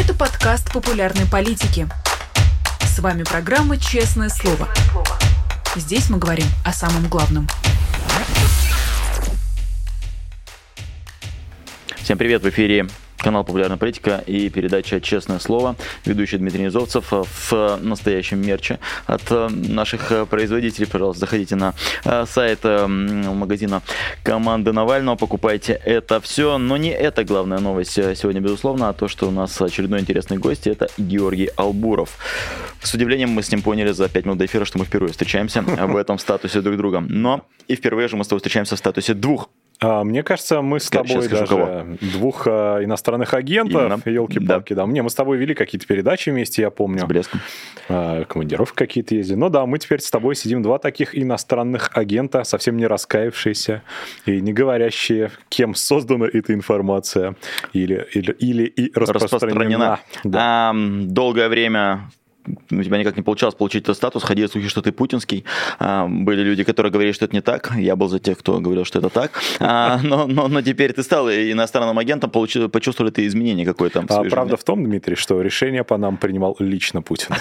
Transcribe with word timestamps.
Это 0.00 0.14
подкаст 0.14 0.72
популярной 0.72 1.26
политики. 1.26 1.86
С 2.80 3.00
вами 3.00 3.22
программа 3.22 3.76
«Честное 3.76 4.30
слово». 4.30 4.66
Здесь 5.76 6.08
мы 6.08 6.16
говорим 6.16 6.46
о 6.64 6.72
самом 6.72 7.06
главном. 7.06 7.46
Всем 11.96 12.16
привет, 12.16 12.42
в 12.42 12.48
эфире 12.48 12.88
канал 13.22 13.44
«Популярная 13.44 13.76
политика» 13.76 14.22
и 14.26 14.48
передача 14.48 15.00
«Честное 15.00 15.38
слово». 15.38 15.76
Ведущий 16.04 16.38
Дмитрий 16.38 16.64
Низовцев 16.64 17.12
в 17.12 17.78
настоящем 17.82 18.40
мерче 18.40 18.78
от 19.06 19.22
э, 19.30 19.48
наших 19.48 20.12
э, 20.12 20.26
производителей. 20.26 20.86
Пожалуйста, 20.86 21.20
заходите 21.20 21.56
на 21.56 21.74
э, 22.04 22.24
сайт 22.26 22.64
магазина 22.64 23.82
команды 24.22 24.72
Навального, 24.72 25.16
покупайте 25.16 25.80
это 25.84 26.20
все. 26.20 26.58
Но 26.58 26.76
не 26.76 26.90
это 26.90 27.24
главная 27.24 27.58
новость 27.58 27.92
сегодня, 27.92 28.40
безусловно, 28.40 28.88
а 28.88 28.92
то, 28.92 29.08
что 29.08 29.28
у 29.28 29.30
нас 29.30 29.60
очередной 29.60 30.00
интересный 30.00 30.38
гость, 30.38 30.66
это 30.66 30.88
Георгий 30.96 31.50
Албуров. 31.56 32.18
С 32.82 32.94
удивлением 32.94 33.30
мы 33.30 33.42
с 33.42 33.50
ним 33.50 33.62
поняли 33.62 33.92
за 33.92 34.08
5 34.08 34.24
минут 34.24 34.38
до 34.38 34.46
эфира, 34.46 34.64
что 34.64 34.78
мы 34.78 34.84
впервые 34.84 35.12
встречаемся 35.12 35.62
в 35.62 35.96
этом 35.96 36.18
статусе 36.18 36.60
друг 36.60 36.76
друга. 36.76 37.00
Но 37.00 37.44
и 37.68 37.76
впервые 37.76 38.08
же 38.08 38.16
мы 38.16 38.24
с 38.24 38.28
тобой 38.28 38.40
встречаемся 38.40 38.76
в 38.76 38.78
статусе 38.78 39.14
двух 39.14 39.48
мне 39.82 40.22
кажется, 40.22 40.60
мы 40.60 40.78
с 40.78 40.90
тобой 40.90 41.26
даже 41.28 41.46
кого? 41.46 41.84
двух 42.00 42.46
а, 42.46 42.84
иностранных 42.84 43.32
агентов, 43.34 44.06
елки-палки, 44.06 44.74
да. 44.74 44.82
да. 44.82 44.86
Мне, 44.86 45.02
мы 45.02 45.10
с 45.10 45.14
тобой 45.14 45.38
вели 45.38 45.54
какие-то 45.54 45.86
передачи 45.86 46.30
вместе, 46.30 46.62
я 46.62 46.70
помню. 46.70 47.00
С 47.00 47.04
блеском. 47.04 47.40
А, 47.88 48.24
командировки 48.24 48.76
какие-то 48.76 49.14
ездили. 49.14 49.36
Ну 49.36 49.48
да, 49.48 49.64
мы 49.64 49.78
теперь 49.78 50.00
с 50.00 50.10
тобой 50.10 50.36
сидим 50.36 50.62
два 50.62 50.78
таких 50.78 51.16
иностранных 51.16 51.90
агента, 51.94 52.44
совсем 52.44 52.76
не 52.76 52.86
раскаявшиеся 52.86 53.82
и 54.26 54.40
не 54.40 54.52
говорящие, 54.52 55.30
кем 55.48 55.74
создана 55.74 56.26
эта 56.26 56.52
информация 56.52 57.36
или, 57.72 58.06
или, 58.12 58.32
или 58.32 58.64
и 58.64 58.92
распространена. 58.94 59.98
распространена. 59.98 60.00
Да. 60.24 60.70
А, 60.70 60.74
долгое 60.74 61.48
время 61.48 62.10
у 62.46 62.82
тебя 62.82 62.98
никак 62.98 63.16
не 63.16 63.22
получалось 63.22 63.54
получить 63.54 63.84
этот 63.84 63.96
статус, 63.96 64.22
ходили 64.22 64.46
слухи, 64.46 64.68
что 64.68 64.82
ты 64.82 64.92
путинский. 64.92 65.44
А, 65.78 66.06
были 66.06 66.42
люди, 66.42 66.64
которые 66.64 66.92
говорили, 66.92 67.12
что 67.12 67.24
это 67.24 67.34
не 67.34 67.42
так. 67.42 67.72
Я 67.76 67.96
был 67.96 68.08
за 68.08 68.18
тех, 68.18 68.38
кто 68.38 68.60
говорил, 68.60 68.84
что 68.84 68.98
это 68.98 69.08
так. 69.08 69.40
А, 69.60 70.00
но, 70.02 70.26
но, 70.26 70.48
но 70.48 70.62
теперь 70.62 70.92
ты 70.92 71.02
стал 71.02 71.30
иностранным 71.30 71.98
агентом, 71.98 72.30
получил, 72.30 72.68
почувствовали 72.68 73.12
ты 73.12 73.26
изменение 73.26 73.66
какое-то. 73.66 74.04
А 74.08 74.24
правда 74.24 74.56
в 74.56 74.64
том, 74.64 74.84
Дмитрий, 74.84 75.16
что 75.16 75.40
решение 75.42 75.84
по 75.84 75.96
нам 75.98 76.16
принимал 76.16 76.56
лично 76.58 77.02
Путин. 77.02 77.34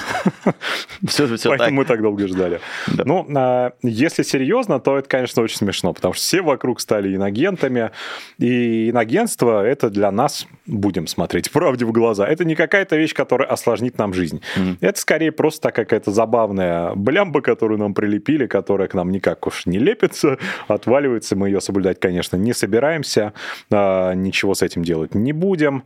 Все, 1.07 1.27
все 1.37 1.49
Поэтому 1.49 1.77
мы 1.77 1.85
так 1.85 2.01
долго 2.01 2.27
ждали. 2.27 2.59
Ну, 2.87 3.25
а, 3.35 3.71
если 3.81 4.23
серьезно, 4.23 4.79
то 4.79 4.97
это, 4.97 5.07
конечно, 5.07 5.41
очень 5.41 5.57
смешно, 5.57 5.93
потому 5.93 6.13
что 6.13 6.23
все 6.23 6.41
вокруг 6.41 6.81
стали 6.81 7.15
иногентами, 7.15 7.91
и 8.37 8.89
иногентство 8.89 9.65
это 9.65 9.89
для 9.89 10.11
нас, 10.11 10.47
будем 10.69 11.07
смотреть 11.07 11.51
правде 11.51 11.85
в 11.85 11.91
глаза, 11.91 12.27
это 12.27 12.45
не 12.45 12.55
какая-то 12.55 12.95
вещь, 12.95 13.13
которая 13.13 13.49
осложнит 13.49 13.97
нам 13.97 14.13
жизнь. 14.13 14.41
Это 14.81 14.99
это 14.99 15.03
скорее 15.03 15.31
просто 15.31 15.71
какая-то 15.71 16.11
забавная 16.11 16.93
блямба, 16.93 17.41
которую 17.41 17.79
нам 17.79 17.93
прилепили, 17.93 18.47
которая 18.47 18.89
к 18.89 18.93
нам 18.93 19.11
никак 19.11 19.47
уж 19.47 19.65
не 19.65 19.79
лепится, 19.79 20.37
отваливается. 20.67 21.35
Мы 21.35 21.47
ее 21.47 21.61
соблюдать, 21.61 21.99
конечно, 21.99 22.35
не 22.35 22.53
собираемся, 22.53 23.33
а, 23.71 24.13
ничего 24.13 24.53
с 24.55 24.61
этим 24.61 24.83
делать 24.83 25.15
не 25.15 25.31
будем. 25.31 25.83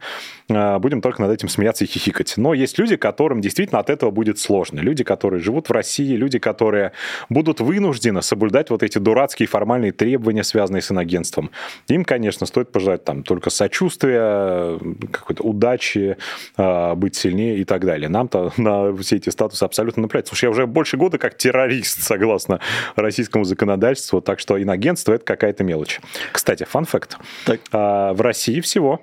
А, 0.50 0.80
будем 0.80 1.02
только 1.02 1.22
над 1.22 1.32
этим 1.32 1.48
смеяться 1.48 1.84
и 1.84 1.88
хихикать. 1.88 2.34
Но 2.38 2.54
есть 2.54 2.80
люди, 2.80 2.96
которым 2.96 3.40
действительно 3.40 3.80
от 3.80 3.90
этого 3.90 4.10
будет 4.10 4.40
сложно. 4.40 4.80
Люди, 4.80 5.04
которые 5.04 5.42
живут 5.42 5.70
в 5.70 5.72
России, 5.72 6.16
люди, 6.16 6.40
которые 6.40 6.94
будут 7.30 7.60
вынуждены 7.60 8.22
соблюдать 8.22 8.70
вот 8.72 8.84
эти 8.84 8.98
дурацкие 8.98 9.48
формальные 9.48 9.92
требования, 9.92 10.44
связанные 10.44 10.82
с 10.82 10.92
иногенством. 10.92 11.52
Им, 11.88 12.04
конечно, 12.04 12.48
стоит 12.48 12.72
пожелать 12.72 13.04
там 13.04 13.24
только 13.24 13.50
сочувствия, 13.50 14.73
какой-то 15.12 15.44
удачи, 15.44 16.18
а, 16.58 16.96
быть 16.96 17.16
сильнее 17.16 17.58
и 17.58 17.64
так 17.64 17.86
далее. 17.86 18.10
Нам-то 18.10 18.54
на 18.58 18.96
все 18.98 19.18
эти 19.18 19.30
статусы 19.30 19.64
абсолютно 19.64 20.02
наплевать. 20.02 20.28
Слушай, 20.28 20.46
я 20.46 20.50
уже 20.52 20.68
больше 20.68 20.98
года 20.98 21.18
как 21.18 21.38
террорист, 21.38 22.02
согласно 22.04 22.60
российскому 22.96 23.44
законодательству, 23.44 24.22
так 24.22 24.40
что 24.40 24.62
иногентство– 24.62 25.14
это 25.14 25.26
какая-то 25.26 25.64
мелочь. 25.64 26.00
Кстати, 26.32 26.64
фан-факт. 26.64 27.18
В 27.72 28.22
России 28.22 28.62
всего 28.62 29.02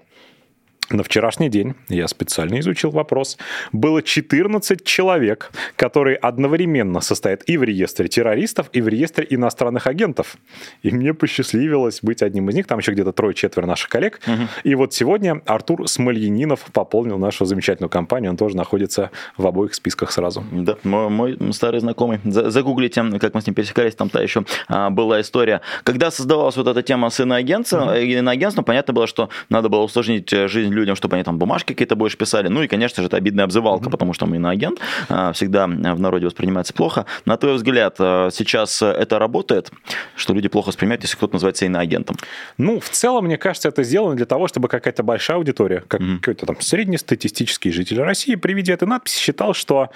на 0.90 1.02
вчерашний 1.02 1.48
день, 1.48 1.74
я 1.88 2.08
специально 2.08 2.58
изучил 2.60 2.90
вопрос, 2.90 3.38
было 3.72 4.02
14 4.02 4.84
человек, 4.84 5.52
которые 5.76 6.16
одновременно 6.16 7.00
состоят 7.00 7.42
и 7.48 7.56
в 7.56 7.62
реестре 7.62 8.08
террористов, 8.08 8.68
и 8.72 8.80
в 8.80 8.88
реестре 8.88 9.26
иностранных 9.30 9.86
агентов. 9.86 10.36
И 10.82 10.90
мне 10.90 11.14
посчастливилось 11.14 12.00
быть 12.02 12.22
одним 12.22 12.48
из 12.50 12.54
них. 12.54 12.66
Там 12.66 12.78
еще 12.78 12.92
где-то 12.92 13.12
трое-четверо 13.12 13.66
наших 13.66 13.88
коллег. 13.88 14.20
Угу. 14.26 14.42
И 14.64 14.74
вот 14.74 14.92
сегодня 14.92 15.42
Артур 15.46 15.88
Смольянинов 15.88 16.60
пополнил 16.72 17.18
нашу 17.18 17.44
замечательную 17.44 17.90
компанию. 17.90 18.30
Он 18.30 18.36
тоже 18.36 18.56
находится 18.56 19.10
в 19.36 19.46
обоих 19.46 19.74
списках 19.74 20.10
сразу. 20.10 20.44
Да, 20.52 20.76
мой, 20.82 21.08
мой 21.08 21.52
старый 21.52 21.80
знакомый. 21.80 22.20
Загуглите, 22.24 23.04
как 23.20 23.34
мы 23.34 23.42
с 23.42 23.46
ним 23.46 23.54
пересекались, 23.54 23.94
там 23.94 24.08
та 24.08 24.20
еще 24.20 24.44
а, 24.68 24.90
была 24.90 25.20
история. 25.20 25.60
Когда 25.84 26.10
создавалась 26.10 26.56
вот 26.56 26.66
эта 26.66 26.82
тема 26.82 27.10
с 27.10 27.20
иноагентством, 27.20 27.88
угу. 27.88 27.96
иноагентством, 27.96 28.64
понятно 28.64 28.92
было, 28.92 29.06
что 29.06 29.28
надо 29.48 29.68
было 29.68 29.82
усложнить 29.82 30.32
э, 30.32 30.48
жизнь 30.48 30.72
людям, 30.80 30.96
чтобы 30.96 31.16
они 31.16 31.24
там 31.24 31.38
бумажки 31.38 31.72
какие-то 31.72 31.96
больше 31.96 32.16
писали. 32.16 32.48
Ну 32.48 32.62
и, 32.62 32.68
конечно 32.68 33.02
же, 33.02 33.06
это 33.06 33.16
обидная 33.16 33.44
обзывалка, 33.44 33.86
mm-hmm. 33.86 33.90
потому 33.90 34.12
что 34.12 34.26
мы 34.26 34.36
иноагент, 34.36 34.80
а, 35.08 35.32
всегда 35.32 35.66
в 35.66 36.00
народе 36.00 36.26
воспринимается 36.26 36.72
плохо. 36.74 37.06
На 37.24 37.36
твой 37.36 37.54
взгляд, 37.54 37.96
а, 37.98 38.30
сейчас 38.32 38.82
это 38.82 39.18
работает, 39.18 39.70
что 40.16 40.34
люди 40.34 40.48
плохо 40.48 40.68
воспринимают, 40.68 41.02
если 41.02 41.16
кто-то 41.16 41.34
называется 41.34 41.66
иноагентом? 41.66 42.16
Ну, 42.58 42.80
в 42.80 42.88
целом, 42.88 43.26
мне 43.26 43.36
кажется, 43.36 43.68
это 43.68 43.82
сделано 43.82 44.16
для 44.16 44.26
того, 44.26 44.48
чтобы 44.48 44.68
какая-то 44.68 45.02
большая 45.02 45.36
аудитория, 45.36 45.84
как 45.86 46.00
mm-hmm. 46.00 46.18
какой-то 46.18 46.46
там 46.46 46.60
среднестатистический 46.60 47.70
житель 47.70 48.00
России 48.00 48.34
при 48.34 48.54
виде 48.54 48.72
этой 48.72 48.88
надписи 48.88 49.18
считал, 49.18 49.54
что 49.54 49.90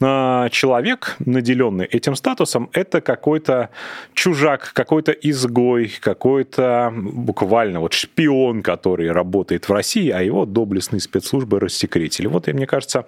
э, 0.00 0.48
человек, 0.50 1.16
наделенный 1.18 1.86
этим 1.86 2.14
статусом, 2.14 2.70
это 2.72 3.00
какой-то 3.00 3.70
чужак, 4.14 4.72
какой-то 4.72 5.12
изгой, 5.12 5.92
какой-то 6.00 6.92
буквально 6.94 7.80
вот 7.80 7.92
шпион, 7.92 8.62
который 8.62 9.10
работает 9.10 9.68
в 9.68 9.72
России, 9.72 10.10
а 10.10 10.22
его 10.26 10.44
доблестные 10.44 11.00
спецслужбы 11.00 11.60
рассекретили. 11.60 12.26
Вот, 12.26 12.48
и 12.48 12.52
мне 12.52 12.66
кажется, 12.66 13.06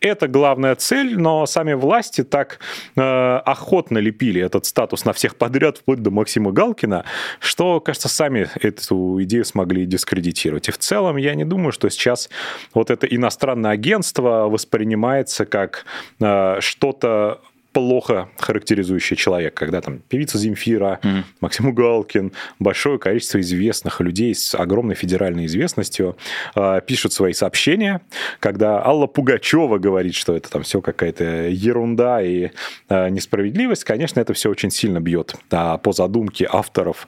это 0.00 0.28
главная 0.28 0.74
цель, 0.74 1.18
но 1.18 1.46
сами 1.46 1.74
власти 1.74 2.24
так 2.24 2.58
э, 2.96 3.00
охотно 3.00 3.98
лепили 3.98 4.40
этот 4.40 4.66
статус 4.66 5.04
на 5.04 5.12
всех 5.12 5.36
подряд, 5.36 5.78
вплоть 5.78 6.02
до 6.02 6.10
Максима 6.10 6.52
Галкина, 6.52 7.04
что, 7.40 7.80
кажется, 7.80 8.08
сами 8.08 8.48
эту 8.60 9.22
идею 9.22 9.44
смогли 9.44 9.86
дискредитировать. 9.86 10.68
И 10.68 10.72
в 10.72 10.78
целом 10.78 11.16
я 11.16 11.34
не 11.34 11.44
думаю, 11.44 11.72
что 11.72 11.88
сейчас 11.90 12.30
вот 12.74 12.90
это 12.90 13.06
иностранное 13.06 13.72
агентство 13.72 14.48
воспринимается 14.48 15.46
как 15.46 15.84
э, 16.20 16.56
что-то 16.60 17.40
плохо 17.72 18.28
характеризующий 18.38 19.16
человек, 19.16 19.54
когда 19.54 19.80
там 19.80 19.98
певица 19.98 20.38
Земфира, 20.38 20.98
mm-hmm. 21.02 21.22
Максим 21.40 21.68
Угалкин, 21.68 22.32
большое 22.58 22.98
количество 22.98 23.40
известных 23.40 24.00
людей 24.00 24.34
с 24.34 24.54
огромной 24.54 24.94
федеральной 24.94 25.46
известностью 25.46 26.16
э, 26.54 26.80
пишут 26.86 27.12
свои 27.12 27.32
сообщения, 27.32 28.00
когда 28.40 28.84
Алла 28.84 29.06
Пугачева 29.06 29.78
говорит, 29.78 30.14
что 30.14 30.36
это 30.36 30.50
там 30.50 30.62
все 30.62 30.80
какая-то 30.80 31.48
ерунда 31.48 32.22
и 32.22 32.50
э, 32.88 33.08
несправедливость, 33.08 33.84
конечно, 33.84 34.20
это 34.20 34.32
все 34.34 34.50
очень 34.50 34.70
сильно 34.70 35.00
бьет 35.00 35.36
а, 35.50 35.78
по 35.78 35.92
задумке 35.92 36.48
авторов 36.50 37.06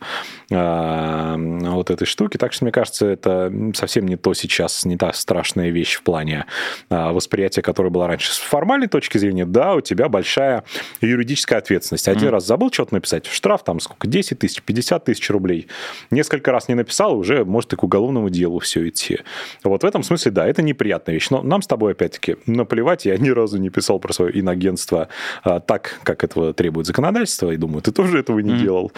э, 0.50 1.34
вот 1.38 1.90
этой 1.90 2.06
штуки, 2.06 2.36
так 2.36 2.52
что 2.52 2.64
мне 2.64 2.72
кажется, 2.72 3.06
это 3.06 3.52
совсем 3.74 4.06
не 4.06 4.16
то 4.16 4.34
сейчас, 4.34 4.84
не 4.84 4.96
та 4.96 5.12
страшная 5.12 5.70
вещь 5.70 5.94
в 5.94 6.02
плане 6.02 6.46
э, 6.88 7.10
восприятия, 7.10 7.62
которое 7.62 7.90
было 7.90 8.06
раньше. 8.06 8.32
С 8.32 8.38
формальной 8.38 8.88
точки 8.88 9.18
зрения, 9.18 9.44
да, 9.44 9.74
у 9.74 9.80
тебя 9.80 10.08
большая 10.08 10.51
большая 10.52 10.64
юридическая 11.00 11.58
ответственность. 11.58 12.08
Один 12.08 12.28
mm. 12.28 12.32
раз 12.32 12.46
забыл 12.46 12.70
что-то 12.72 12.94
написать, 12.94 13.26
штраф 13.26 13.64
там 13.64 13.80
сколько, 13.80 14.06
10 14.06 14.38
тысяч, 14.38 14.62
50 14.62 15.04
тысяч 15.04 15.30
рублей. 15.30 15.68
Несколько 16.10 16.52
раз 16.52 16.68
не 16.68 16.74
написал, 16.74 17.16
уже 17.16 17.44
может 17.44 17.72
и 17.72 17.76
к 17.76 17.82
уголовному 17.82 18.30
делу 18.30 18.58
все 18.60 18.88
идти. 18.88 19.20
Вот 19.64 19.82
в 19.82 19.86
этом 19.86 20.02
смысле, 20.02 20.30
да, 20.30 20.46
это 20.46 20.62
неприятная 20.62 21.14
вещь. 21.14 21.30
Но 21.30 21.42
нам 21.42 21.62
с 21.62 21.66
тобой, 21.66 21.92
опять-таки, 21.92 22.36
наплевать, 22.46 23.04
я 23.04 23.16
ни 23.16 23.30
разу 23.30 23.58
не 23.58 23.70
писал 23.70 23.98
про 23.98 24.12
свое 24.12 24.38
иногентство 24.38 25.08
а, 25.44 25.60
так, 25.60 26.00
как 26.02 26.24
этого 26.24 26.52
требует 26.52 26.86
законодательство, 26.86 27.50
и 27.50 27.56
думаю, 27.56 27.82
ты 27.82 27.92
тоже 27.92 28.18
этого 28.18 28.38
не 28.40 28.52
mm. 28.52 28.60
делал. 28.60 28.92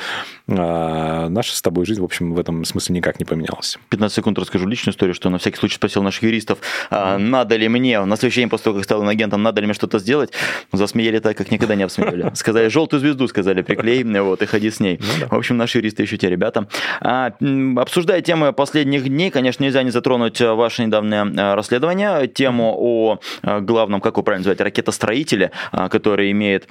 А, 0.48 1.28
наша 1.28 1.54
с 1.56 1.62
тобой 1.62 1.86
жизнь, 1.86 2.00
в 2.00 2.04
общем, 2.04 2.34
в 2.34 2.38
этом 2.38 2.64
смысле 2.64 2.96
никак 2.96 3.18
не 3.18 3.24
поменялась. 3.24 3.78
15 3.90 4.16
секунд 4.16 4.38
расскажу 4.38 4.66
личную 4.66 4.92
историю, 4.92 5.14
что 5.14 5.30
на 5.30 5.38
всякий 5.38 5.58
случай 5.58 5.76
спросил 5.76 6.02
наших 6.02 6.22
юристов, 6.22 6.58
а, 6.90 7.18
надо 7.18 7.56
ли 7.56 7.68
мне, 7.68 8.04
на 8.04 8.16
следующий 8.16 8.40
день 8.40 8.50
после 8.50 8.64
того, 8.64 8.76
как 8.76 8.84
стал 8.84 9.02
иногентом, 9.02 9.42
надо 9.42 9.60
ли 9.60 9.66
мне 9.66 9.74
что-то 9.74 9.98
сделать. 9.98 10.32
Засмеяли 10.72 11.18
так, 11.18 11.40
как 11.44 11.52
никогда 11.52 11.74
не 11.74 11.84
обсмеяли. 11.84 12.30
Сказали, 12.34 12.68
желтую 12.68 13.00
звезду, 13.00 13.28
сказали, 13.28 13.62
приклей, 13.62 14.02
вот, 14.20 14.42
и 14.42 14.46
ходи 14.46 14.70
с 14.70 14.80
ней. 14.80 14.98
Ну, 15.00 15.06
да. 15.20 15.26
В 15.28 15.38
общем, 15.38 15.56
наши 15.56 15.78
юристы 15.78 16.02
еще 16.02 16.16
те 16.16 16.30
ребята. 16.30 16.66
А, 17.00 17.32
обсуждая 17.76 18.20
темы 18.22 18.52
последних 18.52 19.04
дней, 19.04 19.30
конечно, 19.30 19.62
нельзя 19.62 19.82
не 19.82 19.90
затронуть 19.90 20.40
э, 20.40 20.52
ваше 20.52 20.84
недавнее 20.84 21.24
э, 21.24 21.54
расследование, 21.54 22.26
тему 22.26 22.74
о 22.76 23.18
э, 23.42 23.60
главном, 23.60 24.00
как 24.00 24.16
вы 24.16 24.22
правильно 24.22 24.40
называете, 24.40 24.64
ракетостроителе, 24.64 25.50
который 25.90 26.30
имеет 26.30 26.66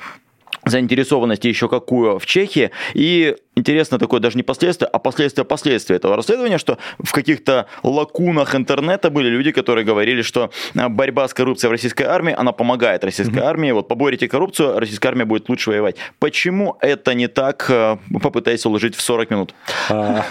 заинтересованность 0.65 1.45
еще 1.45 1.67
какую 1.67 2.19
в 2.19 2.25
Чехии. 2.25 2.71
И 2.93 3.35
интересно 3.55 3.99
такое 3.99 4.19
даже 4.19 4.37
не 4.37 4.43
последствие, 4.43 4.89
а 4.91 4.99
последствия 4.99 5.43
последствия 5.43 5.95
этого 5.97 6.15
расследования, 6.15 6.57
что 6.57 6.77
в 6.99 7.11
каких-то 7.11 7.67
лакунах 7.83 8.55
интернета 8.55 9.09
были 9.09 9.29
люди, 9.29 9.51
которые 9.51 9.85
говорили, 9.85 10.21
что 10.21 10.51
а, 10.75 10.89
борьба 10.89 11.27
с 11.27 11.33
коррупцией 11.33 11.69
в 11.69 11.71
российской 11.71 12.03
армии, 12.03 12.33
она 12.37 12.51
помогает 12.51 13.03
российской 13.03 13.37
mm-hmm. 13.37 13.43
армии. 13.43 13.71
Вот 13.71 13.87
поборите 13.87 14.27
коррупцию, 14.27 14.79
российская 14.79 15.09
армия 15.09 15.25
будет 15.25 15.49
лучше 15.49 15.69
воевать. 15.69 15.95
Почему 16.19 16.77
это 16.81 17.13
не 17.13 17.27
так? 17.27 17.65
Э, 17.69 17.97
попытайся 18.21 18.69
уложить 18.69 18.95
в 18.95 19.01
40 19.01 19.29
минут. 19.29 19.55
А, 19.89 20.25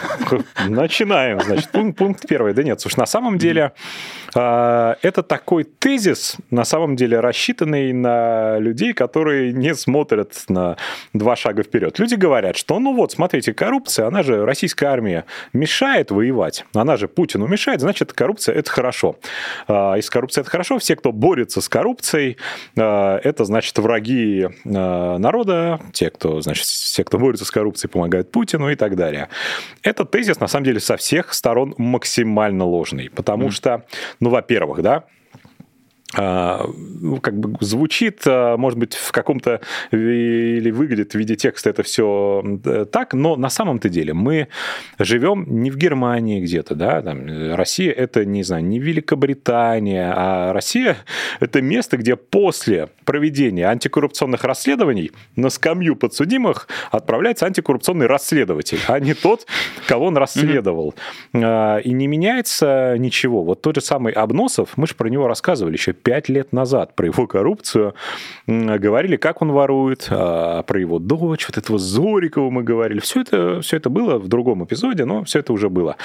начинаем, 0.69 1.41
значит. 1.41 1.71
Пункт, 1.71 1.99
пункт 1.99 2.29
первый. 2.29 2.55
Да 2.55 2.63
нет, 2.63 2.81
слушай, 2.81 2.99
на 2.99 3.07
самом 3.07 3.39
деле 3.39 3.73
а, 4.35 4.97
это 5.03 5.23
такой 5.23 5.65
тезис, 5.65 6.37
на 6.51 6.65
самом 6.65 6.97
деле 6.97 7.21
рассчитанный 7.21 7.93
на 7.93 8.59
людей, 8.59 8.93
которые 8.93 9.53
не 9.53 9.75
смотрят 9.75 10.33
на 10.49 10.77
два 11.13 11.37
шага 11.37 11.63
вперед. 11.63 11.99
Люди 11.99 12.15
говорят, 12.15 12.57
что 12.57 12.79
ну 12.79 12.95
вот, 12.95 13.12
смотрите, 13.13 13.55
коррупция, 13.55 14.07
она 14.07 14.23
же, 14.23 14.45
российская 14.45 14.87
армия, 14.87 15.25
мешает 15.53 16.11
воевать, 16.11 16.65
она 16.75 16.97
же 16.97 17.09
Путину 17.09 17.47
мешает, 17.47 17.81
значит, 17.81 18.13
коррупция– 18.13 18.55
это 18.57 18.71
хорошо. 18.71 19.17
А, 19.69 19.95
если 19.95 20.11
коррупция– 20.11 20.41
это 20.43 20.51
хорошо, 20.51 20.79
все, 20.79 20.97
кто 20.97 21.13
борется 21.13 21.61
с 21.61 21.69
коррупцией, 21.69 22.39
а, 22.77 23.19
это, 23.23 23.45
значит, 23.45 23.79
враги 23.79 24.49
а, 24.65 25.19
народа, 25.19 25.81
те, 25.93 26.11
кто, 26.11 26.41
значит, 26.41 26.65
все, 26.65 27.05
кто 27.05 27.19
борется 27.19 27.45
с 27.45 27.51
коррупцией, 27.51 27.91
помогают 27.91 28.31
Путину 28.31 28.71
и 28.71 28.75
так 28.75 28.97
далее. 28.97 29.29
Этот 29.83 30.11
тезис, 30.11 30.41
на 30.41 30.49
самом 30.49 30.65
деле, 30.65 30.81
со 30.81 30.97
всех 30.97 31.33
сторон 31.33 31.75
максимально 31.79 32.65
ложный, 32.65 33.11
потому 33.11 33.49
mm. 33.49 33.51
что, 33.51 33.85
ну, 34.21 34.31
во-первых, 34.31 34.83
да, 34.83 35.05
как 36.13 37.35
бы 37.39 37.57
звучит, 37.61 38.23
а, 38.27 38.57
может 38.57 38.79
быть, 38.79 38.95
в 38.95 39.13
каком-то 39.13 39.61
или 39.91 40.71
выглядит 40.71 41.13
в 41.13 41.19
виде 41.19 41.37
текста 41.37 41.71
это 41.71 41.83
все 41.83 42.43
так, 42.93 43.15
но 43.15 43.37
на 43.37 43.49
самом-то 43.49 43.89
деле 43.89 44.13
мы 44.13 44.49
живем 44.99 45.47
не 45.49 45.71
в 45.71 45.77
Германии 45.77 46.41
где-то, 46.41 46.75
да, 46.75 47.01
там, 47.03 47.55
Россия 47.55 47.93
это, 47.93 48.25
не 48.25 48.43
знаю, 48.43 48.65
не 48.65 48.79
Великобритания, 48.79 50.13
а 50.15 50.53
Россия 50.53 50.99
это 51.41 51.63
место, 51.63 51.97
где 51.97 52.17
после 52.17 52.89
проведения 53.05 53.67
антикоррупционных 53.67 54.45
расследований 54.45 55.13
на 55.37 55.51
скамью 55.51 55.97
подсудимых 55.97 56.69
отправляется 56.91 57.47
антикоррупционный 57.47 58.07
расследователь, 58.07 58.81
а 58.87 59.01
не 59.01 59.15
тот, 59.15 59.47
кого 59.87 60.07
он 60.07 60.17
расследовал. 60.17 60.95
Mm-hmm. 61.33 61.83
И 61.83 61.93
не 61.93 62.07
меняется 62.07 62.97
ничего. 62.99 63.43
Вот 63.45 63.63
тот 63.63 63.77
же 63.77 63.81
самый 63.81 64.13
Обносов, 64.13 64.77
мы 64.77 64.87
же 64.87 64.95
про 64.95 65.09
него 65.09 65.27
рассказывали 65.27 65.75
еще 65.75 65.93
пять 66.03 66.29
лет 66.29 66.53
назад 66.53 66.95
про 66.95 67.07
его 67.07 67.27
коррупцию. 67.27 67.95
Говорили, 68.47 69.17
как 69.17 69.43
он 69.43 69.53
ворует, 69.53 70.09
а, 70.11 70.63
про 70.63 70.81
его 70.81 70.99
дочь, 70.99 71.47
вот 71.49 71.59
этого 71.59 71.79
Зорикова 71.79 72.51
мы 72.51 72.63
говорили. 72.63 73.01
Все 73.01 73.21
это, 73.23 73.61
все 73.61 73.77
это 73.77 73.91
было 73.91 74.19
в 74.19 74.29
другом 74.29 74.65
эпизоде, 74.65 75.05
но 75.05 75.25
все 75.25 75.41
это 75.41 75.53
уже 75.53 75.69
было. 75.69 75.97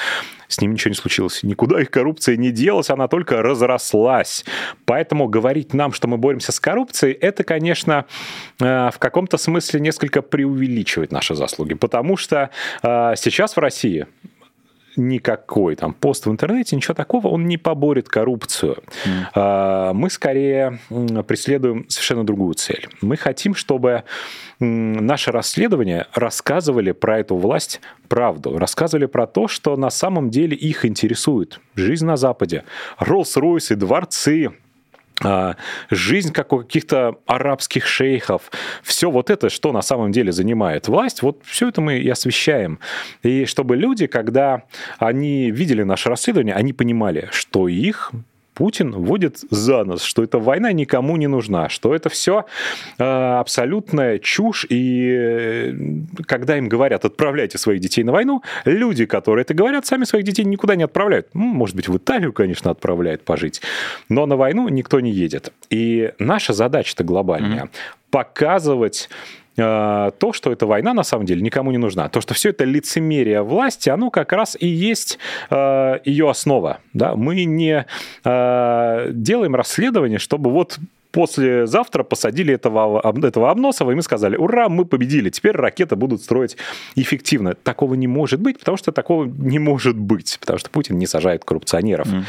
С 0.48 0.62
ним 0.62 0.74
ничего 0.74 0.90
не 0.90 0.96
случилось. 0.96 1.44
Никуда 1.44 1.82
их 1.82 1.92
коррупция 1.92 2.38
не 2.38 2.52
делась, 2.52 2.90
она 2.90 3.08
только 3.08 3.42
разрослась. 3.42 4.46
Поэтому 4.86 5.28
говорить 5.28 5.74
нам, 5.74 5.92
что 5.92 6.08
мы 6.08 6.18
боремся 6.18 6.52
с 6.52 6.60
коррупцией, 6.60 7.14
это, 7.14 7.44
конечно, 7.44 8.06
э, 8.60 8.90
в 8.94 9.00
каком-то 9.00 9.38
смысле 9.38 9.80
несколько 9.80 10.22
преувеличивать 10.22 11.12
наши 11.12 11.36
заслуги. 11.36 11.74
Потому 11.74 12.18
что 12.18 12.50
э, 12.84 13.14
сейчас 13.18 13.56
в 13.56 13.60
России 13.60 14.08
никакой 14.98 15.76
там 15.76 15.94
пост 15.94 16.26
в 16.26 16.32
интернете, 16.32 16.76
ничего 16.76 16.94
такого, 16.94 17.28
он 17.28 17.46
не 17.46 17.58
поборет 17.58 18.10
коррупцию. 18.10 18.84
Mm. 19.34 19.94
Мы 19.94 20.10
скорее 20.10 20.80
преследуем 21.28 21.86
совершенно 21.88 22.26
другую 22.26 22.56
цель. 22.56 22.88
Мы 23.02 23.16
хотим, 23.16 23.56
чтобы 23.56 24.04
наши 24.60 25.32
расследования 25.32 26.08
рассказывали 26.14 26.92
про 26.92 27.20
эту 27.20 27.36
власть 27.36 27.80
правду, 28.08 28.58
рассказывали 28.58 29.06
про 29.06 29.28
то, 29.28 29.48
что 29.48 29.78
на 29.78 29.90
самом 29.90 30.30
деле 30.30 30.58
их 30.58 30.84
интересует. 30.84 31.60
Жизнь 31.76 32.06
на 32.06 32.18
Западе, 32.18 32.64
Роллс-Ройсы, 33.00 33.76
дворцы, 33.76 34.52
жизнь 35.90 36.32
как 36.32 36.54
у 36.54 36.60
каких-то 36.60 37.18
арабских 37.26 37.88
шейхов, 37.88 38.52
все 38.84 39.10
вот 39.10 39.30
это, 39.30 39.50
что 39.50 39.72
на 39.72 39.82
самом 39.82 40.12
деле 40.12 40.32
занимает 40.32 40.88
власть, 40.88 41.22
вот 41.22 41.42
все 41.44 41.70
это 41.70 41.82
мы 41.82 41.98
и 41.98 42.10
освещаем. 42.10 42.80
И 43.24 43.46
чтобы 43.46 43.76
люди, 43.76 44.08
когда 44.08 44.64
они 45.00 45.50
видели 45.52 45.84
наше 45.84 46.10
расследование, 46.10 46.54
они 46.56 46.74
понимали, 46.74 47.30
что 47.32 47.68
их 47.68 48.12
Путин 48.58 48.92
вводит 48.92 49.42
за 49.52 49.84
нос, 49.84 50.02
что 50.02 50.24
эта 50.24 50.40
война 50.40 50.72
никому 50.72 51.16
не 51.16 51.28
нужна, 51.28 51.70
что 51.70 51.94
это 51.94 52.10
все 52.10 52.46
э, 52.98 53.04
абсолютная 53.04 54.18
чушь, 54.18 54.66
и 54.68 55.12
э, 55.16 55.74
когда 56.26 56.58
им 56.58 56.68
говорят, 56.68 57.06
отправляйте 57.06 57.60
своих 57.60 57.82
детей 57.82 58.04
на 58.04 58.12
войну, 58.12 58.42
люди, 58.66 59.06
которые 59.06 59.44
это 59.44 59.54
говорят, 59.54 59.86
сами 59.86 60.06
своих 60.06 60.26
детей 60.26 60.44
никуда 60.44 60.76
не 60.76 60.82
отправляют. 60.82 61.28
Ну, 61.36 61.44
может 61.44 61.76
быть, 61.76 61.88
в 61.88 61.98
Италию, 61.98 62.34
конечно, 62.34 62.72
отправляют 62.72 63.24
пожить, 63.24 63.62
но 64.10 64.26
на 64.26 64.36
войну 64.36 64.68
никто 64.70 65.00
не 65.02 65.12
едет. 65.12 65.54
И 65.70 66.14
наша 66.18 66.54
задача-то 66.54 67.04
глобальная 67.04 67.66
mm-hmm. 67.66 67.70
показывать 68.10 69.08
то, 69.58 70.32
что 70.34 70.52
эта 70.52 70.68
война 70.68 70.94
на 70.94 71.04
самом 71.04 71.26
деле 71.26 71.42
никому 71.42 71.72
не 71.72 71.80
нужна. 71.80 72.10
То, 72.10 72.22
что 72.22 72.34
все 72.34 72.50
это 72.50 72.64
лицемерие 72.64 73.42
власти, 73.42 73.90
оно 73.90 74.12
как 74.12 74.32
раз 74.32 74.56
и 74.60 74.68
есть 74.68 75.18
э, 75.50 76.00
ее 76.06 76.30
основа. 76.30 76.78
Да? 76.94 77.16
Мы 77.16 77.46
не 77.46 77.86
э, 78.24 79.10
делаем 79.12 79.56
расследование, 79.56 80.20
чтобы 80.20 80.52
вот 80.52 80.78
послезавтра 81.12 82.04
посадили 82.04 82.54
этого, 82.54 83.02
этого 83.24 83.52
Обносова, 83.52 83.92
и 83.92 83.96
мы 83.96 84.02
сказали, 84.02 84.36
ура, 84.36 84.70
мы 84.70 84.86
победили, 84.86 85.30
теперь 85.30 85.56
ракеты 85.56 85.96
будут 85.96 86.22
строить 86.22 86.58
эффективно. 86.96 87.56
Такого 87.56 87.96
не 87.96 88.08
может 88.08 88.40
быть, 88.40 88.60
потому 88.60 88.78
что 88.78 88.92
такого 88.92 89.26
не 89.26 89.60
может 89.60 89.98
быть, 89.98 90.38
потому 90.40 90.60
что 90.60 90.70
Путин 90.70 90.98
не 90.98 91.08
сажает 91.08 91.44
коррупционеров. 91.44 92.08
Mm. 92.08 92.24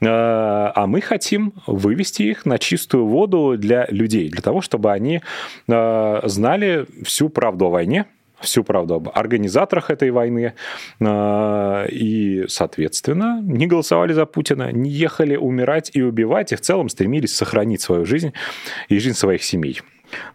А 0.00 0.86
мы 0.86 1.00
хотим 1.00 1.54
вывести 1.66 2.22
их 2.22 2.46
на 2.46 2.58
чистую 2.58 3.06
воду 3.06 3.56
для 3.56 3.86
людей, 3.90 4.28
для 4.28 4.42
того, 4.42 4.60
чтобы 4.60 4.92
они 4.92 5.20
а, 5.68 6.22
знали 6.24 6.86
всю 7.04 7.28
правду 7.28 7.66
о 7.66 7.70
войне, 7.70 8.06
всю 8.40 8.64
правду 8.64 8.94
об 8.94 9.08
организаторах 9.14 9.90
этой 9.90 10.10
войны 10.10 10.54
а, 11.00 11.86
и, 11.86 12.44
соответственно, 12.48 13.40
не 13.42 13.66
голосовали 13.66 14.12
за 14.12 14.26
Путина, 14.26 14.72
не 14.72 14.90
ехали 14.90 15.36
умирать 15.36 15.90
и 15.94 16.02
убивать, 16.02 16.52
и 16.52 16.56
в 16.56 16.60
целом 16.60 16.88
стремились 16.88 17.34
сохранить 17.34 17.80
свою 17.80 18.04
жизнь 18.04 18.32
и 18.88 18.98
жизнь 18.98 19.16
своих 19.16 19.42
семей. 19.42 19.80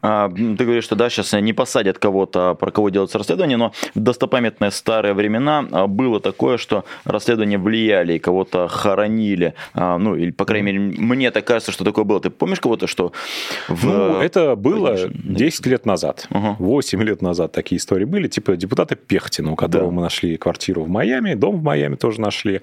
А, 0.02 0.30
ты 0.30 0.64
говоришь, 0.64 0.84
что 0.84 0.96
да, 0.96 1.10
сейчас 1.10 1.34
не 1.34 1.54
посадят 1.54 2.00
кого-то, 2.00 2.56
про 2.56 2.72
кого 2.72 2.90
делается 2.90 3.18
расследование, 3.18 3.58
но 3.58 3.74
в 3.96 4.00
достопамятные 4.00 4.72
старые 4.72 5.14
времена 5.14 5.66
а, 5.72 5.88
было 5.88 6.20
такое, 6.20 6.58
что 6.58 6.86
расследования 7.04 7.58
влияли 7.58 8.18
кого-то 8.18 8.68
хоронили. 8.68 9.54
А, 9.74 9.98
ну, 9.98 10.16
или, 10.16 10.32
по 10.32 10.46
крайней 10.46 10.72
мере, 10.72 10.80
мне 10.80 11.32
так 11.32 11.46
кажется, 11.46 11.72
что 11.72 11.84
такое 11.84 12.04
было. 12.04 12.20
Ты 12.20 12.30
помнишь 12.30 12.60
кого-то, 12.60 12.88
что... 12.88 13.12
В... 13.68 13.86
Ну, 13.86 14.22
это 14.22 14.56
было 14.56 14.98
10 15.10 15.66
лет 15.68 15.86
назад, 15.86 16.28
угу. 16.30 16.56
8 16.60 17.04
лет 17.04 17.22
назад 17.22 17.52
такие 17.52 17.78
истории 17.78 18.06
были, 18.06 18.28
типа 18.28 18.56
депутата 18.56 18.96
Пехтина, 18.96 19.52
у 19.52 19.56
которого 19.56 19.90
да. 19.90 19.96
мы 19.96 20.02
нашли 20.02 20.38
квартиру 20.38 20.84
в 20.84 20.90
Майами, 20.90 21.34
дом 21.34 21.58
в 21.58 21.64
Майами 21.64 21.96
тоже 21.96 22.22
нашли. 22.22 22.62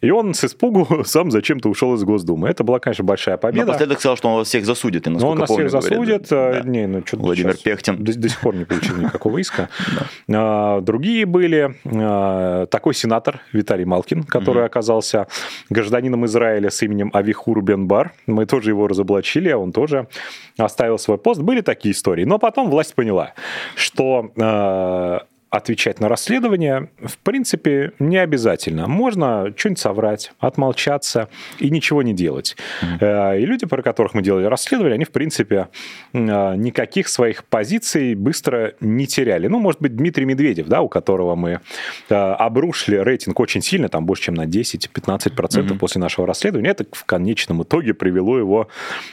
И 0.00 0.10
он 0.10 0.34
с 0.34 0.44
испугу 0.44 1.02
сам 1.04 1.30
зачем-то 1.30 1.68
ушел 1.68 1.94
из 1.94 2.04
Госдумы. 2.04 2.48
Это 2.48 2.64
была, 2.64 2.78
конечно, 2.78 3.04
большая 3.04 3.36
победа. 3.36 3.66
Напоследок 3.66 3.98
сказал, 3.98 4.16
что 4.16 4.28
он 4.28 4.36
вас 4.36 4.48
всех 4.48 4.64
засудит. 4.64 5.06
И, 5.06 5.10
Но 5.10 5.30
он 5.30 5.38
нас 5.38 5.50
всех 5.50 5.70
засудит. 5.70 6.30
Да. 6.52 6.68
Не, 6.68 6.86
ну, 6.86 7.02
что 7.04 7.16
Владимир 7.18 7.52
сейчас. 7.52 7.62
Пехтин. 7.62 8.04
До, 8.04 8.18
до 8.18 8.28
сих 8.28 8.40
пор 8.40 8.54
не 8.54 8.64
получил 8.64 8.96
никакого 8.96 9.38
иска. 9.38 9.68
А, 10.28 10.80
другие 10.80 11.24
были. 11.24 11.76
А, 11.84 12.66
такой 12.66 12.94
сенатор 12.94 13.40
Виталий 13.52 13.84
Малкин, 13.84 14.24
который 14.24 14.64
оказался 14.64 15.28
гражданином 15.70 16.26
Израиля 16.26 16.70
с 16.70 16.82
именем 16.82 17.10
Авихур 17.12 17.62
Бенбар. 17.62 18.12
Мы 18.26 18.46
тоже 18.46 18.70
его 18.70 18.86
разоблачили, 18.86 19.48
а 19.48 19.58
он 19.58 19.72
тоже 19.72 20.08
оставил 20.58 20.98
свой 20.98 21.18
пост. 21.18 21.40
Были 21.40 21.60
такие 21.60 21.92
истории. 21.92 22.24
Но 22.24 22.38
потом 22.38 22.70
власть 22.70 22.94
поняла, 22.94 23.34
что 23.76 24.30
а, 24.38 25.26
отвечать 25.56 26.00
на 26.00 26.08
расследование, 26.08 26.90
в 27.02 27.18
принципе, 27.18 27.92
не 27.98 28.18
обязательно. 28.18 28.86
Можно 28.86 29.52
что-нибудь 29.56 29.80
соврать, 29.80 30.32
отмолчаться 30.38 31.28
и 31.58 31.70
ничего 31.70 32.02
не 32.02 32.12
делать. 32.12 32.56
Mm-hmm. 32.82 33.40
И 33.40 33.46
люди, 33.46 33.66
про 33.66 33.82
которых 33.82 34.14
мы 34.14 34.22
делали 34.22 34.44
расследование, 34.44 34.94
они, 34.94 35.04
в 35.04 35.10
принципе, 35.10 35.68
э, 36.12 36.56
никаких 36.56 37.08
своих 37.08 37.44
позиций 37.44 38.14
быстро 38.14 38.74
не 38.80 39.06
теряли. 39.06 39.46
Ну, 39.46 39.58
может 39.58 39.80
быть, 39.80 39.96
Дмитрий 39.96 40.24
Медведев, 40.24 40.66
да, 40.66 40.80
у 40.82 40.88
которого 40.88 41.34
мы 41.34 41.60
э, 42.08 42.14
обрушили 42.14 42.96
рейтинг 42.96 43.40
очень 43.40 43.62
сильно, 43.62 43.88
там 43.88 44.06
больше, 44.06 44.24
чем 44.24 44.34
на 44.34 44.46
10-15% 44.46 44.90
mm-hmm. 44.90 45.78
после 45.78 46.00
нашего 46.00 46.26
расследования. 46.26 46.70
Это 46.70 46.86
в 46.92 47.04
конечном 47.04 47.62
итоге 47.62 47.94
привело 47.94 48.38
его... 48.38 48.68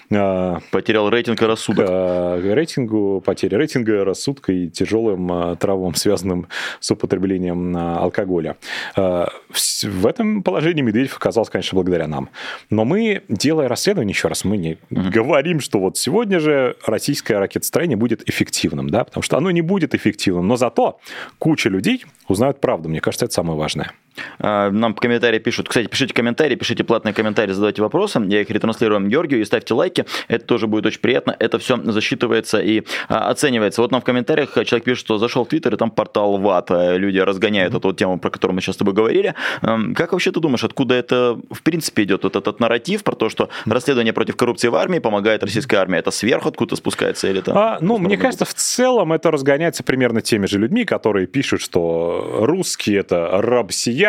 Потерял 0.10 1.10
рейтинг 1.10 1.42
и 1.42 1.46
рассудок. 1.46 1.88
К 1.88 2.42
рейтингу, 2.44 3.22
потере 3.26 3.58
рейтинга, 3.58 4.04
рассудка 4.04 4.52
и 4.52 4.70
тяжелым 4.70 5.58
травмам, 5.58 5.96
связанным 5.96 6.33
связанным 6.34 6.48
с 6.80 6.92
употреблением 6.92 7.76
алкоголя. 7.76 8.58
В 8.96 10.08
этом 10.08 10.44
положении 10.44 10.82
Медведев 10.82 11.16
оказался, 11.18 11.52
конечно, 11.52 11.76
благодаря 11.76 12.08
нам. 12.08 12.30
Но 12.70 12.86
мы, 12.86 13.24
делая 13.30 13.68
расследование, 13.68 14.14
еще 14.14 14.28
раз, 14.28 14.46
мы 14.46 14.58
не 14.58 14.74
mm-hmm. 14.74 15.10
говорим, 15.10 15.60
что 15.60 15.80
вот 15.80 15.98
сегодня 15.98 16.40
же 16.40 16.76
российское 16.86 17.38
ракетостроение 17.40 17.98
будет 17.98 18.28
эффективным, 18.30 18.90
да, 18.90 19.04
потому 19.04 19.24
что 19.24 19.38
оно 19.38 19.52
не 19.52 19.62
будет 19.62 19.96
эффективным, 19.96 20.48
но 20.48 20.56
зато 20.56 21.00
куча 21.40 21.70
людей 21.70 22.06
узнают 22.28 22.60
правду. 22.62 22.90
Мне 22.90 23.02
кажется, 23.02 23.26
это 23.26 23.34
самое 23.34 23.58
важное. 23.58 23.92
А, 24.40 24.70
нам 24.72 24.94
комментарии 24.94 25.40
пишут. 25.40 25.70
Кстати, 25.70 25.88
пишите 25.88 26.14
комментарии, 26.14 26.56
пишите 26.56 26.84
платные 26.84 27.14
комментарии, 27.14 27.52
задавайте 27.52 27.82
вопросы. 27.82 28.22
Я 28.28 28.42
их 28.42 28.50
ретранслирую 28.50 29.08
Георгию 29.08 29.42
и 29.42 29.46
ставьте 29.46 29.74
лайки. 29.74 30.06
Это 30.28 30.46
тоже 30.46 30.68
будет 30.68 30.86
очень 30.86 31.00
приятно. 31.00 31.36
Это 31.40 31.60
все 31.60 31.78
засчитывается 31.84 32.60
и 32.60 32.84
а, 33.10 33.30
оценивается. 33.30 33.82
Вот 33.82 33.92
нам 33.92 34.02
в 34.02 34.04
комментариях 34.04 34.54
человек 34.54 34.84
пишет, 34.84 35.00
что 35.00 35.18
зашел 35.18 35.46
в 35.46 35.50
Твиттер, 35.50 35.74
и 35.74 35.78
там 35.78 35.92
портал 35.92 36.38
ВАТ. 36.38 36.70
Люди 36.70 37.20
разгоняют 37.20 37.74
эту 37.74 37.94
тему, 37.94 38.20
про 38.20 38.30
которую 38.30 38.56
мы 38.56 38.62
сейчас 38.62 38.76
с 38.76 38.78
тобой 38.78 38.94
говорили. 38.94 39.36
Как 39.62 40.12
вообще 40.12 40.32
ты 40.32 40.40
думаешь, 40.40 40.64
откуда 40.64 40.96
это 40.96 41.40
в 41.52 41.64
принципе 41.64 42.04
идет? 42.04 42.24
Вот 42.24 42.36
этот 42.36 42.60
нарратив 42.60 43.04
про 43.04 43.16
то, 43.16 43.30
что 43.30 43.50
расследование 43.66 44.14
против 44.14 44.36
коррупции 44.36 44.68
в 44.68 44.76
армии 44.76 45.00
помогает 45.00 45.44
российская 45.44 45.78
армия. 45.78 46.00
Это 46.00 46.12
сверху 46.12 46.50
откуда 46.50 46.76
спускается 46.76 47.28
или 47.30 47.40
это? 47.40 47.54
А, 47.56 47.78
ну, 47.82 47.98
мне 47.98 48.18
кажется, 48.18 48.46
в 48.46 48.54
целом 48.54 49.14
это 49.14 49.32
разгоняется 49.32 49.84
примерно 49.84 50.22
теми 50.22 50.46
же 50.46 50.60
людьми, 50.60 50.86
которые 50.86 51.28
пишут, 51.28 51.62
что 51.62 52.40
русские 52.42 53.00
это 53.00 53.30
рабсияне, 53.42 54.03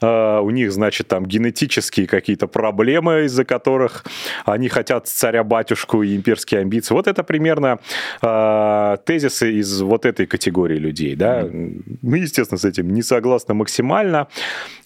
а, 0.00 0.40
у 0.40 0.50
них, 0.50 0.72
значит, 0.72 1.08
там 1.08 1.26
генетические 1.26 2.06
какие-то 2.06 2.46
проблемы, 2.46 3.24
из-за 3.24 3.44
которых 3.44 4.04
они 4.44 4.68
хотят 4.68 5.08
царя-батюшку 5.08 6.02
и 6.02 6.16
имперские 6.16 6.60
амбиции. 6.60 6.94
Вот 6.94 7.06
это 7.06 7.22
примерно 7.22 7.78
э, 8.22 8.96
тезисы 9.04 9.52
из 9.52 9.80
вот 9.82 10.06
этой 10.06 10.26
категории 10.26 10.78
людей, 10.78 11.14
да. 11.14 11.42
Mm-hmm. 11.42 11.98
Мы, 12.02 12.18
естественно, 12.18 12.58
с 12.58 12.64
этим 12.64 12.92
не 12.92 13.02
согласны 13.02 13.54
максимально. 13.54 14.28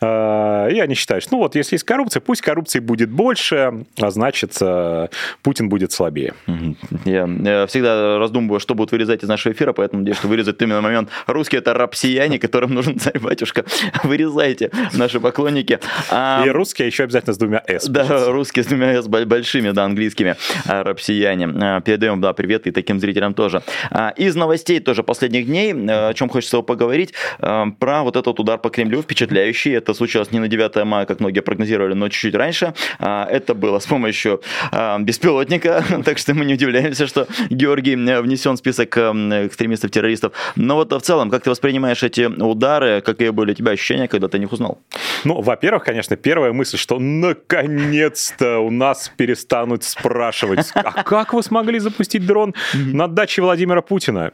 Э, 0.00 0.69
и 0.71 0.81
они 0.81 0.95
считают, 0.95 1.25
что, 1.25 1.37
ну 1.37 1.43
вот, 1.43 1.55
если 1.55 1.75
есть 1.75 1.85
коррупция, 1.85 2.21
пусть 2.21 2.43
коррупции 2.43 2.81
будет 2.81 3.11
больше, 3.11 3.85
а 4.00 4.11
значит, 4.11 4.57
э, 4.61 5.09
Путин 5.43 5.69
будет 5.69 5.93
слабее. 5.93 6.35
Я, 7.05 7.29
я 7.43 7.67
всегда 7.67 8.19
раздумываю, 8.19 8.61
что 8.61 8.75
будут 8.75 8.93
вырезать 8.93 9.23
из 9.23 9.29
нашего 9.29 9.53
эфира, 9.53 9.73
поэтому 9.73 10.00
надеюсь, 10.00 10.19
что 10.19 10.29
вырезать 10.29 10.61
именно 10.62 10.81
момент 10.81 11.09
«русские 11.27 11.61
это 11.61 11.75
рабсияне», 11.75 12.39
которым 12.39 12.75
нужен 12.75 12.99
царь-батюшка. 12.99 13.65
Вырезайте, 14.11 14.73
наши 14.95 15.21
поклонники. 15.21 15.79
А, 16.11 16.43
и 16.45 16.50
русские 16.50 16.88
еще 16.88 17.05
обязательно 17.05 17.33
с 17.33 17.38
двумя 17.38 17.62
«с». 17.69 17.87
Да, 17.87 18.33
русские 18.33 18.64
с 18.64 18.67
двумя 18.67 19.00
«с» 19.00 19.07
большими, 19.07 19.71
да, 19.71 19.85
английскими. 19.85 20.35
А, 20.67 20.83
рабсияне. 20.83 21.49
А, 21.49 21.81
передаем, 21.81 22.21
да, 22.21 22.33
привет 22.33 22.67
и 22.67 22.73
таким 22.73 22.99
зрителям 22.99 23.35
тоже. 23.35 23.62
Из 24.17 24.35
новостей 24.35 24.81
тоже 24.81 25.05
последних 25.05 25.47
дней, 25.47 25.73
о 25.73 26.12
чем 26.12 26.29
хочется 26.29 26.61
поговорить, 26.62 27.14
про 27.38 28.02
вот 28.02 28.17
этот 28.17 28.40
удар 28.40 28.59
по 28.59 28.69
Кремлю 28.69 29.00
впечатляющий. 29.00 29.75
Это 29.75 29.95
случилось 29.95 30.33
не 30.33 30.40
на 30.40 30.49
9 30.49 30.85
мая, 30.85 31.07
как 31.07 31.21
многие 31.21 31.40
прогнозировали, 31.40 31.95
но 31.95 32.09
чуть-чуть 32.09 32.35
раньше. 32.35 32.75
Это 32.99 33.55
было 33.55 33.79
с 33.79 33.87
помощью 33.87 34.43
беспилотника, 34.99 35.85
так 36.05 36.19
что 36.19 36.35
мы 36.35 36.47
не 36.47 36.55
удивляемся, 36.55 37.07
что 37.07 37.29
Георгий 37.49 37.95
внесен 37.95 38.57
в 38.57 38.59
список 38.59 38.97
экстремистов-террористов. 38.97 40.33
Но 40.57 40.75
вот 40.75 40.93
в 40.93 41.00
целом, 41.00 41.31
как 41.31 41.45
ты 41.45 41.50
воспринимаешь 41.50 42.02
эти 42.02 42.23
удары, 42.23 43.02
какие 43.02 43.29
были 43.29 43.52
у 43.52 43.55
тебя 43.55 43.73
ощущения, 43.73 44.00
когда 44.09 44.28
ты 44.28 44.38
них 44.38 44.52
узнал? 44.52 44.78
Ну, 45.25 45.40
во-первых, 45.40 45.85
конечно, 45.85 46.16
первая 46.16 46.52
мысль, 46.52 46.78
что 46.78 46.99
наконец-то 46.99 48.59
у 48.59 48.71
нас 48.71 49.11
перестанут 49.16 49.85
спрашивать, 49.85 50.71
а 50.75 51.02
как 51.02 51.35
вы 51.35 51.42
смогли 51.42 51.78
запустить 51.78 52.26
дрон 52.26 52.54
на 52.75 53.09
даче 53.09 53.42
Владимира 53.42 53.83
Путина? 53.83 54.33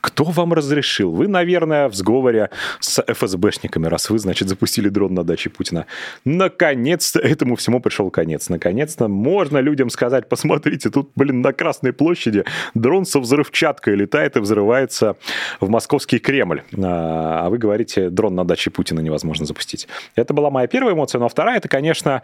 Кто 0.00 0.24
вам 0.24 0.52
разрешил? 0.52 1.12
Вы, 1.12 1.28
наверное, 1.28 1.88
в 1.88 1.94
сговоре 1.94 2.50
с 2.80 3.02
ФСБшниками, 3.06 3.86
раз 3.86 4.10
вы, 4.10 4.18
значит, 4.18 4.48
запустили 4.48 4.88
дрон 4.88 5.14
на 5.14 5.24
даче 5.24 5.48
Путина. 5.48 5.86
Наконец-то 6.24 7.20
этому 7.20 7.56
всему 7.56 7.80
пришел 7.80 8.10
конец. 8.10 8.48
Наконец-то 8.48 9.08
можно 9.08 9.58
людям 9.58 9.88
сказать, 9.90 10.28
посмотрите, 10.28 10.90
тут, 10.90 11.10
блин, 11.14 11.40
на 11.40 11.52
Красной 11.52 11.92
площади 11.92 12.44
дрон 12.74 13.04
со 13.04 13.20
взрывчаткой 13.20 13.94
летает 13.94 14.36
и 14.36 14.40
взрывается 14.40 15.16
в 15.60 15.68
московский 15.68 16.18
Кремль. 16.18 16.62
А, 16.76 17.46
а 17.46 17.50
вы 17.50 17.58
говорите, 17.58 18.10
дрон 18.10 18.34
на 18.34 18.44
даче 18.44 18.70
Путина 18.70 19.00
невозможно 19.00 19.46
запустить. 19.46 19.88
Это 20.16 20.34
была 20.34 20.50
моя 20.50 20.66
первая 20.66 20.94
эмоция. 20.94 21.20
Ну 21.20 21.26
а 21.26 21.28
вторая, 21.28 21.58
это, 21.58 21.68
конечно, 21.68 22.22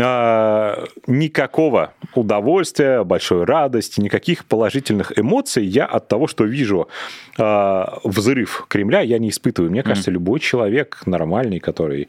а, 0.00 0.84
никакого 1.06 1.92
удовольствия, 2.14 3.02
большой 3.02 3.44
радости, 3.44 4.00
никаких 4.00 4.44
положительных 4.44 5.18
эмоций 5.18 5.64
я 5.64 5.86
от 5.86 6.08
того, 6.08 6.28
что 6.28 6.44
вижу 6.44 6.83
э, 7.38 7.84
взрыв 8.04 8.66
Кремля 8.68 9.00
я 9.00 9.18
не 9.18 9.30
испытываю. 9.30 9.70
Мне 9.70 9.82
кажется, 9.82 10.10
mm 10.10 10.14
любой 10.14 10.38
человек 10.38 11.02
нормальный, 11.06 11.58
который 11.58 12.08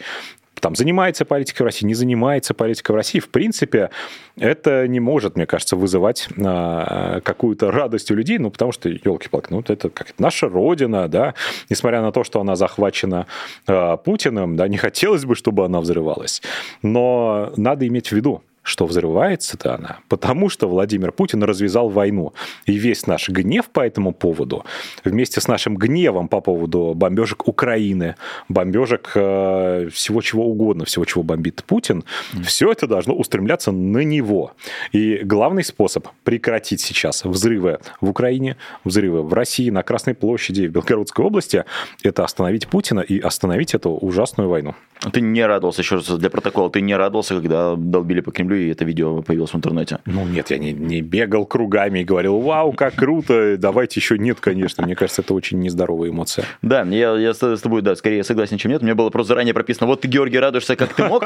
там 0.59 0.75
занимается 0.75 1.25
политикой 1.25 1.63
в 1.63 1.65
России, 1.65 1.85
не 1.85 1.93
занимается 1.93 2.53
политикой 2.53 2.93
в 2.93 2.95
России, 2.95 3.19
в 3.19 3.29
принципе, 3.29 3.89
это 4.37 4.87
не 4.87 4.99
может, 4.99 5.35
мне 5.35 5.45
кажется, 5.45 5.75
вызывать 5.75 6.27
а, 6.43 7.21
какую-то 7.21 7.71
радость 7.71 8.11
у 8.11 8.15
людей, 8.15 8.37
ну, 8.37 8.49
потому 8.49 8.71
что, 8.71 8.89
елки-палки, 8.89 9.47
ну, 9.49 9.63
это 9.67 9.89
как 9.89 10.13
наша 10.17 10.49
родина, 10.49 11.07
да, 11.07 11.35
несмотря 11.69 12.01
на 12.01 12.11
то, 12.11 12.23
что 12.23 12.41
она 12.41 12.55
захвачена 12.55 13.27
а, 13.67 13.97
Путиным, 13.97 14.55
да, 14.55 14.67
не 14.67 14.77
хотелось 14.77 15.25
бы, 15.25 15.35
чтобы 15.35 15.65
она 15.65 15.81
взрывалась, 15.81 16.41
но 16.81 17.53
надо 17.57 17.87
иметь 17.87 18.07
в 18.07 18.13
виду, 18.13 18.41
что 18.65 18.87
взрывается-то 18.87 19.75
она, 19.75 19.99
потому 20.09 20.49
что 20.49 20.67
Владимир 20.67 21.11
Путин 21.11 21.43
развязал 21.43 21.87
войну. 21.89 22.33
И 22.65 22.73
весь 22.73 23.05
наш 23.05 23.29
гнев 23.29 23.69
по 23.69 23.81
этому 23.81 24.11
поводу, 24.11 24.65
вместе 25.03 25.39
с 25.39 25.47
нашим 25.47 25.77
гневом 25.77 26.27
по 26.27 26.41
поводу 26.41 26.93
бомбежек 26.95 27.47
Украины, 27.47 28.15
бомбежек 28.49 29.11
э, 29.13 29.89
всего 29.93 30.21
чего 30.21 30.47
угодно, 30.47 30.85
всего 30.85 31.05
чего 31.05 31.21
бомбит 31.23 31.63
Путин, 31.63 32.03
mm. 32.33 32.43
все 32.43 32.71
это 32.71 32.87
должно 32.87 33.13
устремляться 33.13 33.71
на 33.71 33.99
него. 33.99 34.53
И 34.91 35.19
главный 35.23 35.63
способ 35.63 36.07
прекратить 36.23 36.81
сейчас 36.81 37.23
взрывы 37.23 37.77
в 38.01 38.09
Украине, 38.09 38.57
взрывы 38.83 39.21
в 39.21 39.33
России, 39.33 39.69
на 39.69 39.83
Красной 39.83 40.15
площади, 40.15 40.65
в 40.65 40.71
Белгородской 40.71 41.23
области, 41.23 41.65
это 42.01 42.23
остановить 42.23 42.67
Путина 42.67 43.01
и 43.01 43.19
остановить 43.19 43.75
эту 43.75 43.91
ужасную 43.91 44.49
войну. 44.49 44.73
Ты 45.11 45.21
не 45.21 45.45
радовался, 45.45 45.81
еще 45.81 45.95
раз 45.95 46.07
для 46.07 46.29
протокола, 46.29 46.69
ты 46.69 46.81
не 46.81 46.95
радовался, 46.95 47.35
когда 47.35 47.75
долбили 47.75 48.21
по 48.21 48.31
Кремлю, 48.31 48.54
и 48.55 48.69
это 48.69 48.85
видео 48.85 49.21
появилось 49.21 49.51
в 49.51 49.55
интернете? 49.55 49.99
Ну 50.05 50.25
нет, 50.25 50.51
я 50.51 50.57
не, 50.57 50.73
не 50.73 51.01
бегал 51.01 51.45
кругами 51.45 51.99
и 51.99 52.03
говорил, 52.03 52.39
вау, 52.39 52.73
как 52.73 52.95
круто, 52.95 53.57
давайте 53.57 53.99
еще 53.99 54.17
нет, 54.17 54.39
конечно. 54.39 54.83
Мне 54.85 54.95
кажется, 54.95 55.21
это 55.21 55.33
очень 55.33 55.59
нездоровая 55.59 56.09
эмоция. 56.09 56.45
Да, 56.61 56.83
я, 56.83 57.15
я 57.15 57.33
с 57.33 57.59
тобой, 57.61 57.81
да, 57.81 57.95
скорее 57.95 58.23
согласен, 58.23 58.57
чем 58.57 58.71
нет. 58.71 58.81
Мне 58.81 58.93
было 58.93 59.09
просто 59.09 59.29
заранее 59.29 59.53
прописано, 59.53 59.87
вот 59.87 60.01
ты, 60.01 60.07
Георгий, 60.07 60.39
радуешься, 60.39 60.75
как 60.75 60.93
ты 60.93 61.03
мог, 61.05 61.23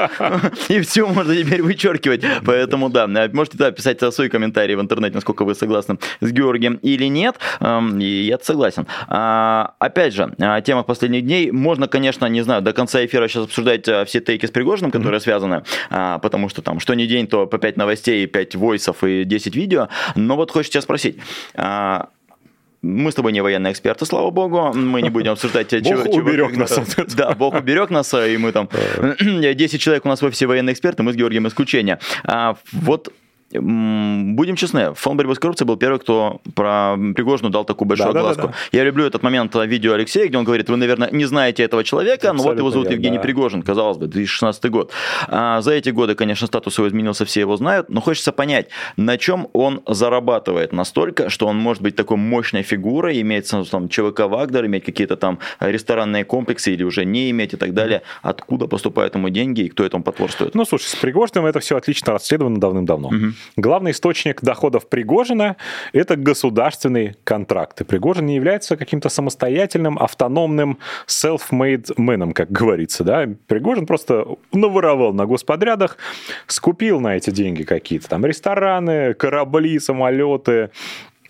и 0.68 0.80
все 0.80 1.06
можно 1.06 1.34
теперь 1.34 1.62
вычеркивать. 1.62 2.22
Поэтому, 2.44 2.88
да, 2.88 3.06
можете 3.32 3.58
да, 3.58 3.70
писать 3.70 4.00
свои 4.12 4.28
комментарии 4.28 4.74
в 4.74 4.80
интернете, 4.80 5.14
насколько 5.14 5.44
вы 5.44 5.54
согласны 5.54 5.98
с 6.20 6.30
Георгием 6.30 6.74
или 6.82 7.04
нет. 7.06 7.36
И 7.98 8.26
я 8.26 8.38
согласен. 8.40 8.86
А, 9.08 9.74
опять 9.78 10.14
же, 10.14 10.34
тема 10.64 10.82
последних 10.82 11.24
дней. 11.24 11.50
Можно, 11.50 11.88
конечно, 11.88 12.26
не 12.26 12.42
знаю, 12.42 12.62
до 12.62 12.72
конца 12.72 13.04
эфира 13.04 13.28
сейчас 13.28 13.44
обсуждать 13.44 13.86
э, 13.88 14.04
все 14.04 14.20
тейки 14.20 14.46
с 14.46 14.50
Пригожиным, 14.50 14.90
которые 14.90 15.20
связаны, 15.20 15.62
а, 15.90 16.18
потому 16.18 16.48
что 16.48 16.62
там 16.62 16.80
что 16.80 16.94
ни 16.94 17.06
день, 17.06 17.19
то 17.26 17.46
по 17.46 17.58
5 17.58 17.76
новостей, 17.76 18.26
5 18.26 18.54
войсов 18.56 19.04
и 19.04 19.24
10 19.24 19.56
видео. 19.56 19.88
Но 20.14 20.36
вот 20.36 20.50
хочется 20.50 20.74
тебя 20.74 20.82
спросить. 20.82 21.18
А, 21.54 22.08
мы 22.82 23.12
с 23.12 23.14
тобой 23.14 23.32
не 23.32 23.42
военные 23.42 23.72
эксперты, 23.72 24.06
слава 24.06 24.30
богу. 24.30 24.72
Мы 24.74 25.02
не 25.02 25.10
будем 25.10 25.32
обсуждать... 25.32 25.70
Бог 25.82 26.06
уберег 26.06 26.56
нас. 26.56 26.78
Да, 27.14 27.32
Бог 27.32 27.54
уберег 27.54 27.90
нас, 27.90 28.14
и 28.14 28.36
мы 28.38 28.52
там... 28.52 28.68
10 29.20 29.80
человек 29.80 30.06
у 30.06 30.08
нас 30.08 30.22
в 30.22 30.24
офисе 30.24 30.46
военные 30.46 30.72
эксперты, 30.72 31.02
мы 31.02 31.12
с 31.12 31.16
Георгием 31.16 31.46
исключение. 31.46 31.98
А, 32.24 32.56
вот 32.72 33.12
Будем 33.52 34.54
честны, 34.54 34.94
фонд 34.94 35.16
борьбы 35.16 35.34
с 35.34 35.38
коррупцией 35.40 35.66
был 35.66 35.76
первый, 35.76 35.98
кто 35.98 36.40
про 36.54 36.96
Пригожину 37.16 37.50
дал 37.50 37.64
такую 37.64 37.88
большую 37.88 38.12
да, 38.12 38.20
огласку. 38.20 38.42
Да, 38.42 38.48
да, 38.48 38.52
да. 38.52 38.78
Я 38.78 38.84
люблю 38.84 39.04
этот 39.04 39.24
момент 39.24 39.54
видео 39.56 39.94
Алексея, 39.94 40.28
где 40.28 40.38
он 40.38 40.44
говорит, 40.44 40.68
вы, 40.68 40.76
наверное, 40.76 41.10
не 41.10 41.24
знаете 41.24 41.64
этого 41.64 41.82
человека, 41.82 42.30
Абсолютно 42.30 42.42
но 42.42 42.48
вот 42.48 42.58
его 42.58 42.70
зовут 42.70 42.90
Евгений 42.90 43.16
да. 43.16 43.22
Пригожин, 43.22 43.62
казалось 43.62 43.98
бы, 43.98 44.06
2016 44.06 44.70
год. 44.70 44.92
А 45.26 45.60
за 45.62 45.72
эти 45.72 45.90
годы, 45.90 46.14
конечно, 46.14 46.46
статус 46.46 46.78
его 46.78 46.86
изменился, 46.86 47.24
все 47.24 47.40
его 47.40 47.56
знают, 47.56 47.88
но 47.88 48.00
хочется 48.00 48.30
понять, 48.30 48.68
на 48.96 49.18
чем 49.18 49.48
он 49.52 49.82
зарабатывает 49.86 50.72
настолько, 50.72 51.28
что 51.28 51.48
он 51.48 51.56
может 51.56 51.82
быть 51.82 51.96
такой 51.96 52.18
мощной 52.18 52.62
фигурой, 52.62 53.20
иметь 53.20 53.50
там 53.70 53.88
ЧВК 53.88 54.20
Вагнер, 54.20 54.66
иметь 54.66 54.84
какие-то 54.84 55.16
там 55.16 55.40
ресторанные 55.58 56.24
комплексы 56.24 56.72
или 56.72 56.84
уже 56.84 57.04
не 57.04 57.30
иметь 57.30 57.54
и 57.54 57.56
так 57.56 57.74
далее. 57.74 58.02
Откуда 58.22 58.68
поступают 58.68 59.16
ему 59.16 59.28
деньги 59.28 59.62
и 59.62 59.68
кто 59.68 59.84
этому 59.84 60.04
потворствует? 60.04 60.54
Ну, 60.54 60.64
слушай, 60.64 60.84
с 60.84 60.94
Пригожиным 60.94 61.46
это 61.46 61.58
все 61.58 61.76
отлично 61.76 62.12
расследовано 62.12 62.60
давным-давно. 62.60 63.08
Угу. 63.08 63.32
Главный 63.56 63.92
источник 63.92 64.42
доходов 64.42 64.88
Пригожина– 64.88 65.56
это 65.92 66.16
государственные 66.16 67.16
контракты. 67.24 67.84
Пригожин 67.84 68.26
не 68.26 68.36
является 68.36 68.76
каким-то 68.76 69.08
самостоятельным, 69.08 69.98
автономным 69.98 70.78
self-made 71.06 71.96
man, 71.96 72.32
как 72.32 72.50
говорится. 72.50 73.04
Да? 73.04 73.28
Пригожин 73.46 73.86
просто 73.86 74.26
наворовал 74.52 75.12
на 75.12 75.26
господрядах, 75.26 75.96
скупил 76.46 77.00
на 77.00 77.16
эти 77.16 77.30
деньги 77.30 77.62
какие-то 77.62 78.08
там 78.08 78.24
рестораны, 78.24 79.14
корабли, 79.14 79.78
самолеты, 79.78 80.70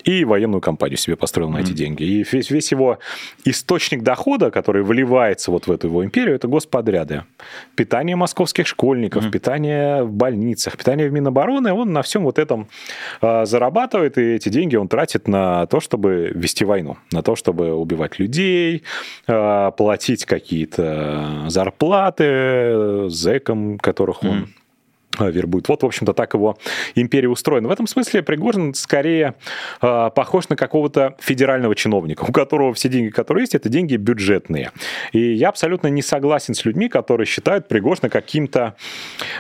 и 0.05 0.25
военную 0.25 0.61
компанию 0.61 0.97
себе 0.97 1.17
построил 1.17 1.51
mm-hmm. 1.51 1.53
на 1.53 1.59
эти 1.59 1.73
деньги. 1.73 2.03
И 2.03 2.25
весь, 2.31 2.51
весь 2.51 2.71
его 2.73 2.99
источник 3.45 4.03
дохода, 4.03 4.51
который 4.51 4.83
вливается 4.83 5.51
вот 5.51 5.67
в 5.67 5.73
эту 5.73 5.89
его 5.89 6.05
империю, 6.05 6.35
это 6.35 6.49
господряды. 6.49 7.25
Питание 7.75 8.17
московских 8.17 8.67
школьников, 8.67 9.25
mm-hmm. 9.25 9.31
питание 9.31 10.03
в 10.05 10.13
больницах, 10.13 10.77
питание 10.77 11.09
в 11.09 11.13
Минобороны, 11.13 11.73
он 11.73 11.93
на 11.93 12.03
всем 12.03 12.25
вот 12.25 12.39
этом 12.39 12.69
э, 13.21 13.45
зарабатывает, 13.47 14.19
и 14.19 14.35
эти 14.35 14.49
деньги 14.49 14.77
он 14.77 14.89
тратит 14.89 15.29
на 15.29 15.67
то, 15.67 15.81
чтобы 15.81 16.33
вести 16.35 16.65
войну, 16.65 16.97
на 17.13 17.23
то, 17.23 17.37
чтобы 17.37 17.73
убивать 17.75 18.19
людей, 18.19 18.83
э, 19.27 19.71
платить 19.77 20.25
какие-то 20.25 21.45
зарплаты 21.49 23.09
зэкам, 23.09 23.79
которых 23.79 24.23
он 24.23 24.31
mm-hmm 24.31 24.60
вербует. 25.29 25.69
Вот, 25.69 25.83
в 25.83 25.87
общем-то, 25.87 26.13
так 26.13 26.35
его 26.35 26.57
империя 26.95 27.29
устроена. 27.29 27.69
В 27.69 27.73
этом 27.73 27.87
смысле 27.87 28.23
Пригожин 28.23 28.75
скорее 28.75 29.35
э, 29.83 30.11
похож 30.15 30.49
на 30.49 30.57
какого-то 30.57 31.17
федерального 31.19 31.75
чиновника, 31.75 32.25
у 32.25 32.33
которого 32.33 32.73
все 32.75 32.89
деньги, 32.89 33.11
которые 33.11 33.43
есть, 33.43 33.55
это 33.55 33.69
деньги 33.69 33.97
бюджетные. 33.97 34.71
И 35.13 35.33
я 35.33 35.49
абсолютно 35.49 35.89
не 35.89 36.03
согласен 36.03 36.55
с 36.55 36.65
людьми, 36.65 36.89
которые 36.89 37.27
считают 37.27 37.69
Пригожина 37.69 38.09
каким-то 38.09 38.77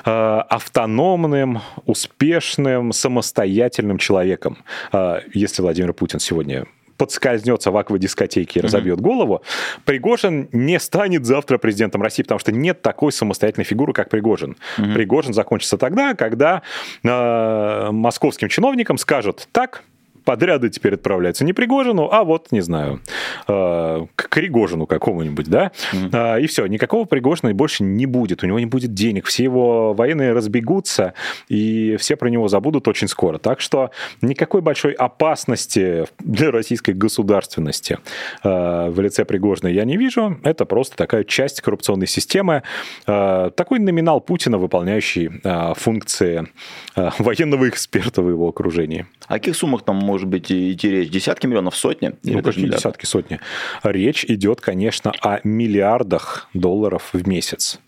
э, 0.04 0.10
автономным, 0.10 1.60
успешным, 1.86 2.92
самостоятельным 2.92 3.98
человеком. 3.98 4.58
Э, 4.92 5.20
если 5.32 5.62
Владимир 5.62 5.92
Путин 5.92 6.20
сегодня 6.20 6.66
подскользнется 7.00 7.70
в 7.70 7.78
аквадискотеке 7.78 8.60
и 8.60 8.62
разобьет 8.62 8.98
mm-hmm. 8.98 9.02
голову, 9.02 9.42
Пригожин 9.86 10.50
не 10.52 10.78
станет 10.78 11.24
завтра 11.24 11.56
президентом 11.56 12.02
России, 12.02 12.22
потому 12.22 12.38
что 12.38 12.52
нет 12.52 12.82
такой 12.82 13.10
самостоятельной 13.10 13.64
фигуры, 13.64 13.94
как 13.94 14.10
Пригожин. 14.10 14.58
Mm-hmm. 14.76 14.92
Пригожин 14.92 15.32
закончится 15.32 15.78
тогда, 15.78 16.12
когда 16.12 16.60
э, 17.02 17.88
московским 17.90 18.50
чиновникам 18.50 18.98
скажут, 18.98 19.48
так, 19.50 19.82
подряды 20.30 20.70
теперь 20.70 20.94
отправляются. 20.94 21.44
Не 21.44 21.52
Пригожину, 21.52 22.08
а 22.08 22.22
вот, 22.22 22.52
не 22.52 22.60
знаю, 22.60 23.00
э, 23.48 24.06
к 24.14 24.30
Пригожину 24.30 24.86
какому-нибудь, 24.86 25.48
да, 25.48 25.72
mm. 25.92 26.42
и 26.42 26.46
все, 26.46 26.66
никакого 26.66 27.04
Пригожина 27.04 27.52
больше 27.52 27.82
не 27.82 28.06
будет, 28.06 28.44
у 28.44 28.46
него 28.46 28.60
не 28.60 28.66
будет 28.66 28.94
денег, 28.94 29.26
все 29.26 29.42
его 29.42 29.92
военные 29.92 30.32
разбегутся, 30.32 31.14
и 31.48 31.96
все 31.98 32.14
про 32.14 32.28
него 32.28 32.46
забудут 32.46 32.86
очень 32.86 33.08
скоро. 33.08 33.38
Так 33.38 33.60
что 33.60 33.90
никакой 34.22 34.60
большой 34.60 34.92
опасности 34.92 36.04
для 36.20 36.52
российской 36.52 36.92
государственности 36.92 37.98
э, 38.44 38.88
в 38.88 39.00
лице 39.00 39.24
Пригожина 39.24 39.66
я 39.66 39.84
не 39.84 39.96
вижу, 39.96 40.38
это 40.44 40.64
просто 40.64 40.96
такая 40.96 41.24
часть 41.24 41.60
коррупционной 41.60 42.06
системы, 42.06 42.62
такой 43.04 43.80
номинал 43.80 44.20
Путина, 44.20 44.58
выполняющий 44.58 45.28
функции 45.74 46.46
военного 46.94 47.68
эксперта 47.68 48.22
в 48.22 48.30
его 48.30 48.48
окружении. 48.48 49.06
О 49.26 49.34
каких 49.34 49.56
суммах 49.56 49.82
там 49.82 49.96
может 50.20 50.28
быть 50.28 50.52
идти 50.52 50.90
речь? 50.90 51.10
Десятки 51.10 51.46
миллионов, 51.46 51.76
сотни? 51.76 52.12
Ну, 52.22 52.42
какие 52.42 52.68
десятки, 52.68 53.06
сотни? 53.06 53.40
Речь 53.82 54.24
идет, 54.26 54.60
конечно, 54.60 55.12
о 55.22 55.40
миллиардах 55.44 56.48
долларов 56.52 57.10
в 57.12 57.26
месяц. 57.26 57.80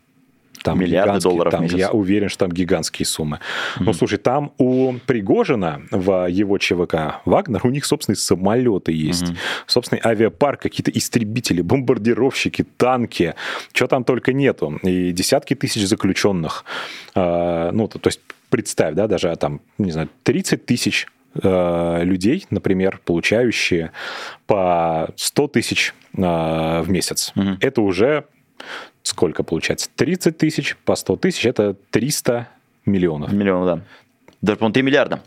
Там 0.62 0.78
Миллиарды 0.78 1.18
долларов 1.18 1.50
там, 1.50 1.60
в 1.60 1.62
месяц. 1.64 1.76
Я 1.76 1.90
уверен, 1.90 2.28
что 2.28 2.46
там 2.46 2.52
гигантские 2.52 3.04
суммы. 3.04 3.38
Mm-hmm. 3.38 3.82
Ну, 3.84 3.92
слушай, 3.92 4.16
там 4.16 4.52
у 4.58 4.92
Пригожина 5.06 5.82
в 5.90 6.28
его 6.30 6.56
ЧВК 6.56 7.20
Вагнер, 7.24 7.66
у 7.66 7.70
них 7.70 7.84
собственные 7.84 8.16
самолеты 8.16 8.92
есть, 8.92 9.24
mm-hmm. 9.24 9.36
собственный 9.66 10.00
авиапарк, 10.04 10.62
какие-то 10.62 10.92
истребители, 10.92 11.62
бомбардировщики, 11.62 12.64
танки, 12.76 13.34
чего 13.72 13.88
там 13.88 14.04
только 14.04 14.32
нету. 14.32 14.78
И 14.84 15.10
десятки 15.10 15.54
тысяч 15.54 15.84
заключенных. 15.84 16.64
А, 17.16 17.72
ну, 17.72 17.88
то, 17.88 17.98
то 17.98 18.08
есть 18.08 18.20
представь, 18.48 18.94
да, 18.94 19.08
даже 19.08 19.34
там, 19.34 19.60
не 19.78 19.90
знаю, 19.90 20.10
30 20.22 20.64
тысяч 20.64 21.08
Э, 21.34 22.04
людей, 22.04 22.46
например, 22.50 23.00
получающие 23.04 23.92
по 24.46 25.08
100 25.16 25.48
тысяч 25.48 25.94
э, 26.14 26.20
в 26.20 26.84
месяц. 26.88 27.32
Угу. 27.34 27.56
Это 27.60 27.80
уже 27.80 28.24
сколько 29.02 29.42
получается? 29.42 29.88
30 29.96 30.36
тысяч 30.36 30.76
по 30.84 30.94
100 30.94 31.16
тысяч, 31.16 31.46
это 31.46 31.74
300 31.90 32.48
миллионов. 32.84 33.32
Миллионов, 33.32 33.66
да. 33.66 33.82
Даже, 34.42 34.58
по-моему, 34.58 34.74
3 34.74 34.82
миллиарда. 34.82 35.22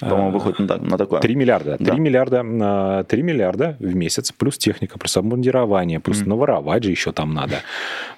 По-моему, 0.00 0.30
выходит 0.30 0.58
на, 0.58 0.76
на 0.76 0.98
такое. 0.98 1.20
3 1.20 1.34
миллиарда. 1.34 1.76
3 1.78 1.86
да. 1.86 1.94
миллиарда, 1.94 3.04
3 3.08 3.22
миллиарда 3.22 3.76
в 3.80 3.94
месяц, 3.94 4.32
плюс 4.32 4.58
техника, 4.58 4.98
плюс 4.98 5.16
обмундирование, 5.16 6.00
плюс 6.00 6.20
mm-hmm. 6.20 6.28
наворовать 6.28 6.84
же 6.84 6.90
еще 6.90 7.12
там 7.12 7.34
надо. 7.34 7.56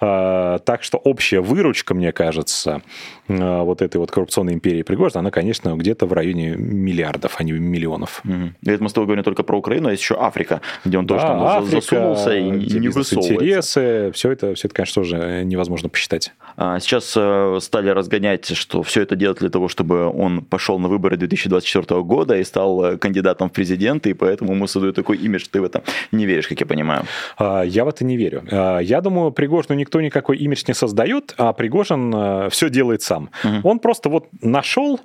А, 0.01 0.59
так 0.61 0.85
что 0.85 0.97
общая 0.99 1.41
выручка, 1.41 1.93
мне 1.93 2.13
кажется, 2.13 2.83
а, 3.29 3.63
вот 3.65 3.83
этой 3.83 3.97
вот 3.97 4.13
коррупционной 4.13 4.55
империи 4.55 4.83
Пригожина, 4.83 5.21
она, 5.21 5.31
конечно, 5.33 5.75
где-то 5.75 6.07
в 6.07 6.13
районе 6.13 6.51
миллиардов, 6.57 7.35
а 7.39 7.43
не 7.43 7.53
миллионов. 7.53 8.21
Mm-hmm. 8.25 8.51
И 8.63 8.71
это 8.71 8.83
мы 8.83 8.89
с 8.89 8.93
тобой 8.93 9.07
говорим 9.07 9.25
только 9.25 9.43
про 9.43 9.59
Украину, 9.59 9.89
а 9.89 9.91
есть 9.91 10.03
еще 10.03 10.17
Африка, 10.21 10.61
где 10.85 10.99
он 10.99 11.07
да, 11.07 11.15
тоже 11.15 11.27
там 11.27 11.43
Африка, 11.43 11.81
засунулся 11.81 12.37
и 12.37 12.43
не 12.43 12.89
высовывается. 12.89 13.35
интересы, 13.35 14.11
все 14.15 14.31
это, 14.31 14.55
все 14.55 14.69
это, 14.69 14.75
конечно, 14.75 15.03
тоже 15.03 15.43
невозможно 15.45 15.89
посчитать. 15.89 16.33
А 16.57 16.79
сейчас 16.79 17.15
э, 17.17 17.59
стали 17.61 17.91
разгонять, 17.91 18.57
что 18.57 18.83
все 18.83 19.03
это 19.03 19.17
делать 19.17 19.39
для 19.39 19.51
того, 19.51 19.69
чтобы 19.69 20.07
он 20.07 20.43
пошел 20.43 20.79
на 20.79 20.89
выборы 20.89 21.17
2024 21.17 21.68
2024 21.73 22.03
года 22.03 22.37
и 22.37 22.45
стал 22.45 22.85
э, 22.85 22.99
кандидатом 22.99 23.49
в 23.49 23.53
президенты, 23.53 24.11
и 24.11 24.15
поэтому 24.15 24.53
ему 24.53 24.67
создают 24.67 24.97
такой 24.97 25.17
имидж, 25.19 25.47
ты 25.51 25.61
в 25.61 25.65
это 25.65 25.83
не 26.13 26.27
веришь, 26.27 26.49
как 26.49 26.61
я 26.61 26.67
понимаю. 26.67 27.05
А, 27.37 27.63
я 27.63 27.85
в 27.85 27.89
это 27.89 28.05
не 28.05 28.17
верю. 28.17 28.45
А, 28.51 28.79
я 28.79 29.01
думаю, 29.01 29.33
Пригожину 29.33 29.75
никто 29.79 30.01
никакой 30.01 30.39
имидж 30.39 30.65
не 30.69 30.75
создает, 30.75 31.35
а 31.39 31.53
Пригожин 31.53 32.13
э, 32.15 32.49
все 32.51 32.71
делает 32.71 33.03
сам. 33.03 33.31
Угу. 33.45 33.69
Он 33.69 33.79
просто 33.79 34.09
вот 34.09 34.27
нашел, 34.43 35.01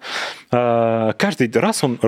э, 0.52 1.14
каждый 1.18 1.52
раз 1.54 1.84
он 1.84 2.00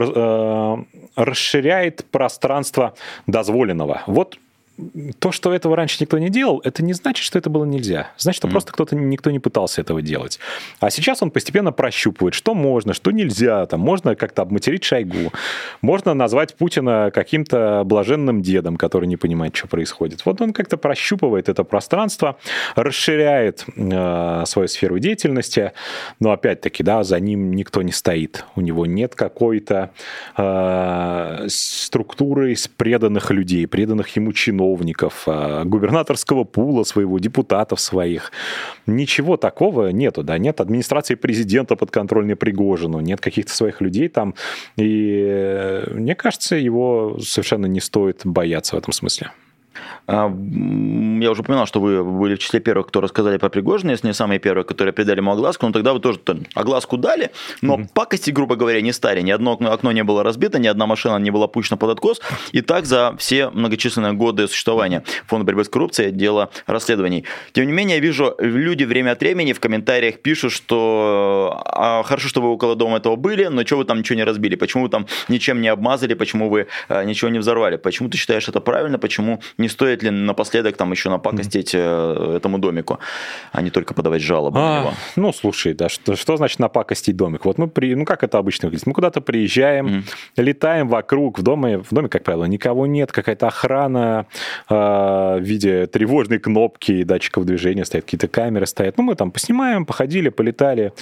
расширяет 1.16 2.06
пространство 2.12 2.94
дозволенного. 3.28 4.02
Вот 4.08 4.38
то, 5.20 5.32
что 5.32 5.54
этого 5.54 5.76
раньше 5.76 5.98
никто 6.02 6.18
не 6.18 6.30
делал, 6.30 6.62
это 6.64 6.84
не 6.84 6.94
значит, 6.94 7.24
что 7.24 7.40
это 7.40 7.50
было 7.50 7.64
нельзя. 7.64 8.10
Значит, 8.18 8.40
что 8.40 8.48
mm. 8.48 8.52
просто 8.52 8.74
кто-то 8.74 8.96
никто 8.96 9.32
не 9.32 9.40
пытался 9.40 9.82
этого 9.82 10.02
делать. 10.02 10.40
А 10.80 10.90
сейчас 10.90 11.24
он 11.24 11.32
постепенно 11.32 11.72
прощупывает, 11.72 12.34
что 12.34 12.54
можно, 12.54 12.94
что 12.94 13.12
нельзя. 13.12 13.66
Там 13.68 13.80
можно 13.80 14.16
как-то 14.16 14.42
обматерить 14.42 14.84
Шойгу. 14.84 15.32
Можно 15.82 16.14
назвать 16.14 16.56
Путина 16.56 17.10
каким-то 17.14 17.84
блаженным 17.86 18.42
дедом, 18.42 18.76
который 18.76 19.08
не 19.08 19.16
понимает, 19.16 19.56
что 19.56 19.68
происходит. 19.68 20.26
Вот 20.26 20.42
он 20.42 20.52
как-то 20.52 20.76
прощупывает 20.78 21.48
это 21.48 21.64
пространство, 21.64 22.38
расширяет 22.76 23.66
э, 23.76 24.44
свою 24.46 24.68
сферу 24.68 25.00
деятельности, 25.00 25.72
но 26.20 26.32
опять-таки, 26.32 26.84
да, 26.84 27.04
за 27.04 27.20
ним 27.20 27.54
никто 27.54 27.82
не 27.82 27.94
стоит. 27.94 28.44
У 28.56 28.62
него 28.62 28.86
нет 28.86 29.16
какой-то 29.16 29.92
э, 30.36 31.46
структуры 31.48 32.52
из 32.52 32.68
преданных 32.68 33.32
людей, 33.32 33.68
преданных 33.68 34.10
ему 34.18 34.34
чинов 34.34 34.65
чиновников, 34.66 35.24
а, 35.28 35.64
губернаторского 35.64 36.44
пула 36.44 36.84
своего, 36.84 37.20
депутатов 37.20 37.80
своих. 37.80 38.32
Ничего 38.88 39.38
такого 39.38 39.90
нету, 39.90 40.24
да, 40.24 40.38
нет 40.38 40.62
администрации 40.62 41.16
президента 41.16 41.76
подконтрольной 41.76 42.36
Пригожину, 42.36 43.00
нет 43.00 43.22
каких-то 43.22 43.52
своих 43.54 43.82
людей 43.82 44.10
там. 44.10 44.34
И 44.78 45.26
э, 45.28 45.94
мне 45.94 46.16
кажется, 46.16 46.56
его 46.56 47.18
совершенно 47.20 47.68
не 47.68 47.80
стоит 47.80 48.22
бояться 48.24 48.76
в 48.76 48.80
этом 48.80 48.94
смысле. 48.94 49.32
А, 50.08 50.28
я 50.28 51.32
уже 51.32 51.42
упоминал, 51.42 51.66
что 51.66 51.80
вы 51.80 52.04
были 52.04 52.36
в 52.36 52.40
числе 52.40 52.60
первых, 52.60 52.88
кто 52.88 53.02
рассказали 53.02 53.38
про 53.38 53.50
Пригожина, 53.50 53.92
если 53.92 54.08
не 54.08 54.14
самые 54.14 54.40
первые, 54.40 54.64
которые 54.64 54.94
придали 54.94 55.20
ему 55.20 55.32
огласку, 55.32 55.66
но 55.66 55.74
тогда 55.74 55.94
вы 55.94 56.00
тоже 56.00 56.20
огласку 56.54 56.98
дали, 56.98 57.32
но 57.62 57.76
mm-hmm. 57.76 57.90
пакости, 57.94 58.32
грубо 58.32 58.56
говоря, 58.56 58.82
не 58.82 58.94
стали. 58.94 59.22
Ни 59.22 59.32
одно 59.32 59.54
окно, 59.54 59.92
не 59.92 60.04
было 60.04 60.24
разбито, 60.24 60.60
ни 60.60 60.68
одна 60.68 60.86
машина 60.86 61.18
не 61.18 61.32
была 61.32 61.48
пущена 61.48 61.78
под 61.78 61.92
откос. 61.92 62.22
И 62.52 62.62
так 62.62 62.86
за 62.86 63.16
все 63.18 63.50
многочисленные 63.50 64.14
годы 64.14 64.48
существования 64.48 65.04
Фонда 65.28 65.46
борьбы 65.46 65.64
с 65.64 65.70
коррупцией, 65.70 66.10
отдела 66.10 66.50
расследований. 66.68 67.26
Тем 67.54 67.66
не 67.66 67.74
менее, 67.74 67.98
я 67.98 68.02
вижу, 68.02 68.36
люди 68.40 68.84
время 68.84 69.12
от 69.12 69.22
времени 69.22 69.54
в 69.54 69.60
комментариях 69.60 70.20
пишут, 70.20 70.52
что 70.52 71.62
а, 71.66 72.04
хорошо, 72.04 72.28
что 72.28 72.42
вы 72.42 72.50
около 72.50 72.76
дома 72.76 72.98
этого 72.98 73.16
были, 73.16 73.46
но 73.46 73.66
что 73.66 73.78
вы 73.78 73.86
там 73.86 74.00
ничего 74.00 74.18
не 74.18 74.24
разбили, 74.24 74.56
почему 74.56 74.84
вы 74.84 74.90
там 74.90 75.08
ничем 75.30 75.62
не 75.62 75.68
обмазали, 75.68 76.14
почему 76.14 76.50
вы 76.50 76.68
а, 76.90 77.04
ничего 77.04 77.30
не 77.30 77.40
взорвали, 77.40 77.78
почему 77.78 78.10
ты 78.10 78.18
считаешь 78.18 78.48
это 78.48 78.60
правильно, 78.60 79.00
почему 79.00 79.42
не 79.58 79.70
стоит 79.70 79.95
ли 80.04 80.10
напоследок 80.10 80.78
там 80.78 80.92
еще 80.92 81.10
напакостить 81.10 81.74
mm-hmm. 81.74 82.38
этому 82.38 82.58
домику, 82.58 83.00
а 83.52 83.62
не 83.62 83.70
только 83.70 83.94
подавать 83.94 84.22
жалобы 84.22 84.60
а, 84.60 84.62
на 84.62 84.80
него? 84.82 84.94
Ну, 85.16 85.34
слушай, 85.34 85.74
да, 85.74 85.90
что, 85.90 86.16
что 86.16 86.38
значит 86.38 86.60
напакостить 86.60 87.16
домик? 87.16 87.46
Вот 87.46 87.58
мы 87.58 87.68
при, 87.68 87.96
ну 87.96 88.06
как 88.06 88.24
это 88.24 88.38
обычно 88.38 88.68
выглядит? 88.68 88.88
Мы 88.88 88.94
куда-то 88.94 89.22
приезжаем, 89.22 89.88
mm-hmm. 89.88 90.04
летаем 90.44 90.88
вокруг, 90.88 91.40
в 91.40 91.44
доме, 91.44 91.80
в 91.80 91.90
доме, 91.92 92.10
как 92.10 92.24
правило, 92.24 92.46
никого 92.46 92.86
нет, 92.86 93.12
какая-то 93.12 93.48
охрана 93.48 94.26
э, 94.70 94.76
в 94.76 95.42
виде 95.42 95.88
тревожной 95.88 96.40
кнопки, 96.40 97.04
датчиков 97.04 97.46
движения 97.46 97.86
стоят, 97.86 98.06
какие-то 98.06 98.28
камеры 98.28 98.66
стоят. 98.66 98.98
Ну, 98.98 99.04
мы 99.04 99.16
там 99.16 99.32
поснимаем, 99.32 99.86
походили, 99.86 100.30
полетали, 100.30 100.94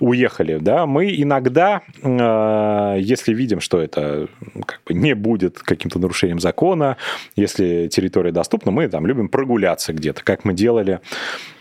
уехали, 0.00 0.58
да. 0.58 0.86
Мы 0.86 1.14
иногда, 1.16 1.82
э, 2.02 2.96
если 3.00 3.34
видим, 3.34 3.60
что 3.60 3.80
это 3.80 4.28
как 4.66 4.80
бы 4.86 4.94
не 4.94 5.14
будет 5.14 5.58
каким-то 5.58 5.98
нарушением 5.98 6.40
закона, 6.40 6.96
если 7.36 7.88
территория 7.88 8.32
доступно. 8.36 8.70
Мы 8.70 8.88
там 8.88 9.06
любим 9.06 9.28
прогуляться 9.28 9.92
где-то, 9.92 10.22
как 10.22 10.44
мы 10.44 10.52
делали 10.52 11.00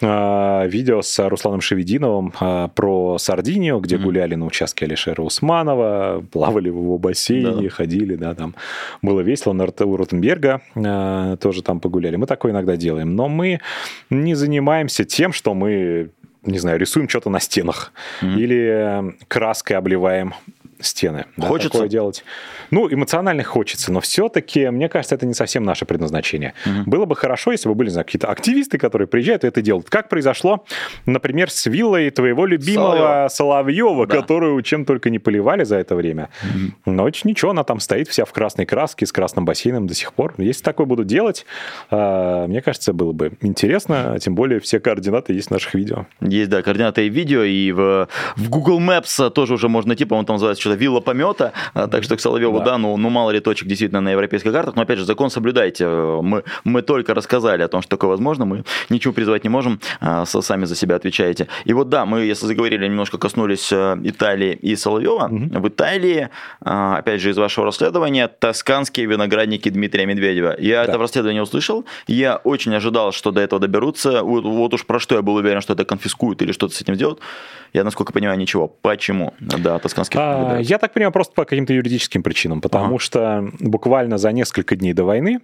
э, 0.02 0.68
видео 0.68 1.02
с 1.02 1.30
Русланом 1.30 1.62
Шевединовым 1.62 2.34
э, 2.40 2.70
про 2.76 3.18
Сардинию, 3.18 3.80
где 3.80 3.96
mm-hmm. 3.96 4.04
гуляли 4.04 4.36
на 4.36 4.46
участке 4.46 4.86
Алишера 4.86 5.22
Усманова, 5.22 6.24
плавали 6.32 6.70
в 6.70 6.78
его 6.78 6.98
бассейне, 6.98 7.64
да. 7.64 7.70
ходили, 7.70 8.16
да, 8.16 8.36
там 8.36 8.56
было 9.02 9.22
весело. 9.22 9.54
На 9.54 9.66
у 9.66 9.98
Ротенберга 9.98 10.62
э, 10.76 11.38
тоже 11.40 11.64
там 11.64 11.80
погуляли. 11.80 12.18
Мы 12.18 12.28
такое 12.28 12.52
иногда 12.52 12.76
делаем. 12.76 13.16
Но 13.16 13.30
мы 13.30 13.60
не 14.10 14.36
занимаемся 14.36 15.06
тем, 15.06 15.34
что 15.34 15.54
мы 15.54 16.10
не 16.44 16.60
знаю, 16.60 16.80
рисуем 16.80 17.10
что-то 17.10 17.30
на 17.30 17.40
стенах 17.40 17.92
mm-hmm. 18.22 18.36
или 18.38 19.16
краской 19.28 19.78
обливаем 19.78 20.34
стены. 20.80 21.26
Хочется? 21.40 21.70
Да, 21.70 21.74
такое 21.74 21.90
делать. 21.90 22.24
Ну, 22.72 22.92
эмоционально 22.92 23.44
хочется, 23.44 23.92
но 23.92 24.02
все-таки, 24.02 24.70
мне 24.70 24.90
кажется, 24.90 25.16
это 25.16 25.26
не 25.26 25.34
совсем 25.34 25.64
наше 25.64 25.86
предназначение. 25.86 26.54
Угу. 26.66 26.90
Было 26.90 27.06
бы 27.06 27.16
хорошо, 27.16 27.52
если 27.52 27.70
бы 27.70 27.76
были, 27.76 27.90
знаю, 27.90 28.06
какие-то 28.06 28.28
активисты, 28.28 28.78
которые 28.78 29.08
приезжают 29.08 29.44
и 29.44 29.48
это 29.48 29.62
делают. 29.62 29.90
Как 29.90 30.10
произошло, 30.10 30.66
например, 31.06 31.50
с 31.50 31.66
виллой 31.66 32.10
твоего 32.10 32.46
любимого 32.46 33.28
Соловьева, 33.30 33.30
Соловьева 33.30 34.08
да. 34.08 34.16
которую 34.18 34.62
чем 34.62 34.86
только 34.86 35.10
не 35.10 35.20
поливали 35.20 35.64
за 35.64 35.78
это 35.78 35.96
время. 35.96 36.30
Угу. 36.44 36.94
Но 36.94 37.10
ничего, 37.24 37.52
она 37.52 37.64
там 37.64 37.80
стоит 37.80 38.08
вся 38.08 38.26
в 38.26 38.34
красной 38.34 38.66
краске, 38.66 39.06
с 39.06 39.12
красным 39.12 39.46
бассейном 39.46 39.88
до 39.88 39.94
сих 39.94 40.14
пор. 40.14 40.34
Если 40.38 40.64
такое 40.64 40.86
будут 40.86 41.08
делать, 41.08 41.46
а, 41.90 42.48
мне 42.48 42.62
кажется, 42.62 42.94
было 42.94 43.12
бы 43.12 43.34
интересно, 43.42 44.18
тем 44.20 44.36
более 44.36 44.60
все 44.60 44.80
координаты 44.80 45.34
есть 45.34 45.48
в 45.48 45.52
наших 45.52 45.74
видео. 45.74 46.06
Есть, 46.22 46.50
да, 46.50 46.62
координаты 46.62 47.06
и 47.06 47.10
видео, 47.10 47.44
и 47.44 47.72
в, 47.72 48.08
в 48.36 48.50
Google 48.50 48.80
Maps 48.80 49.30
тоже 49.30 49.54
уже 49.54 49.70
можно 49.70 49.90
найти, 49.90 50.06
по-моему, 50.06 50.26
там 50.26 50.36
называется 50.36 50.65
что-то 50.66 50.78
вилла 50.78 51.00
помета, 51.00 51.54
а, 51.74 51.88
так 51.88 52.04
что 52.04 52.16
к 52.18 52.20
Соловьеву, 52.20 52.60
да, 52.60 52.66
да 52.66 52.78
ну, 52.78 52.98
ну 52.98 53.10
мало 53.10 53.30
ли 53.32 53.40
точек 53.40 53.68
действительно 53.68 54.02
на 54.02 54.10
европейских 54.10 54.52
картах, 54.52 54.76
но 54.76 54.82
опять 54.82 54.98
же, 54.98 55.06
закон 55.06 55.30
соблюдайте. 55.30 55.88
Мы, 55.88 56.44
мы 56.64 56.82
только 56.82 57.14
рассказали 57.14 57.62
о 57.62 57.68
том, 57.68 57.82
что 57.82 57.90
такое 57.90 58.10
возможно, 58.10 58.46
мы 58.46 58.64
ничего 58.90 59.14
призвать 59.14 59.44
не 59.44 59.50
можем, 59.50 59.80
а, 60.02 60.26
сами 60.26 60.66
за 60.66 60.76
себя 60.76 60.96
отвечаете. 60.96 61.48
И 61.66 61.74
вот 61.74 61.90
да, 61.90 62.06
мы, 62.06 62.22
если 62.22 62.48
заговорили, 62.48 62.88
немножко 62.88 63.18
коснулись 63.18 63.72
э, 63.72 63.98
Италии 64.04 64.54
и 64.54 64.76
Соловьева. 64.76 65.26
Угу. 65.26 65.60
В 65.60 65.68
Италии, 65.68 66.30
а, 66.62 66.98
опять 66.98 67.22
же, 67.22 67.30
из 67.30 67.38
вашего 67.38 67.68
расследования, 67.68 68.28
тосканские 68.28 69.06
виноградники 69.06 69.70
Дмитрия 69.70 70.06
Медведева. 70.06 70.56
Я 70.60 70.84
да. 70.84 70.90
это 70.90 70.98
в 70.98 71.02
расследовании 71.02 71.42
услышал, 71.42 71.86
я 72.08 72.38
очень 72.38 72.74
ожидал, 72.76 73.12
что 73.12 73.32
до 73.32 73.42
этого 73.42 73.62
доберутся. 73.62 74.24
Вот, 74.24 74.44
вот 74.44 74.74
уж 74.74 74.86
про 74.86 75.00
что 75.00 75.16
я 75.16 75.22
был 75.22 75.36
уверен, 75.36 75.62
что 75.62 75.74
это 75.74 75.86
конфискуют 75.86 76.42
или 76.42 76.52
что-то 76.52 76.74
с 76.74 76.82
этим 76.82 76.96
сделают. 76.96 77.20
Я, 77.74 77.84
насколько 77.84 78.14
понимаю, 78.14 78.40
ничего. 78.40 78.68
Почему? 78.68 79.34
Да, 79.40 79.80
тосканских 79.80 80.18
а, 80.18 80.55
Я 80.62 80.78
так 80.78 80.94
понимаю, 80.94 81.12
просто 81.12 81.34
по 81.34 81.46
каким-то 81.46 81.74
юридическим 81.74 82.24
причинам, 82.24 82.62
потому 82.62 82.96
ага. 82.96 83.00
что 83.00 83.50
буквально 83.60 84.18
за 84.18 84.32
несколько 84.32 84.76
дней 84.76 84.94
до 84.94 85.04
войны 85.04 85.40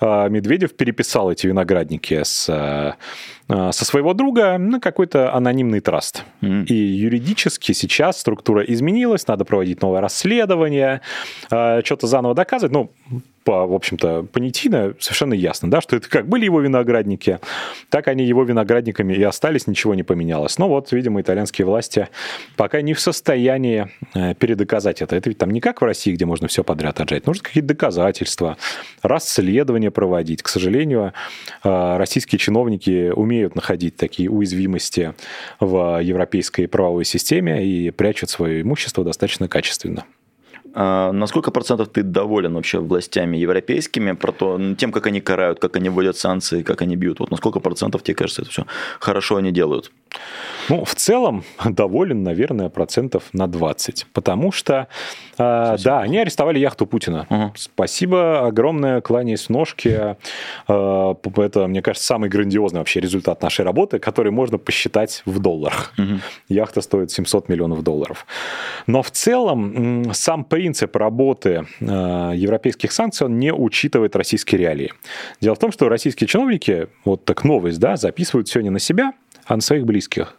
а, 0.00 0.28
Медведев 0.28 0.74
переписал 0.74 1.30
эти 1.30 1.46
виноградники 1.46 2.22
с 2.22 2.46
а, 2.48 2.96
со 3.48 3.84
своего 3.84 4.14
друга 4.14 4.56
на 4.58 4.80
какой-то 4.80 5.34
анонимный 5.34 5.80
траст. 5.80 6.24
Mm. 6.40 6.66
И 6.66 6.74
юридически 6.74 7.72
сейчас 7.72 8.20
структура 8.20 8.62
изменилась, 8.62 9.26
надо 9.26 9.44
проводить 9.44 9.82
новое 9.82 10.00
расследование, 10.00 11.02
что-то 11.48 12.06
заново 12.06 12.34
доказывать. 12.34 12.72
Ну, 12.72 12.90
по, 13.44 13.66
в 13.66 13.74
общем-то, 13.74 14.26
понятийно 14.32 14.94
совершенно 14.98 15.34
ясно, 15.34 15.70
да, 15.70 15.80
что 15.80 15.96
это 15.96 16.08
как 16.08 16.26
были 16.26 16.46
его 16.46 16.60
виноградники, 16.60 17.40
так 17.90 18.08
они 18.08 18.24
его 18.24 18.42
виноградниками 18.42 19.12
и 19.12 19.22
остались, 19.22 19.66
ничего 19.66 19.94
не 19.94 20.02
поменялось. 20.02 20.58
Но 20.58 20.68
вот, 20.68 20.90
видимо, 20.92 21.20
итальянские 21.20 21.66
власти 21.66 22.08
пока 22.56 22.80
не 22.80 22.94
в 22.94 23.00
состоянии 23.00 23.90
э, 24.14 24.34
передоказать 24.34 25.02
это. 25.02 25.14
Это 25.14 25.28
ведь 25.28 25.38
там 25.38 25.50
не 25.50 25.60
как 25.60 25.82
в 25.82 25.84
России, 25.84 26.12
где 26.12 26.24
можно 26.24 26.48
все 26.48 26.64
подряд 26.64 27.00
отжать. 27.00 27.26
Нужно 27.26 27.44
какие-то 27.44 27.68
доказательства, 27.68 28.56
расследования 29.02 29.90
проводить. 29.90 30.42
К 30.42 30.48
сожалению, 30.48 31.12
э, 31.62 31.96
российские 31.98 32.38
чиновники 32.38 33.10
умеют 33.10 33.33
находить 33.54 33.96
такие 33.96 34.30
уязвимости 34.30 35.14
в 35.60 36.00
европейской 36.02 36.66
правовой 36.66 37.04
системе 37.04 37.64
и 37.66 37.90
прячут 37.90 38.30
свое 38.30 38.62
имущество 38.62 39.04
достаточно 39.04 39.48
качественно. 39.48 40.04
А 40.76 41.12
на 41.12 41.26
сколько 41.28 41.52
процентов 41.52 41.88
ты 41.90 42.02
доволен 42.02 42.54
вообще 42.54 42.80
властями 42.80 43.36
европейскими, 43.36 44.12
про 44.12 44.32
то, 44.32 44.60
тем, 44.74 44.90
как 44.90 45.06
они 45.06 45.20
карают, 45.20 45.60
как 45.60 45.76
они 45.76 45.88
вводят 45.88 46.16
санкции, 46.16 46.62
как 46.62 46.82
они 46.82 46.96
бьют? 46.96 47.20
Вот 47.20 47.30
на 47.30 47.36
сколько 47.36 47.60
процентов 47.60 48.02
тебе 48.02 48.16
кажется, 48.16 48.42
это 48.42 48.50
все 48.50 48.66
хорошо 48.98 49.36
они 49.36 49.52
делают? 49.52 49.92
Ну, 50.68 50.84
в 50.84 50.94
целом 50.94 51.44
доволен, 51.64 52.22
наверное, 52.22 52.68
процентов 52.68 53.24
на 53.32 53.46
20. 53.46 54.06
Потому 54.12 54.52
что, 54.52 54.88
э, 55.38 55.76
да, 55.82 56.00
они 56.00 56.18
арестовали 56.18 56.58
яхту 56.58 56.86
Путина. 56.86 57.26
Угу. 57.28 57.52
Спасибо 57.56 58.46
огромное, 58.46 59.00
кланяюсь 59.00 59.46
в 59.46 59.50
ножки. 59.50 60.16
Э, 60.68 61.14
это, 61.36 61.66
мне 61.66 61.82
кажется, 61.82 62.06
самый 62.06 62.28
грандиозный 62.28 62.80
вообще 62.80 63.00
результат 63.00 63.42
нашей 63.42 63.64
работы, 63.64 63.98
который 63.98 64.32
можно 64.32 64.58
посчитать 64.58 65.22
в 65.26 65.38
долларах. 65.38 65.92
Угу. 65.98 66.20
Яхта 66.48 66.80
стоит 66.80 67.10
700 67.10 67.48
миллионов 67.48 67.82
долларов. 67.82 68.26
Но 68.86 69.02
в 69.02 69.10
целом 69.10 70.12
сам 70.14 70.44
принцип 70.44 70.96
работы 70.96 71.66
э, 71.80 71.84
европейских 72.34 72.92
санкций, 72.92 73.26
он 73.26 73.38
не 73.38 73.52
учитывает 73.52 74.16
российские 74.16 74.60
реалии. 74.60 74.92
Дело 75.40 75.54
в 75.54 75.58
том, 75.58 75.72
что 75.72 75.88
российские 75.88 76.28
чиновники, 76.28 76.88
вот 77.04 77.24
так 77.24 77.44
новость, 77.44 77.78
да, 77.78 77.96
записывают 77.96 78.48
не 78.54 78.70
на 78.70 78.78
себя, 78.78 79.12
а 79.46 79.56
на 79.56 79.62
своих 79.62 79.84
близких. 79.84 80.36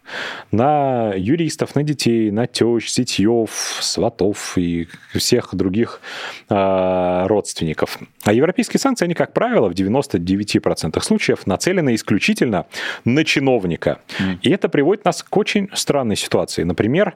На 0.51 1.13
юристов, 1.15 1.75
на 1.75 1.83
детей, 1.83 2.31
на 2.31 2.47
тещ, 2.47 2.89
зятьев, 2.91 3.51
сватов 3.81 4.57
и 4.57 4.87
всех 5.13 5.53
других 5.53 6.01
э, 6.49 7.25
родственников. 7.27 7.99
А 8.23 8.33
европейские 8.33 8.79
санкции, 8.79 9.05
они, 9.05 9.13
как 9.13 9.33
правило, 9.33 9.69
в 9.69 9.73
99% 9.73 11.01
случаев 11.01 11.47
нацелены 11.47 11.95
исключительно 11.95 12.65
на 13.03 13.23
чиновника. 13.23 13.99
Mm. 14.19 14.39
И 14.41 14.49
это 14.49 14.69
приводит 14.69 15.05
нас 15.05 15.23
к 15.23 15.37
очень 15.37 15.69
странной 15.73 16.15
ситуации. 16.15 16.63
Например, 16.63 17.15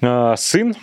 э, 0.00 0.34
сын 0.36 0.74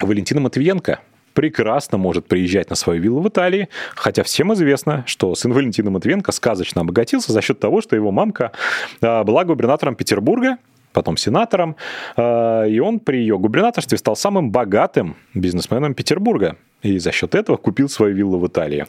Валентина 0.00 0.40
Матвиенко– 0.40 1.00
прекрасно 1.34 1.98
может 1.98 2.26
приезжать 2.26 2.70
на 2.70 2.76
свою 2.76 3.00
виллу 3.02 3.20
в 3.20 3.28
Италии, 3.28 3.68
хотя 3.94 4.22
всем 4.22 4.52
известно, 4.54 5.04
что 5.06 5.34
сын 5.34 5.52
Валентина 5.52 5.90
Матвенко 5.90 6.32
сказочно 6.32 6.82
обогатился 6.82 7.32
за 7.32 7.40
счет 7.42 7.60
того, 7.60 7.80
что 7.80 7.96
его 7.96 8.10
мамка 8.10 8.52
а, 9.00 9.24
была 9.24 9.44
губернатором 9.44 9.94
Петербурга, 9.94 10.58
потом 10.92 11.16
сенатором, 11.16 11.76
а, 12.16 12.64
и 12.64 12.78
он 12.78 13.00
при 13.00 13.18
ее 13.18 13.38
губернаторстве 13.38 13.98
стал 13.98 14.16
самым 14.16 14.50
богатым 14.50 15.16
бизнесменом 15.34 15.94
Петербурга 15.94 16.56
и 16.82 16.98
за 16.98 17.12
счет 17.12 17.34
этого 17.34 17.56
купил 17.56 17.88
свою 17.88 18.14
виллу 18.14 18.38
в 18.38 18.46
Италии. 18.46 18.86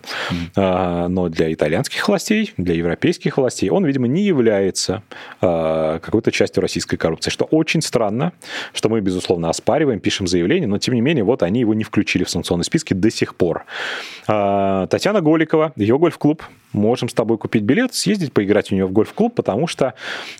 Mm. 0.55 1.07
Но 1.09 1.29
для 1.29 1.53
итальянских 1.53 2.07
властей, 2.07 2.53
для 2.57 2.75
европейских 2.75 3.37
властей 3.37 3.69
он, 3.69 3.85
видимо, 3.85 4.07
не 4.07 4.23
является 4.23 5.03
а, 5.41 5.99
какой-то 5.99 6.31
частью 6.31 6.61
российской 6.61 6.97
коррупции, 6.97 7.29
что 7.29 7.45
очень 7.45 7.81
странно, 7.81 8.33
что 8.73 8.89
мы, 8.89 9.01
безусловно, 9.01 9.49
оспариваем, 9.49 9.99
пишем 9.99 10.27
заявление, 10.27 10.67
но, 10.67 10.77
тем 10.77 10.93
не 10.93 11.01
менее, 11.01 11.23
вот 11.23 11.43
они 11.43 11.61
его 11.61 11.73
не 11.73 11.83
включили 11.83 12.23
в 12.23 12.29
санкционные 12.29 12.65
списки 12.65 12.93
до 12.93 13.11
сих 13.11 13.35
пор. 13.35 13.65
А, 14.27 14.87
Татьяна 14.87 15.21
Голикова, 15.21 15.73
ее 15.75 15.97
гольф-клуб, 15.97 16.43
можем 16.73 17.09
с 17.09 17.13
тобой 17.13 17.37
купить 17.37 17.63
билет, 17.63 17.93
съездить, 17.93 18.33
поиграть 18.33 18.71
у 18.71 18.75
нее 18.75 18.85
в 18.85 18.91
гольф-клуб, 18.91 19.35
потому 19.35 19.67
что 19.67 19.93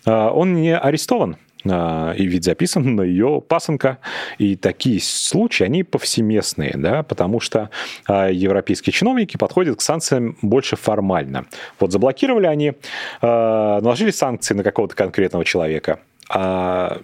он 0.04 0.54
не 0.54 0.74
арестован 0.74 1.36
а, 1.36 1.51
и 1.64 2.26
ведь 2.26 2.44
записан 2.44 2.96
на 2.96 3.02
ее 3.02 3.42
пасынка. 3.46 3.98
И 4.38 4.56
такие 4.56 5.00
случаи, 5.00 5.64
они 5.64 5.82
повсеместные, 5.82 6.74
да, 6.76 7.02
потому 7.02 7.40
что 7.40 7.70
а, 8.06 8.28
европейские 8.28 8.92
чиновники 8.92 9.36
подходят 9.36 9.78
к 9.78 9.80
санкциям 9.80 10.36
больше 10.42 10.76
формально. 10.76 11.46
Вот 11.78 11.92
заблокировали 11.92 12.46
они, 12.46 12.72
а, 13.20 13.80
наложили 13.80 14.10
санкции 14.10 14.54
на 14.54 14.62
какого-то 14.62 14.94
конкретного 14.94 15.44
человека, 15.44 16.00
а 16.28 17.00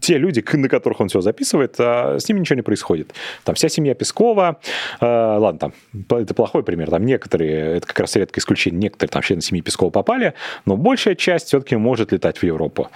те 0.00 0.18
люди, 0.18 0.44
на 0.52 0.68
которых 0.68 1.00
он 1.00 1.08
все 1.08 1.20
записывает, 1.20 1.76
а, 1.78 2.18
с 2.18 2.28
ними 2.28 2.40
ничего 2.40 2.56
не 2.56 2.62
происходит. 2.62 3.12
Там 3.44 3.54
вся 3.54 3.68
семья 3.68 3.94
Пескова, 3.94 4.58
а, 5.00 5.38
ладно, 5.38 5.58
там, 5.58 6.18
это 6.20 6.34
плохой 6.34 6.62
пример, 6.62 6.90
там 6.90 7.04
некоторые, 7.04 7.76
это 7.76 7.86
как 7.86 8.00
раз 8.00 8.16
редкое 8.16 8.40
исключение, 8.40 8.80
некоторые 8.80 9.10
там 9.10 9.22
члены 9.22 9.42
семьи 9.42 9.62
Пескова 9.62 9.90
попали, 9.90 10.34
но 10.64 10.76
большая 10.76 11.14
часть 11.14 11.48
все-таки 11.48 11.76
может 11.76 12.12
летать 12.12 12.38
в 12.38 12.42
Европу. 12.42 12.90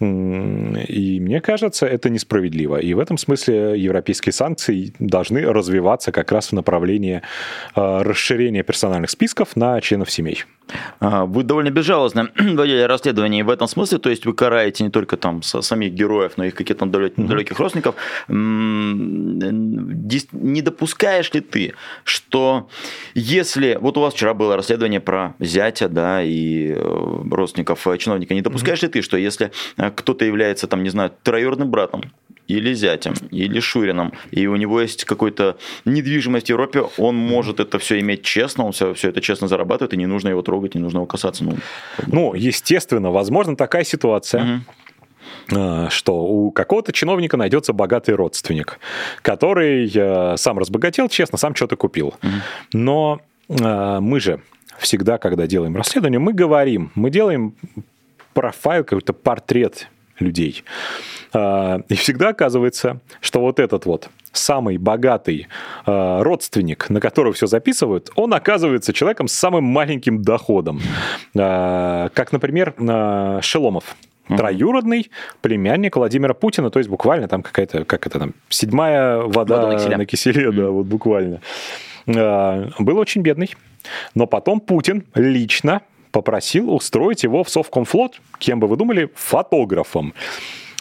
И 0.00 1.18
мне 1.20 1.40
кажется, 1.40 1.86
это 1.86 2.08
несправедливо. 2.08 2.76
И 2.76 2.94
в 2.94 3.00
этом 3.00 3.18
смысле 3.18 3.74
европейские 3.76 4.32
санкции 4.32 4.92
должны 5.00 5.40
развиваться 5.42 6.12
как 6.12 6.30
раз 6.30 6.50
в 6.50 6.52
направлении 6.52 7.22
а, 7.74 8.02
расширения 8.02 8.62
персональных 8.62 9.10
списков 9.10 9.56
на 9.56 9.80
членов 9.80 10.10
семей. 10.10 10.44
Вы 11.00 11.44
довольно 11.44 11.70
безжалостно 11.70 12.30
вводили 12.38 12.82
расследование 12.82 13.42
в 13.42 13.50
этом 13.50 13.66
смысле, 13.68 13.98
то 13.98 14.10
есть 14.10 14.26
вы 14.26 14.34
караете 14.34 14.84
не 14.84 14.90
только 14.90 15.16
там 15.16 15.42
самих 15.42 15.92
героев, 15.92 16.32
но 16.36 16.44
и 16.48 16.50
каких-то 16.50 16.86
далеких, 16.86 17.26
далеких 17.26 17.58
родственников. 17.58 17.94
Не 18.28 19.42
допускаешь 20.62 21.32
ли 21.34 21.40
ты, 21.40 21.74
что 22.04 22.68
если... 23.14 23.78
Вот 23.80 23.96
у 23.96 24.00
вас 24.00 24.14
вчера 24.14 24.34
было 24.34 24.56
расследование 24.56 25.00
про 25.00 25.34
зятя, 25.38 25.88
да, 25.88 26.22
и 26.22 26.72
э, 26.74 27.22
родственников 27.30 27.86
чиновника. 27.98 28.34
Не 28.34 28.42
допускаешь 28.42 28.80
mm-hmm. 28.80 28.86
ли 28.86 28.88
ты, 28.88 29.02
что 29.02 29.16
если 29.16 29.52
э, 29.76 29.90
кто-то 29.94 30.24
является, 30.24 30.66
там, 30.66 30.82
не 30.82 30.90
знаю, 30.90 31.12
троюродным 31.22 31.70
братом, 31.70 32.02
или 32.48 32.74
зятем, 32.74 33.14
или 33.30 33.60
Шурином, 33.60 34.12
и 34.30 34.46
у 34.46 34.56
него 34.56 34.80
есть 34.80 35.04
какой-то 35.04 35.58
недвижимость 35.84 36.46
в 36.46 36.50
Европе, 36.50 36.84
он 36.96 37.14
может 37.14 37.60
это 37.60 37.78
все 37.78 38.00
иметь 38.00 38.22
честно, 38.22 38.64
он 38.64 38.72
все, 38.72 38.94
все 38.94 39.10
это 39.10 39.20
честно 39.20 39.48
зарабатывает, 39.48 39.92
и 39.92 39.96
не 39.96 40.06
нужно 40.06 40.30
его 40.30 40.42
трогать, 40.42 40.74
не 40.74 40.80
нужно 40.80 40.98
его 40.98 41.06
касаться. 41.06 41.44
Ну, 41.44 41.58
ну 42.06 42.34
естественно, 42.34 43.10
возможно 43.10 43.54
такая 43.54 43.84
ситуация. 43.84 44.42
Угу 44.42 44.62
что 45.48 46.24
у 46.24 46.50
какого-то 46.50 46.92
чиновника 46.92 47.36
найдется 47.36 47.72
богатый 47.72 48.14
родственник, 48.14 48.78
который 49.22 49.90
э, 49.94 50.36
сам 50.36 50.58
разбогател, 50.58 51.08
честно, 51.08 51.38
сам 51.38 51.54
что-то 51.54 51.76
купил. 51.76 52.14
Но 52.72 53.20
э, 53.48 53.98
мы 54.00 54.20
же 54.20 54.40
всегда, 54.78 55.18
когда 55.18 55.46
делаем 55.46 55.76
расследование, 55.76 56.18
мы 56.18 56.32
говорим, 56.32 56.90
мы 56.94 57.10
делаем 57.10 57.54
профайл, 58.32 58.84
какой-то 58.84 59.12
портрет 59.12 59.88
людей. 60.20 60.64
А, 61.32 61.80
и 61.88 61.94
всегда 61.94 62.30
оказывается, 62.30 63.00
что 63.20 63.40
вот 63.40 63.60
этот 63.60 63.86
вот 63.86 64.08
самый 64.32 64.78
богатый 64.78 65.48
а, 65.86 66.22
родственник, 66.22 66.88
на 66.90 67.00
которого 67.00 67.32
все 67.34 67.46
записывают, 67.46 68.10
он 68.14 68.34
оказывается 68.34 68.92
человеком 68.92 69.28
с 69.28 69.32
самым 69.32 69.64
маленьким 69.64 70.22
доходом. 70.22 70.80
А, 71.36 72.08
как, 72.14 72.32
например, 72.32 72.74
Шеломов 73.42 73.96
троюродный 74.28 75.10
племянник 75.40 75.96
Владимира 75.96 76.34
Путина, 76.34 76.70
то 76.70 76.78
есть 76.78 76.88
буквально 76.88 77.28
там 77.28 77.42
какая-то, 77.42 77.84
как 77.84 78.06
это 78.06 78.18
там, 78.18 78.34
седьмая 78.48 79.18
вода, 79.18 79.66
вода 79.66 79.96
на 79.96 80.06
киселе, 80.06 80.52
да, 80.52 80.70
вот 80.70 80.86
буквально. 80.86 81.40
Был 82.06 82.98
очень 82.98 83.22
бедный, 83.22 83.54
но 84.14 84.26
потом 84.26 84.60
Путин 84.60 85.04
лично 85.14 85.82
попросил 86.10 86.72
устроить 86.72 87.22
его 87.22 87.44
в 87.44 87.50
Совкомфлот, 87.50 88.20
кем 88.38 88.60
бы 88.60 88.66
вы 88.66 88.76
думали, 88.76 89.10
фотографом. 89.14 90.14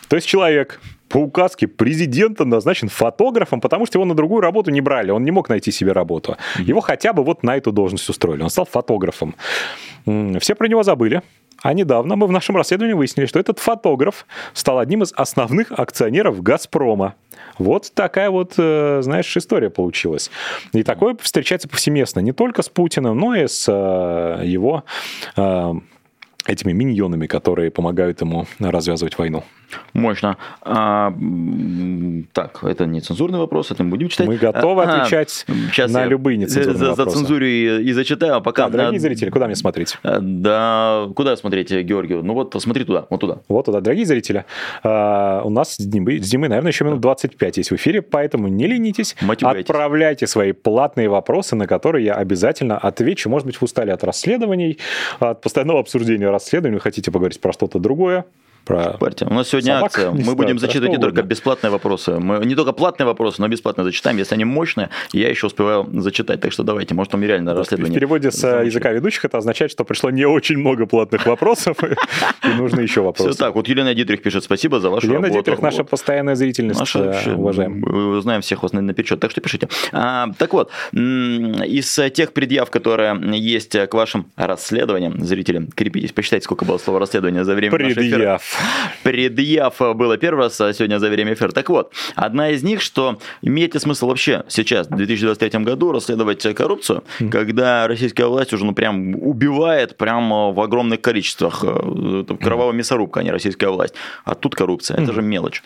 То 0.08 0.16
есть 0.16 0.28
человек 0.28 0.80
по 1.10 1.18
указке 1.18 1.68
президента 1.68 2.46
назначен 2.46 2.90
фотографом, 2.90 3.62
потому 3.62 3.86
что 3.86 3.98
его 3.98 4.06
на 4.06 4.16
другую 4.16 4.42
работу 4.42 4.72
не 4.72 4.82
брали, 4.82 5.12
он 5.12 5.24
не 5.26 5.32
мог 5.32 5.50
найти 5.50 5.72
себе 5.72 5.92
работу. 5.92 6.38
Его 6.60 6.82
хотя 6.82 7.14
бы 7.14 7.24
вот 7.24 7.44
на 7.44 7.58
эту 7.58 7.72
должность 7.72 8.10
устроили, 8.10 8.42
он 8.42 8.50
стал 8.50 8.66
фотографом. 8.66 9.36
Все 10.40 10.56
про 10.56 10.68
него 10.68 10.84
забыли, 10.84 11.22
а 11.68 11.74
недавно 11.74 12.16
мы 12.16 12.28
в 12.28 12.32
нашем 12.32 12.56
расследовании 12.56 12.94
выяснили, 12.94 13.26
что 13.26 13.40
этот 13.40 13.60
фотограф 13.60 14.26
стал 14.54 14.80
одним 14.80 15.04
из 15.04 15.12
основных 15.12 15.74
акционеров 15.74 16.42
«Газпрома». 16.42 17.16
Вот 17.58 17.92
такая 17.94 18.30
вот, 18.30 18.54
э, 18.58 19.02
знаешь, 19.02 19.36
история 19.36 19.70
получилась. 19.70 20.32
И 20.72 20.84
такое 20.84 21.18
встречается 21.22 21.68
повсеместно 21.68 22.22
не 22.22 22.32
только 22.32 22.62
с 22.62 22.70
Путиным, 22.70 23.18
но 23.18 23.36
и 23.36 23.48
с 23.48 23.66
э, 23.68 24.46
его 24.46 24.86
э, 25.36 25.74
этими 26.48 26.72
миньонами, 26.72 27.28
которые 27.28 27.72
помогают 27.72 28.22
ему 28.22 28.48
развязывать 28.60 29.18
войну. 29.18 29.44
Мощно. 29.94 30.38
А, 30.62 31.14
так, 32.32 32.64
это 32.64 32.86
не 32.86 33.02
цензурный 33.02 33.40
вопрос, 33.40 33.72
это 33.72 33.84
мы 33.84 33.90
будем 33.92 34.10
читать. 34.10 34.28
Мы 34.28 34.38
готовы 34.38 34.84
а, 34.84 35.02
отвечать 35.02 35.46
сейчас 35.72 35.92
на 35.92 36.06
любые 36.06 36.38
нецензурные 36.38 36.78
за, 36.78 36.90
вопросы. 36.90 37.12
За 37.12 37.18
цензуру 37.18 37.46
и, 37.46 37.84
и 37.84 37.92
зачитаю, 37.92 38.36
а 38.36 38.40
пока... 38.40 38.70
Да, 38.70 38.78
дорогие 38.78 39.00
зрители, 39.00 39.30
куда 39.30 39.48
мне 39.48 39.56
смотреть? 39.56 39.98
А, 40.04 40.20
да, 40.22 41.10
куда 41.16 41.36
смотреть, 41.36 41.72
Георгию? 41.72 42.24
Ну 42.24 42.34
вот, 42.34 42.56
смотри 42.60 42.86
туда, 42.86 43.08
вот 43.10 43.20
туда. 43.20 43.40
Вот 43.50 43.66
туда. 43.66 43.82
Дорогие 43.82 44.06
зрители, 44.06 44.46
а, 44.84 45.42
у 45.44 45.50
нас 45.50 45.76
с 45.76 45.78
Димой, 45.78 46.22
с 46.22 46.30
Димой, 46.30 46.50
наверное, 46.50 46.72
еще 46.72 46.86
минут 46.86 47.02
25 47.02 47.58
есть 47.58 47.72
в 47.72 47.76
эфире, 47.76 48.02
поэтому 48.02 48.48
не 48.48 48.68
ленитесь. 48.68 49.16
Отправляйте 49.42 50.28
свои 50.28 50.54
платные 50.54 51.10
вопросы, 51.10 51.56
на 51.56 51.68
которые 51.68 52.06
я 52.06 52.14
обязательно 52.14 52.78
отвечу. 52.78 53.30
Может 53.30 53.46
быть, 53.46 53.60
вы 53.60 53.66
устали 53.66 53.92
от 53.92 54.04
расследований, 54.04 54.78
от 55.20 55.42
постоянного 55.42 55.80
обсуждения 55.80 56.30
расследований, 56.38 56.76
вы 56.76 56.82
хотите 56.82 57.12
поговорить 57.12 57.42
про 57.42 57.52
что-то 57.52 57.80
другое 57.80 58.26
про 58.68 58.98
партию. 58.98 59.30
У 59.30 59.34
нас 59.34 59.48
сегодня 59.48 59.76
собак, 59.76 59.86
акция. 59.86 60.12
Мы 60.12 60.22
знаю, 60.22 60.38
будем 60.38 60.60
зачитывать 60.60 60.92
не 60.92 60.98
только 60.98 61.22
бесплатные 61.22 61.72
вопросы. 61.72 62.20
Мы 62.20 62.46
не 62.46 62.56
только 62.56 62.74
платные 62.74 63.08
вопросы, 63.08 63.42
но 63.42 63.48
бесплатно 63.48 63.84
зачитаем. 63.84 64.18
Если 64.18 64.36
они 64.36 64.46
мощные, 64.46 64.90
я 65.14 65.30
еще 65.30 65.48
успеваю 65.48 65.88
зачитать. 65.94 66.42
Так 66.42 66.52
что 66.52 66.64
давайте, 66.64 66.94
может, 66.94 67.12
там 67.12 67.24
реально 67.24 67.54
расследование. 67.54 67.96
В 67.96 68.00
переводе 68.00 68.32
с 68.32 68.44
э, 68.44 68.66
языка 68.66 68.92
ведущих 68.92 69.26
это 69.26 69.38
означает, 69.38 69.72
что 69.72 69.86
пришло 69.86 70.10
не 70.10 70.26
очень 70.26 70.58
много 70.58 70.86
платных 70.86 71.26
вопросов, 71.26 71.78
и 71.84 72.48
нужно 72.58 72.82
еще 72.82 73.02
вопросы. 73.02 73.32
Все 73.32 73.40
так. 73.40 73.56
Вот 73.56 73.68
Елена 73.68 73.94
Дитрих 73.94 74.22
пишет, 74.22 74.44
спасибо 74.44 74.80
за 74.80 74.90
вашу 74.90 75.08
работу. 75.08 75.28
Елена 75.28 75.40
Дитрих 75.40 75.62
наша 75.62 75.84
постоянная 75.84 76.36
зрительница, 76.36 76.84
э, 77.00 77.34
уважаем. 77.34 78.22
Знаем 78.22 78.42
всех 78.42 78.64
вас 78.64 78.74
наперечет, 78.74 79.20
так 79.20 79.32
что 79.32 79.42
пишите. 79.42 79.70
А, 79.94 80.28
так 80.38 80.54
вот, 80.54 80.72
из 80.94 82.00
тех 82.14 82.34
предъяв, 82.34 82.70
которые 82.70 83.18
есть 83.38 83.78
к 83.88 83.94
вашим 83.94 84.26
расследованиям, 84.36 85.24
зрители, 85.24 85.68
крепитесь, 85.74 86.12
посчитайте, 86.12 86.44
сколько 86.44 86.66
было 86.66 86.78
слова 86.78 87.00
расследования 87.00 87.46
за 87.46 87.56
время 87.56 87.72
Предъяв 87.78 88.57
предъяв 89.04 89.76
было 89.96 90.18
первый 90.18 90.46
раз 90.46 90.60
а 90.62 90.74
сегодня 90.74 91.00
за 91.00 91.10
время 91.10 91.34
эфира. 91.34 91.52
Так 91.52 91.70
вот, 91.70 91.94
одна 92.16 92.50
из 92.50 92.64
них, 92.64 92.82
что 92.82 93.20
имеет 93.42 93.74
ли 93.74 93.80
смысл 93.80 94.08
вообще 94.08 94.44
сейчас, 94.48 94.88
в 94.88 94.96
2023 94.96 95.64
году, 95.64 95.92
расследовать 95.92 96.44
коррупцию, 96.56 97.04
mm. 97.20 97.30
когда 97.30 97.88
российская 97.88 98.26
власть 98.26 98.54
уже 98.54 98.66
ну, 98.66 98.74
прям 98.74 99.16
убивает 99.16 99.98
прямо 99.98 100.52
в 100.52 100.60
огромных 100.60 101.02
количествах. 101.02 101.64
Э, 101.64 102.24
кровавая 102.42 102.74
мясорубка, 102.74 103.20
а 103.20 103.24
не 103.24 103.32
российская 103.32 103.70
власть. 103.70 103.94
А 104.26 104.36
тут 104.36 104.56
коррупция, 104.56 104.98
mm. 104.98 105.04
это 105.04 105.14
же 105.14 105.22
мелочь. 105.22 105.64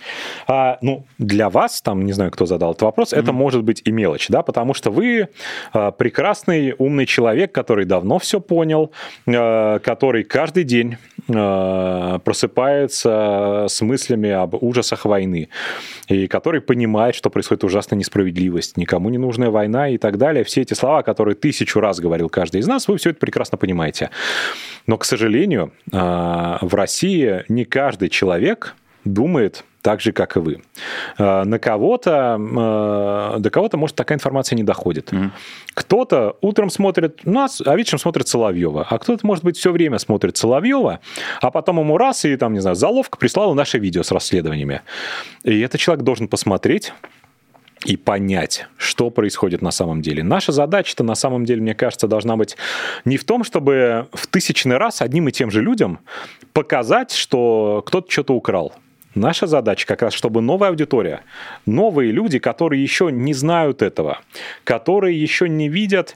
А, 0.48 0.78
ну, 0.82 1.06
для 1.18 1.50
вас, 1.50 1.82
там, 1.82 2.06
не 2.06 2.14
знаю, 2.14 2.32
кто 2.32 2.46
задал 2.46 2.72
этот 2.72 2.84
вопрос, 2.84 3.14
mm. 3.14 3.20
это 3.20 3.34
может 3.34 3.64
быть 3.64 3.82
и 3.86 3.92
мелочь, 3.92 4.28
да, 4.30 4.42
потому 4.42 4.74
что 4.74 4.92
вы 4.92 5.30
а, 5.74 5.92
прекрасный, 5.92 6.74
умный 6.78 7.06
человек, 7.06 7.52
который 7.52 7.86
давно 7.86 8.20
все 8.20 8.40
понял, 8.40 8.92
а, 9.28 9.80
который 9.80 10.24
каждый 10.24 10.64
день 10.64 10.98
просыпается 11.28 13.66
с 13.70 13.82
мыслями 13.82 14.30
об 14.30 14.62
ужасах 14.62 15.06
войны, 15.06 15.50
и 16.08 16.28
который 16.28 16.62
понимает, 16.62 17.16
что 17.16 17.30
происходит 17.30 17.64
ужасная 17.64 17.98
несправедливость, 17.98 18.78
никому 18.78 19.10
не 19.10 19.18
нужная 19.18 19.50
война 19.50 19.90
и 19.90 19.98
так 19.98 20.18
далее. 20.18 20.44
Все 20.44 20.62
эти 20.62 20.74
слова, 20.74 21.04
которые 21.04 21.36
тысячу 21.36 21.80
раз 21.80 22.00
говорил 22.00 22.30
каждый 22.30 22.62
из 22.62 22.68
нас, 22.68 22.88
вы 22.88 22.98
все 22.98 23.12
это 23.12 23.20
прекрасно 23.20 23.58
понимаете. 23.58 24.10
Но, 24.88 24.98
к 24.98 25.06
сожалению, 25.06 25.74
а, 25.92 26.58
в 26.62 26.74
России 26.76 27.44
не 27.50 27.66
каждый 27.66 28.10
человек 28.10 28.76
думает 29.06 29.64
так 29.82 30.02
же, 30.02 30.12
как 30.12 30.38
и 30.38 30.40
вы. 30.40 30.62
А, 31.18 31.44
на 31.46 31.60
кого-то, 31.60 32.38
а, 32.40 33.38
до 33.40 33.50
кого-то, 33.50 33.78
может, 33.78 33.96
такая 33.96 34.18
информация 34.18 34.56
не 34.56 34.64
доходит. 34.64 35.12
Кто-то 35.74 36.38
утром 36.42 36.70
смотрит 36.70 37.26
нас, 37.26 37.62
а 37.66 37.76
вечером 37.76 38.00
смотрит 38.00 38.28
Соловьева. 38.28 38.86
А 38.90 38.98
кто-то, 39.00 39.26
может 39.26 39.44
быть, 39.44 39.58
все 39.58 39.72
время 39.72 39.98
смотрит 39.98 40.38
Соловьева, 40.38 41.00
а 41.42 41.52
потом 41.52 41.80
ему 41.80 41.98
раз 41.98 42.26
и, 42.26 42.36
там, 42.36 42.54
не 42.54 42.60
знаю, 42.60 42.76
заловка 42.76 43.18
прислала 43.18 43.54
наше 43.54 43.80
видео 43.80 44.04
с 44.04 44.12
расследованиями. 44.12 44.82
И 45.44 45.60
этот 45.60 45.80
человек 45.80 46.04
должен 46.04 46.28
посмотреть, 46.28 46.94
и 47.86 47.98
понять, 47.98 48.68
что 48.78 49.10
происходит 49.10 49.62
на 49.62 49.72
самом 49.72 50.02
деле. 50.02 50.24
Наша 50.24 50.52
задача-то 50.52 51.04
на 51.04 51.16
самом 51.16 51.46
деле, 51.46 51.62
мне 51.62 51.74
кажется, 51.74 52.08
должна 52.08 52.36
быть 52.36 52.56
не 53.06 53.18
в 53.18 53.24
том, 53.24 53.44
чтобы 53.44 54.08
в 54.14 54.28
тысячный 54.28 54.78
раз 54.78 55.02
одним 55.02 55.30
и 55.30 55.32
тем 55.32 55.50
же 55.50 55.62
людям 55.62 56.00
показать, 56.54 57.12
что 57.12 57.84
кто-то 57.86 58.12
что-то 58.12 58.34
украл. 58.36 58.74
Наша 59.14 59.46
задача 59.46 59.86
как 59.86 60.02
раз, 60.02 60.14
чтобы 60.14 60.42
новая 60.42 60.70
аудитория, 60.70 61.22
новые 61.66 62.12
люди, 62.12 62.40
которые 62.40 62.82
еще 62.82 63.12
не 63.12 63.34
знают 63.34 63.82
этого, 63.82 64.20
которые 64.64 65.22
еще 65.22 65.50
не 65.50 65.68
видят 65.68 66.16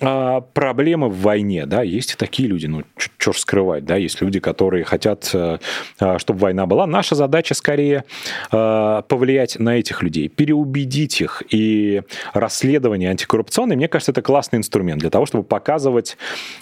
а, 0.00 0.40
проблемы 0.40 1.08
в 1.08 1.20
войне, 1.20 1.66
да, 1.66 1.82
есть 1.82 2.14
и 2.14 2.16
такие 2.16 2.48
люди, 2.48 2.66
ну, 2.66 2.84
что 2.96 3.32
ж 3.32 3.38
скрывать, 3.38 3.84
да, 3.84 3.96
есть 3.96 4.20
люди, 4.20 4.40
которые 4.40 4.84
хотят, 4.84 5.30
э, 5.34 5.58
а, 5.98 6.18
чтобы 6.18 6.40
война 6.40 6.66
была. 6.66 6.86
Наша 6.86 7.14
задача 7.14 7.54
скорее 7.54 8.04
а, 8.50 9.02
повлиять 9.02 9.58
на 9.58 9.78
этих 9.78 10.02
людей, 10.02 10.28
переубедить 10.28 11.20
их, 11.20 11.42
и 11.50 12.02
расследование 12.32 13.10
антикоррупционное, 13.10 13.76
мне 13.76 13.88
кажется, 13.88 14.12
это 14.12 14.22
классный 14.22 14.58
инструмент 14.58 15.00
для 15.00 15.10
того, 15.10 15.26
чтобы 15.26 15.44
показывать 15.44 16.16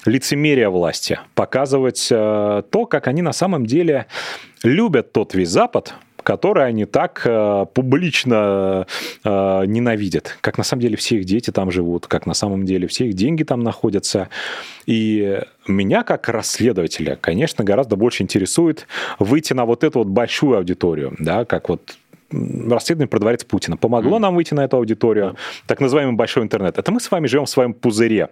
лицемерие 0.04 0.68
власти, 0.68 1.20
показывать 1.34 2.08
э, 2.10 2.62
то, 2.70 2.86
как 2.86 3.06
они 3.06 3.22
на 3.22 3.32
самом 3.32 3.66
деле 3.66 4.06
любят 4.62 5.12
тот 5.12 5.34
весь 5.34 5.48
Запад, 5.48 5.94
который 6.28 6.66
они 6.66 6.84
так 6.84 7.22
э, 7.24 7.64
публично 7.72 8.86
э, 9.24 9.62
ненавидят. 9.64 10.36
Как 10.42 10.58
на 10.58 10.64
самом 10.64 10.82
деле 10.82 10.98
все 10.98 11.16
их 11.16 11.24
дети 11.24 11.50
там 11.50 11.70
живут, 11.70 12.06
как 12.06 12.26
на 12.26 12.34
самом 12.34 12.66
деле 12.66 12.86
все 12.86 13.06
их 13.06 13.14
деньги 13.14 13.44
там 13.44 13.62
находятся. 13.62 14.28
И 14.84 15.40
меня 15.66 16.02
как 16.02 16.28
расследователя, 16.28 17.16
конечно, 17.18 17.64
гораздо 17.64 17.96
больше 17.96 18.24
интересует 18.24 18.86
выйти 19.18 19.54
на 19.54 19.64
вот 19.64 19.84
эту 19.84 20.00
вот 20.00 20.08
большую 20.08 20.58
аудиторию, 20.58 21.16
да, 21.18 21.46
как 21.46 21.70
вот 21.70 21.96
расследование 22.30 23.08
про 23.08 23.18
дворец 23.18 23.44
Путина. 23.44 23.76
Помогло 23.76 24.16
mm. 24.16 24.20
нам 24.20 24.34
выйти 24.34 24.54
на 24.54 24.64
эту 24.64 24.76
аудиторию, 24.76 25.36
так 25.66 25.80
называемый 25.80 26.14
большой 26.14 26.42
интернет. 26.42 26.78
Это 26.78 26.92
мы 26.92 27.00
с 27.00 27.10
вами 27.10 27.26
живем 27.26 27.46
в 27.46 27.50
своем 27.50 27.72
пузыре, 27.72 28.30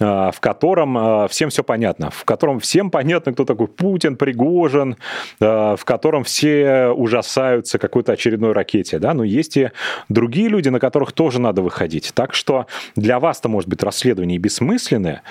а, 0.00 0.30
в 0.30 0.40
котором 0.40 0.98
а, 0.98 1.28
всем 1.28 1.50
все 1.50 1.64
понятно, 1.64 2.10
в 2.10 2.24
котором 2.24 2.60
всем 2.60 2.90
понятно, 2.90 3.32
кто 3.32 3.44
такой 3.44 3.68
Путин, 3.68 4.16
Пригожин, 4.16 4.96
а, 5.40 5.76
в 5.76 5.84
котором 5.84 6.24
все 6.24 6.88
ужасаются 6.88 7.78
какой-то 7.78 8.12
очередной 8.12 8.52
ракете. 8.52 8.98
Да? 8.98 9.14
Но 9.14 9.24
есть 9.24 9.56
и 9.56 9.70
другие 10.08 10.48
люди, 10.48 10.68
на 10.68 10.80
которых 10.80 11.12
тоже 11.12 11.40
надо 11.40 11.62
выходить. 11.62 12.12
Так 12.14 12.34
что 12.34 12.66
для 12.96 13.18
вас-то, 13.18 13.48
может 13.48 13.68
быть, 13.68 13.82
расследование 13.82 14.38
бессмысленное, 14.38 15.22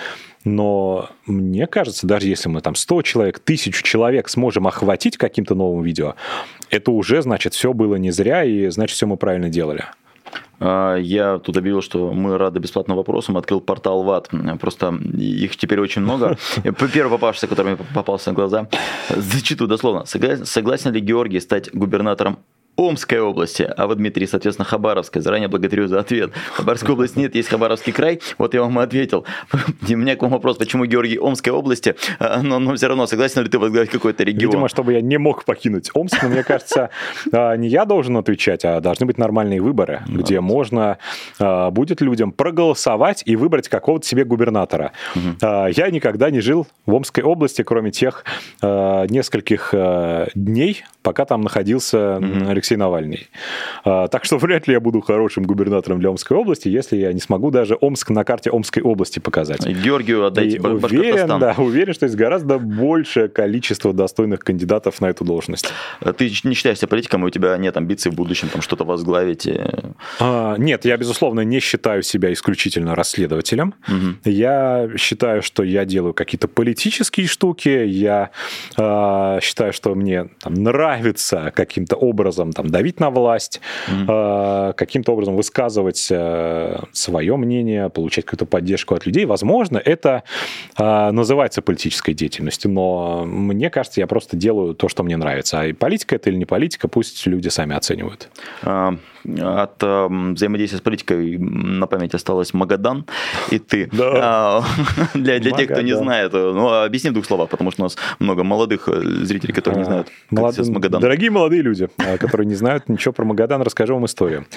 но 0.43 1.09
мне 1.25 1.67
кажется, 1.67 2.07
даже 2.07 2.27
если 2.27 2.49
мы 2.49 2.61
там 2.61 2.75
100 2.75 3.01
человек, 3.03 3.37
1000 3.37 3.83
человек 3.83 4.27
сможем 4.27 4.67
охватить 4.67 5.17
каким-то 5.17 5.53
новым 5.53 5.83
видео, 5.83 6.15
это 6.71 6.91
уже, 6.91 7.21
значит, 7.21 7.53
все 7.53 7.73
было 7.73 7.95
не 7.95 8.11
зря, 8.11 8.43
и, 8.43 8.69
значит, 8.69 8.95
все 8.95 9.05
мы 9.05 9.17
правильно 9.17 9.49
делали. 9.49 9.85
А, 10.59 10.95
я 10.95 11.39
тут 11.39 11.57
объявил, 11.57 11.81
что 11.81 12.13
мы 12.13 12.37
рады 12.37 12.59
бесплатным 12.59 12.95
вопросам, 12.95 13.37
открыл 13.37 13.61
портал 13.61 14.03
ВАД. 14.03 14.29
Просто 14.59 14.93
их 15.17 15.57
теперь 15.57 15.79
очень 15.79 16.01
много. 16.01 16.37
Первый 16.93 17.09
попавшийся, 17.09 17.47
который 17.47 17.73
мне 17.75 17.85
попался 17.93 18.29
на 18.29 18.35
глаза. 18.35 18.67
Зачитываю 19.09 19.69
дословно. 19.69 20.05
Согласен 20.05 20.91
ли 20.91 21.01
Георгий 21.01 21.39
стать 21.39 21.73
губернатором 21.73 22.39
Омской 22.77 23.19
области, 23.19 23.63
а 23.63 23.85
вот 23.85 23.97
Дмитрий, 23.97 24.25
соответственно, 24.25 24.65
Хабаровской. 24.65 25.21
Заранее 25.21 25.49
благодарю 25.49 25.87
за 25.87 25.99
ответ. 25.99 26.31
Хабаровской 26.53 26.93
области 26.93 27.19
нет, 27.19 27.35
есть 27.35 27.49
Хабаровский 27.49 27.93
край. 27.93 28.21
Вот 28.37 28.53
я 28.53 28.61
вам 28.61 28.79
и 28.79 28.83
ответил. 28.83 29.25
И 29.87 29.93
у 29.93 29.97
меня 29.97 30.15
к 30.15 30.21
вам 30.21 30.31
вопрос, 30.31 30.57
почему 30.57 30.85
Георгий 30.85 31.19
Омской 31.19 31.53
области, 31.53 31.95
а, 32.19 32.41
но, 32.41 32.59
но 32.59 32.75
все 32.75 32.87
равно 32.87 33.07
согласен 33.07 33.43
ли 33.43 33.49
ты 33.49 33.59
возглавить 33.59 33.89
какой-то 33.89 34.23
регион? 34.23 34.51
Видимо, 34.51 34.69
чтобы 34.69 34.93
я 34.93 35.01
не 35.01 35.17
мог 35.17 35.45
покинуть 35.45 35.91
Омск, 35.93 36.23
но 36.23 36.29
мне 36.29 36.43
кажется, 36.43 36.89
а, 37.31 37.55
не 37.55 37.67
я 37.67 37.85
должен 37.85 38.17
отвечать, 38.17 38.65
а 38.65 38.79
должны 38.79 39.05
быть 39.05 39.17
нормальные 39.17 39.61
выборы, 39.61 40.01
где 40.07 40.39
можно 40.39 40.97
а, 41.39 41.69
будет 41.71 42.01
людям 42.01 42.31
проголосовать 42.31 43.21
и 43.25 43.35
выбрать 43.35 43.67
какого-то 43.67 44.07
себе 44.07 44.23
губернатора. 44.23 44.93
Я 45.41 45.89
никогда 45.91 46.29
не 46.29 46.39
жил 46.39 46.67
в 46.85 46.93
Омской 46.93 47.23
области, 47.23 47.61
кроме 47.63 47.91
тех 47.91 48.23
нескольких 48.61 49.73
дней, 50.35 50.83
пока 51.03 51.25
там 51.25 51.41
находился 51.41 52.19
Алексей 52.61 52.75
Навальный. 52.75 53.27
А, 53.83 54.07
так 54.07 54.23
что 54.23 54.37
вряд 54.37 54.67
ли 54.67 54.73
я 54.73 54.79
буду 54.79 55.01
хорошим 55.01 55.43
губернатором 55.43 55.99
для 55.99 56.09
Омской 56.11 56.37
области, 56.37 56.67
если 56.67 56.95
я 56.95 57.11
не 57.11 57.19
смогу 57.19 57.49
даже 57.49 57.75
Омск 57.81 58.11
на 58.11 58.23
карте 58.23 58.51
Омской 58.51 58.83
области 58.83 59.17
показать. 59.17 59.65
Георгию 59.65 60.25
отдайте 60.25 60.59
уверен, 60.59 61.39
да, 61.39 61.55
уверен, 61.57 61.93
что 61.95 62.05
есть 62.05 62.15
гораздо 62.15 62.59
большее 62.59 63.29
количество 63.29 63.93
достойных 63.93 64.41
кандидатов 64.41 65.01
на 65.01 65.07
эту 65.07 65.25
должность. 65.25 65.73
Ты 66.17 66.31
не 66.43 66.53
считаешься 66.53 66.87
политиком, 66.87 67.23
и 67.23 67.27
у 67.27 67.29
тебя 67.31 67.57
нет 67.57 67.75
амбиций 67.77 68.11
в 68.11 68.15
будущем 68.15 68.49
там 68.49 68.61
что-то 68.61 68.83
возглавить? 68.83 69.49
А, 70.19 70.55
нет, 70.57 70.85
я, 70.85 70.97
безусловно, 70.97 71.41
не 71.41 71.59
считаю 71.59 72.03
себя 72.03 72.31
исключительно 72.31 72.93
расследователем. 72.93 73.73
Угу. 73.87 74.29
Я 74.29 74.87
считаю, 74.97 75.41
что 75.41 75.63
я 75.63 75.85
делаю 75.85 76.13
какие-то 76.13 76.47
политические 76.47 77.25
штуки, 77.25 77.69
я 77.69 78.29
э, 78.77 79.39
считаю, 79.41 79.73
что 79.73 79.95
мне 79.95 80.29
там, 80.41 80.53
нравится 80.53 81.51
каким-то 81.55 81.95
образом 81.95 82.50
там, 82.53 82.69
давить 82.69 82.99
на 82.99 83.09
власть, 83.09 83.61
mm-hmm. 83.87 84.73
каким-то 84.73 85.13
образом 85.13 85.35
высказывать 85.35 86.07
э, 86.09 86.79
свое 86.91 87.35
мнение, 87.35 87.89
получать 87.89 88.25
какую-то 88.25 88.45
поддержку 88.45 88.95
от 88.95 89.05
людей. 89.05 89.25
Возможно, 89.25 89.77
это 89.77 90.23
э, 90.77 91.11
называется 91.11 91.61
политической 91.61 92.13
деятельностью, 92.13 92.71
но 92.71 93.23
мне 93.25 93.69
кажется, 93.69 93.99
я 94.01 94.07
просто 94.07 94.37
делаю 94.37 94.75
то, 94.75 94.89
что 94.89 95.03
мне 95.03 95.17
нравится. 95.17 95.61
А 95.61 95.73
политика 95.73 96.15
это 96.15 96.29
или 96.29 96.37
не 96.37 96.45
политика, 96.45 96.87
пусть 96.87 97.25
люди 97.25 97.49
сами 97.49 97.75
оценивают. 97.75 98.29
А, 98.63 98.95
от 99.25 99.83
э, 99.83 100.07
взаимодействия 100.33 100.79
с 100.79 100.81
политикой 100.81 101.37
на 101.37 101.87
память 101.87 102.13
осталось 102.13 102.53
Магадан 102.53 103.05
и 103.49 103.59
ты. 103.59 103.89
Да. 103.91 104.11
А, 104.15 104.63
для 105.13 105.39
для 105.39 105.51
тех, 105.51 105.69
кто 105.69 105.81
не 105.81 105.95
знает, 105.95 106.33
ну, 106.33 106.83
объясни 106.83 107.09
в 107.09 107.13
двух 107.13 107.25
словах, 107.25 107.49
потому 107.49 107.71
что 107.71 107.83
у 107.83 107.85
нас 107.85 107.97
много 108.19 108.43
молодых 108.43 108.87
зрителей, 108.87 109.53
которые 109.53 109.79
не 109.79 109.85
знают, 109.85 110.07
как 110.29 110.39
Молод... 110.39 110.69
Магадан. 110.69 111.01
Дорогие 111.01 111.31
молодые 111.31 111.61
люди, 111.61 111.89
которые 112.19 112.41
которые 112.41 112.47
не 112.47 112.55
знают 112.55 112.89
ничего 112.89 113.13
про 113.13 113.23
Магадан, 113.23 113.61
расскажу 113.61 113.93
вам 113.93 114.05
историю. 114.05 114.47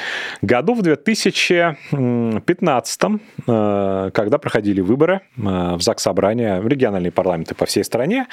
Году 0.40 0.72
в 0.74 0.82
2015, 0.82 3.00
э, 3.46 4.10
когда 4.14 4.38
проходили 4.38 4.80
выборы 4.80 5.20
э, 5.36 5.76
в 5.76 5.80
ЗАГС 5.80 6.02
Собрания, 6.02 6.62
региональные 6.64 7.12
парламенты 7.12 7.54
по 7.54 7.66
всей 7.66 7.84
стране, 7.84 8.26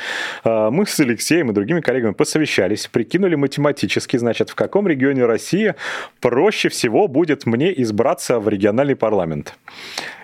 э, 0.46 0.70
мы 0.72 0.86
с 0.86 0.98
Алексеем 1.02 1.52
и 1.52 1.54
другими 1.54 1.82
коллегами 1.82 2.14
посовещались, 2.14 2.88
прикинули 2.88 3.36
математически, 3.36 4.16
значит, 4.18 4.50
в 4.50 4.56
каком 4.56 4.88
регионе 4.88 5.26
России 5.26 5.76
проще 6.22 6.70
всего 6.70 7.08
будет 7.08 7.46
мне 7.46 7.74
избраться 7.82 8.40
в 8.40 8.48
региональный 8.48 8.96
парламент. 8.96 9.56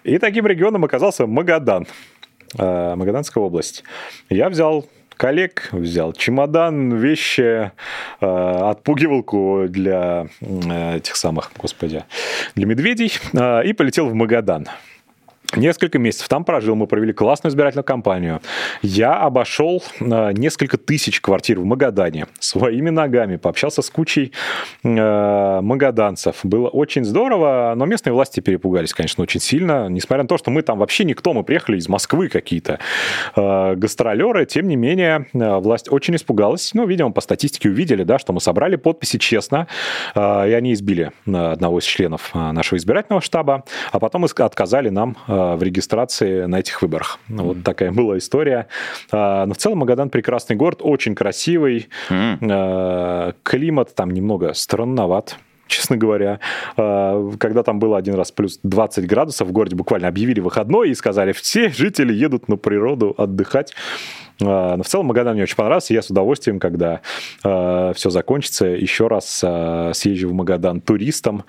И 0.04 0.18
таким 0.20 0.48
регионом 0.48 0.86
оказался 0.86 1.28
Магадан. 1.28 1.88
Магаданская 2.54 3.44
область. 3.44 3.84
Я 4.30 4.48
взял 4.48 4.86
коллег, 5.18 5.70
взял 5.72 6.14
чемодан, 6.14 6.96
вещи, 6.96 7.72
э, 8.22 8.26
отпугивалку 8.26 9.66
для 9.68 10.28
э, 10.40 10.98
этих 10.98 11.16
самых, 11.16 11.52
господи, 11.58 12.06
для 12.56 12.66
медведей 12.66 13.12
э, 13.34 13.66
и 13.66 13.74
полетел 13.74 14.08
в 14.08 14.14
Магадан. 14.14 14.68
Несколько 15.56 15.98
месяцев 15.98 16.28
там 16.28 16.44
прожил, 16.44 16.76
мы 16.76 16.88
провели 16.88 17.14
классную 17.14 17.52
избирательную 17.52 17.86
кампанию. 17.86 18.42
Я 18.82 19.14
обошел 19.16 19.82
э, 20.00 20.32
несколько 20.34 20.78
тысяч 20.78 21.22
квартир 21.22 21.62
в 21.62 21.66
Магадане 21.66 22.28
своими 22.40 22.90
ногами, 22.90 23.38
пообщался 23.38 23.82
с 23.82 23.90
кучей 23.90 24.34
э, 24.84 25.62
магаданцев. 25.62 26.40
Было 26.44 26.68
очень 26.68 27.06
здорово, 27.06 27.74
но 27.78 27.86
местные 27.86 28.12
власти 28.12 28.42
перепугались, 28.42 28.94
конечно, 28.94 29.24
очень 29.24 29.40
сильно. 29.40 29.88
Несмотря 29.88 30.24
на 30.24 30.28
то, 30.28 30.38
что 30.38 30.52
мы 30.52 30.64
там 30.64 30.80
вообще 30.80 31.06
никто, 31.06 31.34
мы 31.34 31.44
приехали 31.44 31.78
из 31.78 31.88
Москвы 31.88 32.28
какие-то 32.28 32.80
э, 33.36 33.76
гастролеры, 33.76 34.46
тем 34.46 34.68
не 34.68 34.76
менее, 34.76 35.28
э, 35.34 35.56
власть 35.60 35.90
очень 35.90 36.16
испугалась. 36.16 36.74
Ну, 36.74 36.86
видимо, 36.86 37.12
по 37.12 37.22
статистике 37.22 37.70
увидели, 37.70 38.04
да, 38.04 38.20
что 38.20 38.34
мы 38.34 38.42
собрали 38.42 38.76
подписи 38.76 39.18
честно, 39.18 39.68
э, 40.14 40.50
и 40.50 40.54
они 40.54 40.74
избили 40.74 41.14
э, 41.26 41.32
одного 41.32 41.80
из 41.80 41.86
членов 41.86 42.32
э, 42.34 42.52
нашего 42.52 42.78
избирательного 42.78 43.22
штаба, 43.22 43.64
а 43.94 44.00
потом 44.00 44.26
отказали 44.26 44.90
нам 44.90 45.16
э, 45.28 45.37
в 45.38 45.64
регистрации 45.64 46.46
на 46.46 46.60
этих 46.60 46.82
выборах. 46.82 47.20
Mm-hmm. 47.30 47.42
Вот 47.42 47.64
такая 47.64 47.92
была 47.92 48.18
история. 48.18 48.68
А, 49.12 49.46
но 49.46 49.54
в 49.54 49.58
целом 49.58 49.80
Магадан 49.80 50.10
прекрасный 50.10 50.56
город, 50.56 50.80
очень 50.82 51.16
красивый. 51.16 51.90
Mm-hmm. 52.10 53.36
Климат 53.44 53.96
там 53.96 54.12
немного 54.12 54.54
странноват 54.54 55.38
честно 55.68 55.98
говоря. 55.98 56.40
А, 56.76 57.32
когда 57.38 57.64
там 57.64 57.80
было 57.80 57.98
один 57.98 58.16
раз 58.16 58.32
плюс 58.32 58.60
20 58.64 59.06
градусов 59.06 59.48
в 59.48 59.52
городе, 59.52 59.76
буквально 59.76 60.08
объявили 60.08 60.40
выходной 60.40 60.90
и 60.90 60.96
сказали, 60.96 61.32
все 61.34 61.70
жители 61.70 62.14
едут 62.14 62.48
на 62.48 62.58
природу 62.58 63.14
отдыхать. 63.18 63.74
А, 64.42 64.78
но 64.78 64.84
в 64.84 64.88
целом 64.88 65.08
Магадан 65.08 65.34
мне 65.34 65.44
очень 65.44 65.56
понравился. 65.56 65.94
Я 65.94 66.02
с 66.02 66.10
удовольствием, 66.10 66.60
когда 66.60 67.02
э, 67.44 67.94
все 67.96 68.10
закончится, 68.10 68.66
еще 68.68 69.08
раз 69.08 69.42
э, 69.44 69.92
съезжу 69.94 70.30
в 70.30 70.34
Магадан 70.34 70.82
туристом 70.82 71.44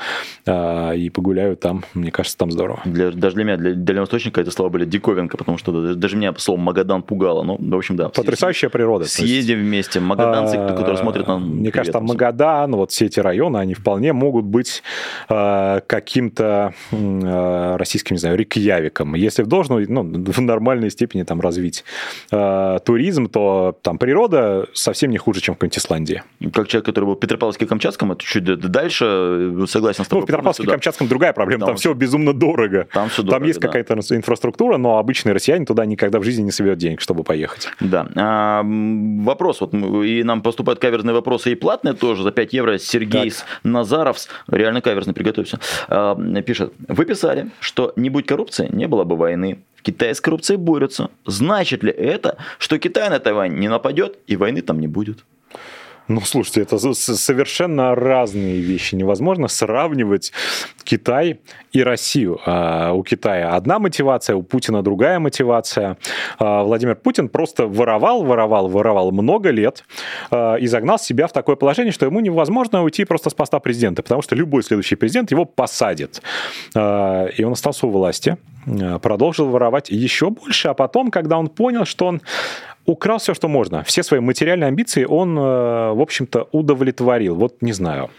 и 0.46 1.10
погуляю 1.12 1.56
там. 1.56 1.84
Мне 1.94 2.10
кажется, 2.10 2.38
там 2.38 2.50
здорово. 2.50 2.80
Для, 2.84 3.10
даже 3.10 3.36
для 3.36 3.44
меня, 3.44 3.56
для 3.56 3.74
дальневосточника 3.74 4.40
это 4.40 4.50
слово 4.50 4.70
были 4.70 4.84
диковинка, 4.84 5.36
потому 5.36 5.58
что 5.58 5.72
даже, 5.72 5.94
даже 5.94 6.16
меня 6.16 6.34
слово 6.36 6.58
Магадан 6.58 7.02
пугало. 7.02 7.42
Ну, 7.42 7.58
в 7.58 7.76
общем, 7.76 7.96
да. 7.96 8.08
Потрясающая 8.08 8.68
природа. 8.68 9.06
Съездим 9.06 9.58
вместе. 9.58 10.00
Магаданцы, 10.00 10.56
а, 10.56 10.74
которые 10.74 10.96
смотрят 10.96 11.26
на... 11.26 11.38
Мне 11.38 11.70
кажется, 11.70 11.92
там 11.92 12.04
Магадан, 12.06 12.74
вот 12.76 12.90
все 12.90 13.06
эти 13.06 13.20
районы, 13.20 13.58
они 13.58 13.74
вполне 13.74 14.12
могут 14.12 14.44
быть 14.44 14.82
каким-то 15.28 16.74
российским, 16.90 18.14
не 18.14 18.20
знаю, 18.20 18.36
Рикьявиком. 18.36 19.14
Если 19.14 19.42
в 19.42 19.46
должной, 19.46 19.86
ну, 19.86 20.02
в 20.02 20.40
нормальной 20.40 20.90
степени 20.90 21.22
там 21.22 21.40
развить 21.40 21.84
туризм, 22.78 23.28
то 23.28 23.76
там 23.82 23.98
природа 23.98 24.68
совсем 24.72 25.10
не 25.10 25.18
хуже, 25.18 25.40
чем 25.40 25.54
в 25.54 25.58
какой-нибудь 25.58 25.78
Исландии. 25.78 26.22
Как 26.52 26.68
человек, 26.68 26.86
который 26.86 27.04
был 27.04 27.16
в 27.16 27.18
Петропавловске-Камчатском, 27.18 28.12
это 28.12 28.24
чуть 28.24 28.44
дальше, 28.44 29.04
э, 29.04 29.64
согласен 29.68 30.04
с 30.04 30.08
тобой. 30.08 30.22
Ну, 30.22 30.26
в 30.26 30.28
Петропавловске-Камчатском 30.28 31.08
другая 31.08 31.32
проблема, 31.32 31.60
там, 31.60 31.68
там 31.70 31.76
все 31.76 31.92
безумно 31.94 32.32
дорого. 32.32 32.88
Там 32.92 33.08
все 33.08 33.22
дорого, 33.22 33.40
Там 33.40 33.46
есть 33.46 33.60
да. 33.60 33.68
какая-то 33.68 33.94
инфраструктура, 33.94 34.76
но 34.76 34.98
обычный 34.98 35.32
россиянин 35.32 35.66
туда 35.66 35.84
никогда 35.86 36.18
в 36.18 36.24
жизни 36.24 36.42
не 36.42 36.50
соберет 36.50 36.78
денег, 36.78 37.00
чтобы 37.00 37.24
поехать. 37.24 37.68
Да. 37.80 38.08
А, 38.14 38.62
вопрос, 38.64 39.60
вот 39.60 39.74
и 39.74 40.22
нам 40.22 40.42
поступают 40.42 40.80
каверзные 40.80 41.14
вопросы 41.14 41.52
и 41.52 41.54
платные 41.54 41.94
тоже, 41.94 42.22
за 42.22 42.30
5 42.30 42.52
евро 42.52 42.78
Сергей 42.78 43.30
так. 43.30 43.46
Назаровс, 43.62 44.28
реально 44.48 44.80
каверзный, 44.80 45.14
приготовься, 45.14 45.58
а, 45.88 46.16
пишет, 46.42 46.72
вы 46.86 47.04
писали, 47.04 47.50
что 47.60 47.92
не 47.96 48.10
будь 48.10 48.26
коррупции, 48.26 48.68
не 48.72 48.86
было 48.86 49.04
бы 49.04 49.16
войны. 49.16 49.58
В 49.78 49.82
Китае 49.82 50.12
с 50.12 50.20
коррупцией 50.20 50.56
борются. 50.58 51.10
Значит 51.24 51.84
ли 51.84 51.92
это, 51.92 52.36
что 52.58 52.78
Китай 52.78 53.08
на 53.10 53.20
Тайвань 53.20 53.54
не 53.54 53.68
нападет 53.68 54.18
и 54.26 54.36
войны 54.36 54.60
там 54.60 54.80
не 54.80 54.88
будет? 54.88 55.24
Ну, 56.08 56.22
слушайте, 56.22 56.62
это 56.62 56.78
совершенно 56.78 57.94
разные 57.94 58.60
вещи. 58.60 58.94
Невозможно 58.94 59.46
сравнивать 59.46 60.32
Китай 60.82 61.40
и 61.72 61.82
Россию. 61.82 62.40
А, 62.46 62.92
у 62.92 63.02
Китая 63.02 63.54
одна 63.54 63.78
мотивация, 63.78 64.34
у 64.34 64.42
Путина 64.42 64.82
другая 64.82 65.18
мотивация. 65.18 65.98
А, 66.38 66.62
Владимир 66.62 66.96
Путин 66.96 67.28
просто 67.28 67.66
воровал, 67.66 68.24
воровал, 68.24 68.68
воровал 68.68 69.12
много 69.12 69.50
лет 69.50 69.84
а, 70.30 70.54
и 70.54 70.66
загнал 70.66 70.98
себя 70.98 71.26
в 71.26 71.32
такое 71.32 71.56
положение, 71.56 71.92
что 71.92 72.06
ему 72.06 72.20
невозможно 72.20 72.82
уйти 72.82 73.04
просто 73.04 73.28
с 73.28 73.34
поста 73.34 73.60
президента, 73.60 74.02
потому 74.02 74.22
что 74.22 74.34
любой 74.34 74.62
следующий 74.62 74.96
президент 74.96 75.30
его 75.30 75.44
посадит. 75.44 76.22
И 76.74 77.44
он 77.44 77.52
остался 77.52 77.86
у 77.86 77.90
власти, 77.90 78.38
продолжил 79.02 79.48
воровать 79.48 79.90
еще 79.90 80.30
больше, 80.30 80.68
а 80.68 80.74
потом, 80.74 81.10
когда 81.10 81.38
он 81.38 81.48
понял, 81.48 81.84
что 81.84 82.06
он 82.06 82.22
украл 82.88 83.18
все, 83.18 83.34
что 83.34 83.48
можно. 83.48 83.84
Все 83.84 84.02
свои 84.02 84.20
материальные 84.20 84.68
амбиции 84.68 85.04
он, 85.04 85.38
э, 85.38 85.40
в 85.92 86.00
общем-то, 86.00 86.48
удовлетворил. 86.52 87.34
Вот 87.34 87.60
не 87.60 87.72
знаю. 87.72 88.10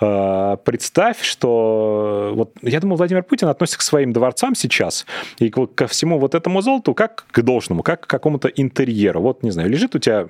Э, 0.00 0.56
представь, 0.64 1.22
что... 1.22 2.32
Вот, 2.34 2.52
я 2.62 2.80
думаю, 2.80 2.98
Владимир 2.98 3.22
Путин 3.22 3.48
относится 3.48 3.78
к 3.78 3.82
своим 3.82 4.12
дворцам 4.12 4.54
сейчас 4.54 5.06
и 5.38 5.48
ко 5.50 5.86
всему 5.86 6.18
вот 6.18 6.34
этому 6.34 6.60
золоту 6.60 6.94
как 6.94 7.24
к 7.30 7.40
должному, 7.40 7.82
как 7.82 8.02
к 8.02 8.06
какому-то 8.06 8.48
интерьеру. 8.48 9.22
Вот, 9.22 9.42
не 9.42 9.50
знаю, 9.50 9.70
лежит 9.70 9.94
у 9.94 9.98
тебя 9.98 10.28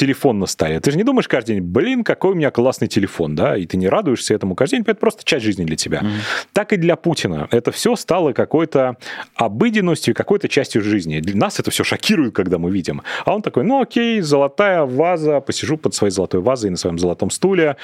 телефон 0.00 0.38
на 0.38 0.46
столе. 0.46 0.80
Ты 0.80 0.92
же 0.92 0.96
не 0.96 1.04
думаешь 1.04 1.28
каждый 1.28 1.56
день, 1.56 1.62
блин, 1.62 2.04
какой 2.04 2.32
у 2.32 2.34
меня 2.34 2.50
классный 2.50 2.88
телефон, 2.88 3.36
да, 3.36 3.56
и 3.56 3.66
ты 3.66 3.76
не 3.76 3.86
радуешься 3.86 4.34
этому 4.34 4.54
каждый 4.54 4.76
день, 4.76 4.84
это 4.86 4.94
просто 4.94 5.24
часть 5.24 5.44
жизни 5.44 5.64
для 5.64 5.76
тебя. 5.76 5.98
Mm-hmm. 5.98 6.48
Так 6.54 6.72
и 6.72 6.76
для 6.78 6.96
Путина. 6.96 7.48
Это 7.50 7.70
все 7.70 7.96
стало 7.96 8.32
какой-то 8.32 8.96
обыденностью, 9.34 10.14
какой-то 10.14 10.48
частью 10.48 10.82
жизни. 10.82 11.20
Для 11.20 11.36
нас 11.36 11.60
это 11.60 11.70
все 11.70 11.84
шокирует, 11.84 12.34
когда 12.34 12.56
мы 12.56 12.70
видим. 12.70 13.02
А 13.24 13.34
он 13.34 13.42
такой, 13.42 13.64
ну 13.64 13.80
окей, 13.80 14.20
золотая 14.20 14.84
ваза, 14.84 15.40
посижу 15.40 15.76
под 15.76 15.94
своей 15.94 16.10
золотой 16.10 16.40
вазой 16.40 16.70
на 16.70 16.76
своем 16.76 16.98
золотом 16.98 17.30
стуле, 17.30 17.76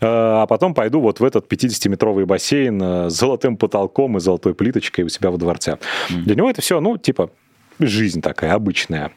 э, 0.00 0.06
а 0.06 0.46
потом 0.46 0.74
пойду 0.74 1.00
вот 1.00 1.20
в 1.20 1.24
этот 1.24 1.50
50-метровый 1.52 2.24
бассейн 2.24 2.82
э, 2.82 3.10
с 3.10 3.14
золотым 3.14 3.56
потолком 3.56 4.16
и 4.16 4.20
золотой 4.20 4.54
плиточкой 4.54 5.04
у 5.04 5.08
себя 5.08 5.30
во 5.30 5.38
дворце. 5.38 5.72
Mm-hmm. 5.72 6.22
Для 6.22 6.34
него 6.34 6.50
это 6.50 6.62
все, 6.62 6.80
ну, 6.80 6.98
типа, 6.98 7.30
жизнь 7.78 8.20
такая 8.20 8.54
обычная. 8.54 9.12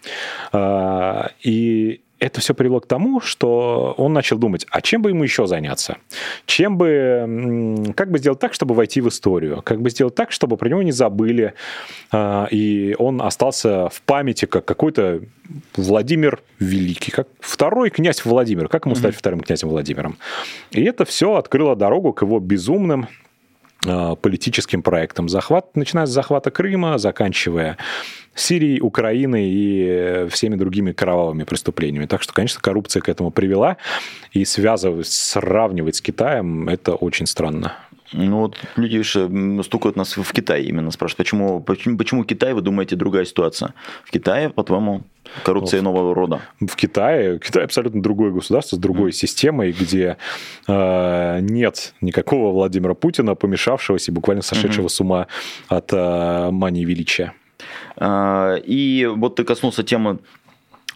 Э, 0.54 1.30
и 1.44 2.02
это 2.20 2.40
все 2.40 2.54
привело 2.54 2.80
к 2.80 2.88
тому, 2.88 3.20
что 3.20 3.94
он 3.98 4.14
начал 4.14 4.38
думать, 4.38 4.66
а 4.70 4.82
чем 4.82 5.02
бы 5.02 5.10
ему 5.10 5.24
еще 5.24 5.48
заняться? 5.48 5.98
Чем 6.46 6.78
бы, 6.78 7.94
как 7.96 8.10
бы 8.10 8.20
сделать 8.20 8.40
так, 8.40 8.54
чтобы 8.54 8.74
войти 8.74 9.02
в 9.02 9.10
историю? 9.10 9.62
Как 9.62 9.82
бы 9.82 9.90
сделать 9.90 10.16
так, 10.16 10.32
чтобы 10.32 10.58
про 10.58 10.70
него 10.70 10.82
не 10.82 10.92
забыли, 10.92 11.54
а, 12.12 12.48
и 12.52 12.96
он 12.98 13.22
остался 13.22 13.90
в 13.90 14.02
памяти 14.02 14.46
как 14.46 14.66
какой-то 14.66 15.22
Владимир 15.76 16.42
Великий, 16.60 17.12
как 17.12 17.28
второй 17.40 17.90
князь 17.90 18.24
Владимир. 18.24 18.70
Как 18.70 18.86
ему 18.86 18.96
стать 18.96 19.14
mm-hmm. 19.14 19.20
вторым 19.20 19.40
князем 19.42 19.70
Владимиром? 19.70 20.18
И 20.72 20.84
это 20.84 21.06
все 21.06 21.36
открыло 21.36 21.76
дорогу 21.76 22.14
к 22.14 22.22
его 22.22 22.40
безумным 22.40 23.08
а, 23.86 24.16
политическим 24.16 24.82
проектам. 24.82 25.30
Захват, 25.30 25.76
начиная 25.76 26.06
с 26.06 26.10
захвата 26.10 26.50
Крыма, 26.50 26.98
заканчивая 26.98 27.78
Сирией, 28.36 28.82
Украиной 28.82 29.50
и 29.50 29.86
э, 29.88 30.28
всеми 30.30 30.56
другими 30.56 30.92
кровавыми 30.92 31.46
преступлениями. 31.46 32.06
Так 32.06 32.22
что, 32.22 32.34
конечно, 32.34 32.60
коррупция 32.62 33.02
к 33.02 33.10
этому 33.10 33.32
привела, 33.32 33.78
и 34.34 34.46
связывать, 34.46 35.08
сравнивать 35.08 35.96
с 35.96 36.02
Китаем, 36.02 36.68
это 36.68 36.96
очень 36.96 37.26
странно. 37.26 37.74
Ну 38.14 38.42
вот 38.42 38.58
люди 38.76 39.02
же 39.02 39.30
стукают 39.64 39.96
нас 39.96 40.16
в 40.16 40.32
Китай 40.32 40.64
именно 40.64 40.92
спрашивают, 40.92 41.18
почему, 41.18 41.60
почему, 41.60 41.98
почему 41.98 42.24
Китай, 42.24 42.54
вы 42.54 42.62
думаете, 42.62 42.96
другая 42.96 43.26
ситуация? 43.26 43.74
В 44.04 44.12
Китае, 44.12 44.50
по-твоему, 44.50 45.02
коррупция 45.44 45.82
вот. 45.82 45.86
нового 45.86 46.14
рода? 46.14 46.42
В 46.60 46.76
Китае, 46.76 47.40
Китай 47.40 47.64
абсолютно 47.64 48.02
другое 48.02 48.32
государство 48.32 48.76
с 48.76 48.80
другой 48.80 49.10
mm. 49.10 49.14
системой, 49.14 49.72
где 49.72 50.18
э, 50.68 51.40
нет 51.42 51.94
никакого 52.00 52.52
Владимира 52.52 52.94
Путина, 52.94 53.36
помешавшегося 53.36 54.12
и 54.12 54.14
буквально 54.14 54.44
сошедшего 54.44 54.86
mm-hmm. 54.86 54.90
с 54.90 55.02
ума 55.02 55.28
от 55.68 55.92
э, 55.92 56.50
мании 56.52 56.86
величия. 56.86 57.34
А, 57.98 58.56
и 58.56 59.06
вот 59.06 59.36
ты 59.36 59.44
коснулся 59.44 59.84
темы 59.84 60.20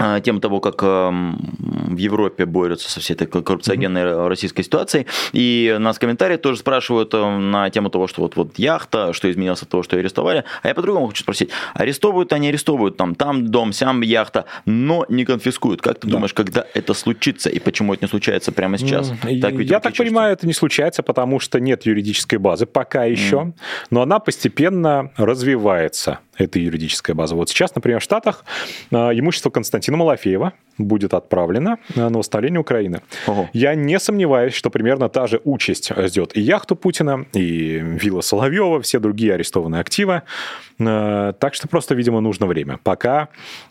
а, 0.02 0.22
тем 0.22 0.40
того, 0.40 0.62
как 0.62 0.82
эм, 0.82 1.38
в 1.60 1.98
Европе 1.98 2.46
борются 2.46 2.90
со 2.90 3.02
всей 3.02 3.16
этой 3.16 3.28
коррупциогенной 3.28 4.04
mm-hmm. 4.04 4.28
российской 4.30 4.64
ситуацией. 4.64 5.08
И 5.34 5.76
нас 5.78 5.98
в 5.98 6.00
комментариях 6.00 6.40
тоже 6.40 6.60
спрашивают 6.60 7.14
эм, 7.14 7.52
на 7.52 7.70
тему 7.70 7.90
того, 7.90 8.08
что 8.08 8.22
вот, 8.22 8.38
вот 8.38 8.58
яхта, 8.58 9.12
что 9.12 9.30
изменилось 9.30 9.62
от 9.62 9.68
того, 9.68 9.84
что 9.84 9.98
ее 9.98 10.00
арестовали. 10.00 10.46
А 10.64 10.70
я 10.70 10.74
по-другому 10.74 11.08
хочу 11.08 11.24
спросить. 11.24 11.50
Арестовывают 11.74 12.32
они 12.32 12.48
арестовывают, 12.48 12.96
там, 12.96 13.14
там 13.14 13.48
дом, 13.48 13.74
сям 13.74 14.00
яхта, 14.00 14.46
но 14.66 15.06
не 15.10 15.26
конфискуют. 15.26 15.82
Как 15.82 16.00
ты 16.00 16.08
да. 16.08 16.14
думаешь, 16.14 16.34
когда 16.34 16.66
это 16.74 16.94
случится 16.94 17.50
и 17.50 17.60
почему 17.60 17.94
это 17.94 18.06
не 18.06 18.10
случается 18.10 18.54
прямо 18.54 18.78
сейчас? 18.78 19.12
Mm-hmm. 19.12 19.42
Так, 19.42 19.54
я 19.56 19.82
так 19.82 19.96
понимаю, 19.98 20.32
это 20.32 20.48
не 20.48 20.54
случается, 20.54 21.04
потому 21.04 21.42
что 21.42 21.60
нет 21.60 21.86
юридической 21.86 22.38
базы 22.38 22.66
пока 22.66 23.04
еще, 23.04 23.36
mm-hmm. 23.36 23.54
но 23.90 24.02
она 24.02 24.20
постепенно 24.20 25.12
развивается 25.18 26.20
эта 26.40 26.58
юридическая 26.58 27.16
база. 27.16 27.36
Вот 27.36 27.50
сейчас, 27.50 27.76
например, 27.76 28.00
в 28.00 28.04
Штатах 28.04 28.46
а, 28.92 29.12
имущество 29.12 29.50
Константина 29.50 29.98
Малафеева 29.98 30.54
будет 30.78 31.14
отправлено 31.14 31.78
на 31.96 32.18
восстановление 32.18 32.62
Украины. 32.62 33.02
Ого. 33.28 33.50
Я 33.54 33.76
не 33.76 34.00
сомневаюсь, 34.00 34.54
что 34.54 34.70
примерно 34.70 35.10
та 35.10 35.28
же 35.28 35.42
участь 35.44 35.92
ждет 35.96 36.36
и 36.36 36.42
яхту 36.42 36.76
Путина, 36.76 37.26
и 37.34 37.80
вилла 37.84 38.22
Соловьева, 38.22 38.82
все 38.82 39.00
другие 39.00 39.34
арестованные 39.34 39.82
активы. 39.82 40.24
А, 40.80 41.34
так 41.34 41.54
что 41.54 41.68
просто, 41.68 41.94
видимо, 41.94 42.22
нужно 42.22 42.48
время. 42.48 42.80
Пока 42.84 43.28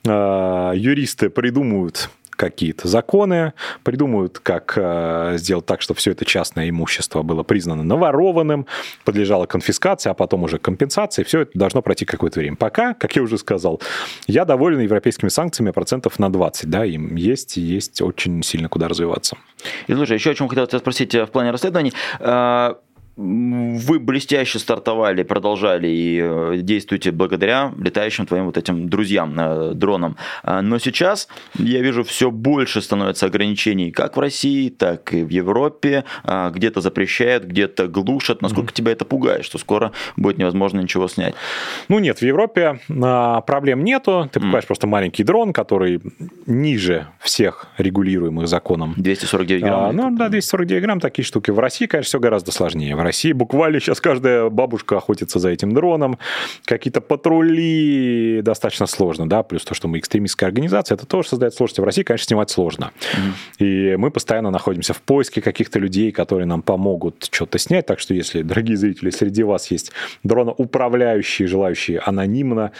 а, 0.07 0.73
юристы 0.75 1.31
придумают 1.31 2.11
какие-то 2.39 2.87
законы, 2.89 3.53
придумают, 3.83 4.39
как 4.39 4.75
э, 4.77 5.35
сделать 5.37 5.67
так, 5.67 5.83
чтобы 5.83 5.99
все 5.99 6.13
это 6.13 6.25
частное 6.25 6.71
имущество 6.71 7.23
было 7.23 7.43
признано 7.43 7.83
наворованным, 7.83 8.67
подлежало 9.05 9.47
конфискации, 9.47 10.09
а 10.09 10.15
потом 10.15 10.45
уже 10.45 10.59
компенсации. 10.59 11.25
Все 11.25 11.41
это 11.41 11.51
должно 11.59 11.83
пройти 11.83 12.05
какое-то 12.05 12.39
время. 12.39 12.57
Пока, 12.57 12.95
как 12.95 13.17
я 13.17 13.23
уже 13.23 13.39
сказал, 13.39 13.83
я 14.29 14.45
доволен 14.45 14.81
европейскими 14.81 15.29
санкциями 15.29 15.73
процентов 15.73 16.19
на 16.21 16.31
20. 16.33 16.71
Да, 16.71 16.85
им 16.85 17.17
есть, 17.17 17.57
есть 17.57 18.01
очень 18.01 18.43
сильно 18.45 18.69
куда 18.69 18.87
развиваться. 18.87 19.37
И 19.89 19.95
слушай, 19.95 20.15
еще 20.15 20.31
о 20.31 20.35
чем 20.35 20.49
хотел 20.49 20.67
тебя 20.69 20.79
спросить 20.79 21.15
э, 21.17 21.27
в 21.27 21.31
плане 21.31 21.51
расследований 21.51 21.93
э, 22.21 22.75
вы 23.19 23.99
блестяще 23.99 24.61
стартовали, 24.61 25.25
продолжали 25.25 25.89
и 25.89 26.21
э, 26.23 26.59
действуете 26.59 27.11
благодаря 27.11 27.73
летающим 27.77 28.27
твоим 28.27 28.47
вот 28.47 28.57
этим 28.57 28.89
друзьям, 28.89 29.35
э, 29.37 29.73
дронам. 29.75 30.17
А, 30.45 30.63
но 30.63 30.79
сейчас 30.79 31.27
я 31.59 31.81
вижу 31.81 32.05
все 32.05 32.31
больше 32.31 32.81
становится 32.81 33.27
ограничений 33.27 33.91
как 33.91 34.17
в 34.17 34.21
России, 34.21 34.69
так 34.69 35.13
и 35.13 35.25
в 35.25 35.31
Европе. 35.31 36.05
А, 36.23 36.51
где-то 36.51 36.81
запрещают, 36.81 37.43
где-то 37.43 37.89
глушат. 37.89 38.41
Насколько 38.41 38.71
mm-hmm. 38.71 38.77
тебя 38.77 38.93
это 38.93 39.05
пугает, 39.05 39.45
что 39.45 39.59
скоро 39.59 39.91
будет 40.17 40.39
невозможно 40.39 40.81
ничего 40.81 41.09
снять? 41.09 41.35
Ну 41.89 41.99
нет, 41.99 42.19
в 42.19 42.23
Европе 42.23 42.79
а, 43.03 43.41
проблем 43.41 43.83
нету. 43.83 44.31
Ты 44.33 44.39
покупаешь 44.39 44.65
mm. 44.65 44.69
просто 44.69 44.87
маленький 44.87 45.25
дрон, 45.25 45.53
который 45.53 46.01
ниже 46.47 47.09
всех 47.19 47.67
регулируемых 47.79 48.47
законом. 48.47 48.95
249 48.97 49.63
грамм? 49.63 49.85
А, 49.85 49.93
ну 49.93 50.17
да, 50.17 50.29
249 50.29 50.83
грамм, 50.83 51.01
такие 51.01 51.25
штуки. 51.25 51.51
В 51.51 51.59
России, 51.59 51.87
конечно, 51.87 52.09
все 52.09 52.21
гораздо 52.21 52.53
сложнее. 52.53 52.95
В 52.95 53.08
России 53.09 53.33
буквально 53.33 53.81
сейчас 53.81 54.01
каждая 54.01 54.51
бабушка 54.51 54.99
охотится 54.99 55.39
за 55.39 55.49
этим 55.49 55.73
дроном. 55.73 56.19
Какие-то 56.67 57.01
патрули 57.01 58.43
достаточно 58.43 58.87
сложно, 58.87 59.27
да, 59.27 59.43
плюс 59.43 59.65
то, 59.65 59.75
что 59.75 59.89
мы 59.89 59.99
экстремистская 59.99 60.49
организация, 60.49 60.95
это 60.95 61.07
тоже 61.07 61.29
создает 61.29 61.55
сложности. 61.55 61.81
В 61.81 61.85
России, 61.85 62.03
конечно, 62.03 62.27
снимать 62.27 62.51
сложно. 62.51 62.93
Mm-hmm. 63.15 63.65
И 63.65 63.97
мы 63.97 64.11
постоянно 64.11 64.51
находимся 64.51 64.93
в 64.93 65.01
поиске 65.01 65.41
каких-то 65.41 65.79
людей, 65.79 66.13
которые 66.13 66.47
нам 66.47 66.61
помогут 66.61 67.29
что-то 67.31 67.59
снять. 67.59 67.87
Так 67.87 67.99
что, 67.99 68.13
если, 68.13 68.43
дорогие 68.43 68.77
зрители, 68.77 69.09
среди 69.09 69.43
вас 69.43 69.71
есть 69.71 69.93
дроноуправляющие, 70.23 71.49
желающие 71.49 71.99
анонимно 72.01 72.73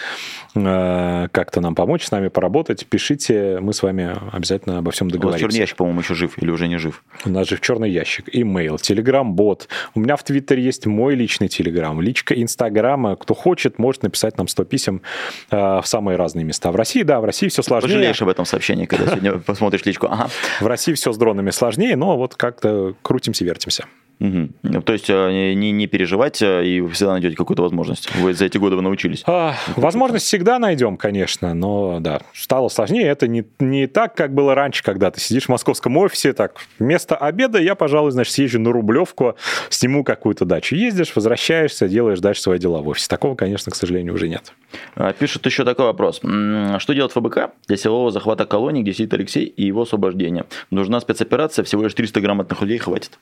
э, 0.55 1.29
как-то 1.33 1.63
нам 1.63 1.75
помочь, 1.75 2.05
с 2.05 2.11
нами 2.11 2.29
поработать, 2.29 2.87
пишите, 2.87 3.61
мы 3.61 3.73
с 3.73 3.83
вами 3.83 4.15
обязательно 4.33 4.79
обо 4.79 4.91
всем 4.91 5.11
договоримся. 5.11 5.45
У 5.45 5.47
вас 5.47 5.53
черный 5.55 5.61
ящик, 5.63 5.77
по-моему, 5.77 6.01
еще 6.01 6.15
жив 6.15 6.37
или 6.37 6.51
уже 6.51 6.69
не 6.69 6.77
жив? 6.77 7.03
У 7.25 7.31
нас 7.31 7.49
же 7.49 7.57
в 7.57 7.63
черный 7.63 7.91
ящик, 7.91 8.27
имейл, 8.31 8.79
телеграм-бот. 8.79 9.69
У 9.95 10.01
меня 10.01 10.18
в 10.19 10.25
Твиттере 10.25 10.63
есть 10.63 10.87
мой 10.87 11.15
личный 11.15 11.49
Телеграм, 11.49 12.01
личка 12.01 12.35
Инстаграма. 12.35 13.17
Кто 13.17 13.35
хочет, 13.35 13.79
может 13.79 14.03
написать 14.03 14.37
нам 14.37 14.49
100 14.49 14.65
писем 14.65 15.03
э, 15.51 15.57
в 15.57 15.85
самые 15.85 16.17
разные 16.17 16.45
места. 16.45 16.71
В 16.73 16.77
России, 16.77 17.03
да, 17.03 17.21
в 17.21 17.25
России 17.25 17.49
все 17.49 17.63
сложнее. 17.63 17.95
Пожалеешь 17.95 18.23
об 18.23 18.29
этом 18.29 18.45
сообщении, 18.45 18.87
когда 18.87 19.07
сегодня 19.07 19.39
посмотришь 19.39 19.85
личку. 19.85 20.07
Ага. 20.11 20.29
В 20.61 20.67
России 20.67 20.93
все 20.95 21.13
с 21.13 21.19
дронами 21.19 21.51
сложнее, 21.51 21.97
но 21.97 22.17
вот 22.17 22.35
как-то 22.35 22.95
крутимся-вертимся. 23.03 23.87
Угу. 24.21 24.83
То 24.83 24.93
есть 24.93 25.09
э, 25.09 25.53
не, 25.55 25.71
не 25.71 25.87
переживать, 25.87 26.43
э, 26.43 26.67
и 26.67 26.81
вы 26.81 26.91
всегда 26.91 27.13
найдете 27.13 27.37
какую-то 27.37 27.63
возможность. 27.63 28.13
Вы 28.17 28.35
за 28.35 28.47
эти 28.47 28.59
годы 28.59 28.75
вы 28.75 28.83
научились. 28.83 29.23
А, 29.27 29.55
возможность 29.77 30.27
всегда 30.27 30.59
найдем, 30.59 30.97
конечно, 30.97 31.55
но 31.55 32.01
да, 32.01 32.21
стало 32.35 32.69
сложнее. 32.69 33.07
Это 33.07 33.29
не, 33.29 33.45
не 33.61 33.87
так, 33.87 34.17
как 34.17 34.35
было 34.35 34.57
раньше, 34.57 34.83
когда 34.83 35.13
ты 35.13 35.21
сидишь 35.21 35.45
в 35.45 35.49
московском 35.51 35.97
офисе, 35.97 36.33
так, 36.33 36.57
вместо 36.81 37.17
обеда 37.17 37.61
я, 37.61 37.77
пожалуй, 37.77 38.11
значит, 38.11 38.35
съезжу 38.35 38.59
на 38.59 38.73
Рублевку, 38.73 39.37
сниму 39.71 40.03
какую-то 40.03 40.45
дачу. 40.45 40.75
Ездишь, 40.75 41.15
возвращаешься, 41.15 41.89
делаешь 41.89 42.19
дальше 42.19 42.43
свои 42.43 42.59
дела 42.59 42.83
в 42.83 42.89
офисе. 42.89 43.07
Такого, 43.09 43.37
конечно, 43.37 43.71
к 43.71 43.77
сожалению, 43.77 44.15
уже 44.15 44.29
нет. 44.29 44.53
А, 44.97 45.13
пишут 45.13 45.47
еще 45.47 45.65
такой 45.65 45.87
вопрос. 45.87 46.17
Что 46.19 46.93
делать 46.93 47.13
ФБК 47.13 47.53
для 47.69 47.77
силового 47.77 48.11
захвата 48.11 48.47
колонии, 48.47 48.83
где 48.83 48.93
сидит 48.93 49.15
Алексей 49.15 49.45
и 49.45 49.65
его 49.65 49.83
освобождение? 49.83 50.45
Нужна 50.71 50.99
спецоперация, 50.99 51.65
всего 51.65 51.85
лишь 51.85 51.95
300 51.95 52.21
грамотных 52.21 52.61
людей 52.63 52.79
хватит. 52.79 53.19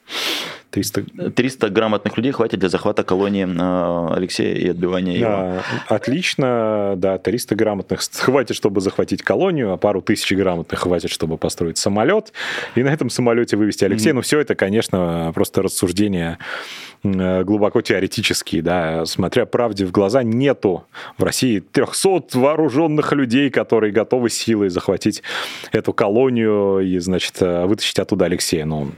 300... 0.90 1.30
300 1.30 1.70
грамотных 1.70 2.16
людей 2.16 2.32
хватит 2.32 2.60
для 2.60 2.68
захвата 2.68 3.02
колонии 3.02 3.46
э, 3.46 4.14
Алексея 4.14 4.54
и 4.54 4.68
отбивания 4.68 5.18
его. 5.18 5.30
Да, 5.30 5.62
отлично, 5.88 6.94
да, 6.96 7.18
300 7.18 7.54
грамотных 7.54 8.00
хватит, 8.12 8.56
чтобы 8.56 8.80
захватить 8.80 9.22
колонию, 9.22 9.72
а 9.72 9.76
пару 9.76 10.02
тысяч 10.02 10.32
грамотных 10.32 10.80
хватит, 10.80 11.10
чтобы 11.10 11.38
построить 11.38 11.78
самолет, 11.78 12.32
и 12.74 12.82
на 12.82 12.88
этом 12.88 13.10
самолете 13.10 13.56
вывести 13.56 13.84
Алексея. 13.84 14.12
Mm-hmm. 14.12 14.16
Ну, 14.16 14.22
все 14.22 14.40
это, 14.40 14.54
конечно, 14.54 15.32
просто 15.34 15.62
рассуждения 15.62 16.38
э, 17.02 17.44
глубоко 17.44 17.80
теоретические, 17.80 18.62
да, 18.62 19.06
смотря 19.06 19.46
правде 19.46 19.86
в 19.86 19.92
глаза, 19.92 20.22
нету 20.22 20.86
в 21.18 21.22
России 21.22 21.60
300 21.60 22.38
вооруженных 22.38 23.12
людей, 23.12 23.50
которые 23.50 23.92
готовы 23.92 24.30
силой 24.30 24.68
захватить 24.68 25.22
эту 25.72 25.92
колонию 25.92 26.80
и, 26.80 26.98
значит, 26.98 27.34
э, 27.40 27.66
вытащить 27.66 27.98
оттуда 27.98 28.26
Алексея. 28.26 28.64
Ну, 28.64 28.92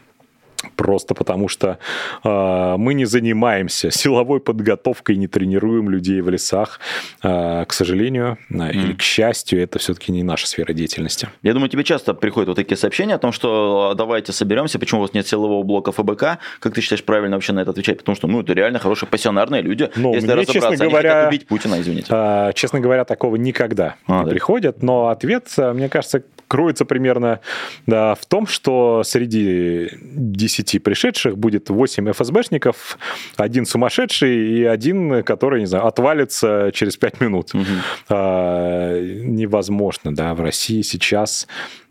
Просто 0.79 1.13
потому 1.15 1.49
что 1.49 1.79
э, 2.23 2.77
мы 2.79 2.95
не 2.95 3.05
занимаемся 3.05 3.91
силовой 3.91 4.39
подготовкой, 4.39 5.17
не 5.17 5.27
тренируем 5.27 5.91
людей 5.91 6.21
в 6.21 6.31
лесах. 6.31 6.79
Э, 7.25 7.65
к 7.67 7.73
сожалению, 7.73 8.39
mm. 8.49 8.71
или 8.71 8.93
к 8.93 9.03
счастью, 9.03 9.61
это 9.61 9.81
все-таки 9.81 10.13
не 10.13 10.23
наша 10.23 10.47
сфера 10.47 10.73
деятельности. 10.73 11.31
Я 11.43 11.53
думаю, 11.53 11.69
тебе 11.69 11.83
часто 11.83 12.15
приходят 12.15 12.47
вот 12.47 12.55
такие 12.55 12.77
сообщения 12.77 13.17
о 13.17 13.19
том, 13.19 13.33
что 13.33 13.95
давайте 13.99 14.33
соберемся, 14.33 14.79
почему 14.79 15.01
у 15.01 15.03
вас 15.03 15.15
нет 15.15 15.27
силового 15.27 15.65
блока 15.65 15.91
ФБК. 15.91 16.39
Как 16.61 16.75
ты 16.75 16.81
считаешь 16.81 17.03
правильно 17.03 17.35
вообще 17.35 17.53
на 17.53 17.59
это 17.59 17.73
отвечать? 17.73 17.99
Потому 17.99 18.15
что 18.15 18.29
ну, 18.29 18.43
это 18.43 18.53
реально 18.53 18.79
хорошие 18.79 19.09
пассионарные 19.09 19.63
люди. 19.63 19.91
Ну, 19.97 20.15
Если 20.15 20.27
мне, 20.27 20.37
разобраться, 20.37 20.53
честно 20.53 20.87
говоря, 20.87 21.27
убить 21.27 21.49
Путина, 21.49 21.81
извините. 21.81 22.07
Э, 22.11 22.53
честно 22.55 22.79
говоря, 22.79 23.05
такого 23.05 23.35
никогда 23.35 23.97
а, 24.07 24.21
не 24.21 24.25
да? 24.27 24.31
приходит. 24.31 24.81
Но 24.81 25.09
ответ, 25.09 25.49
мне 25.57 25.89
кажется, 25.89 26.23
кроется 26.49 26.85
примерно 26.85 27.41
да, 27.87 28.15
в 28.15 28.27
том, 28.27 28.47
что 28.47 29.03
среди 29.05 29.91
10 30.03 30.83
пришедших 30.83 31.39
будет 31.39 31.71
8 31.71 32.13
ФСБшников, 32.13 32.99
один 33.37 33.67
сумасшедший 33.67 34.59
и 34.59 34.65
один, 34.65 35.23
который, 35.23 35.61
не 35.61 35.67
знаю, 35.67 35.87
отвалится 35.87 36.71
через 36.75 36.97
5 36.97 37.21
минут. 37.21 37.55
Угу. 37.55 37.65
А, 38.09 39.01
невозможно, 39.01 40.15
да, 40.15 40.35
в 40.35 40.41
России 40.41 40.83
сейчас 40.83 41.47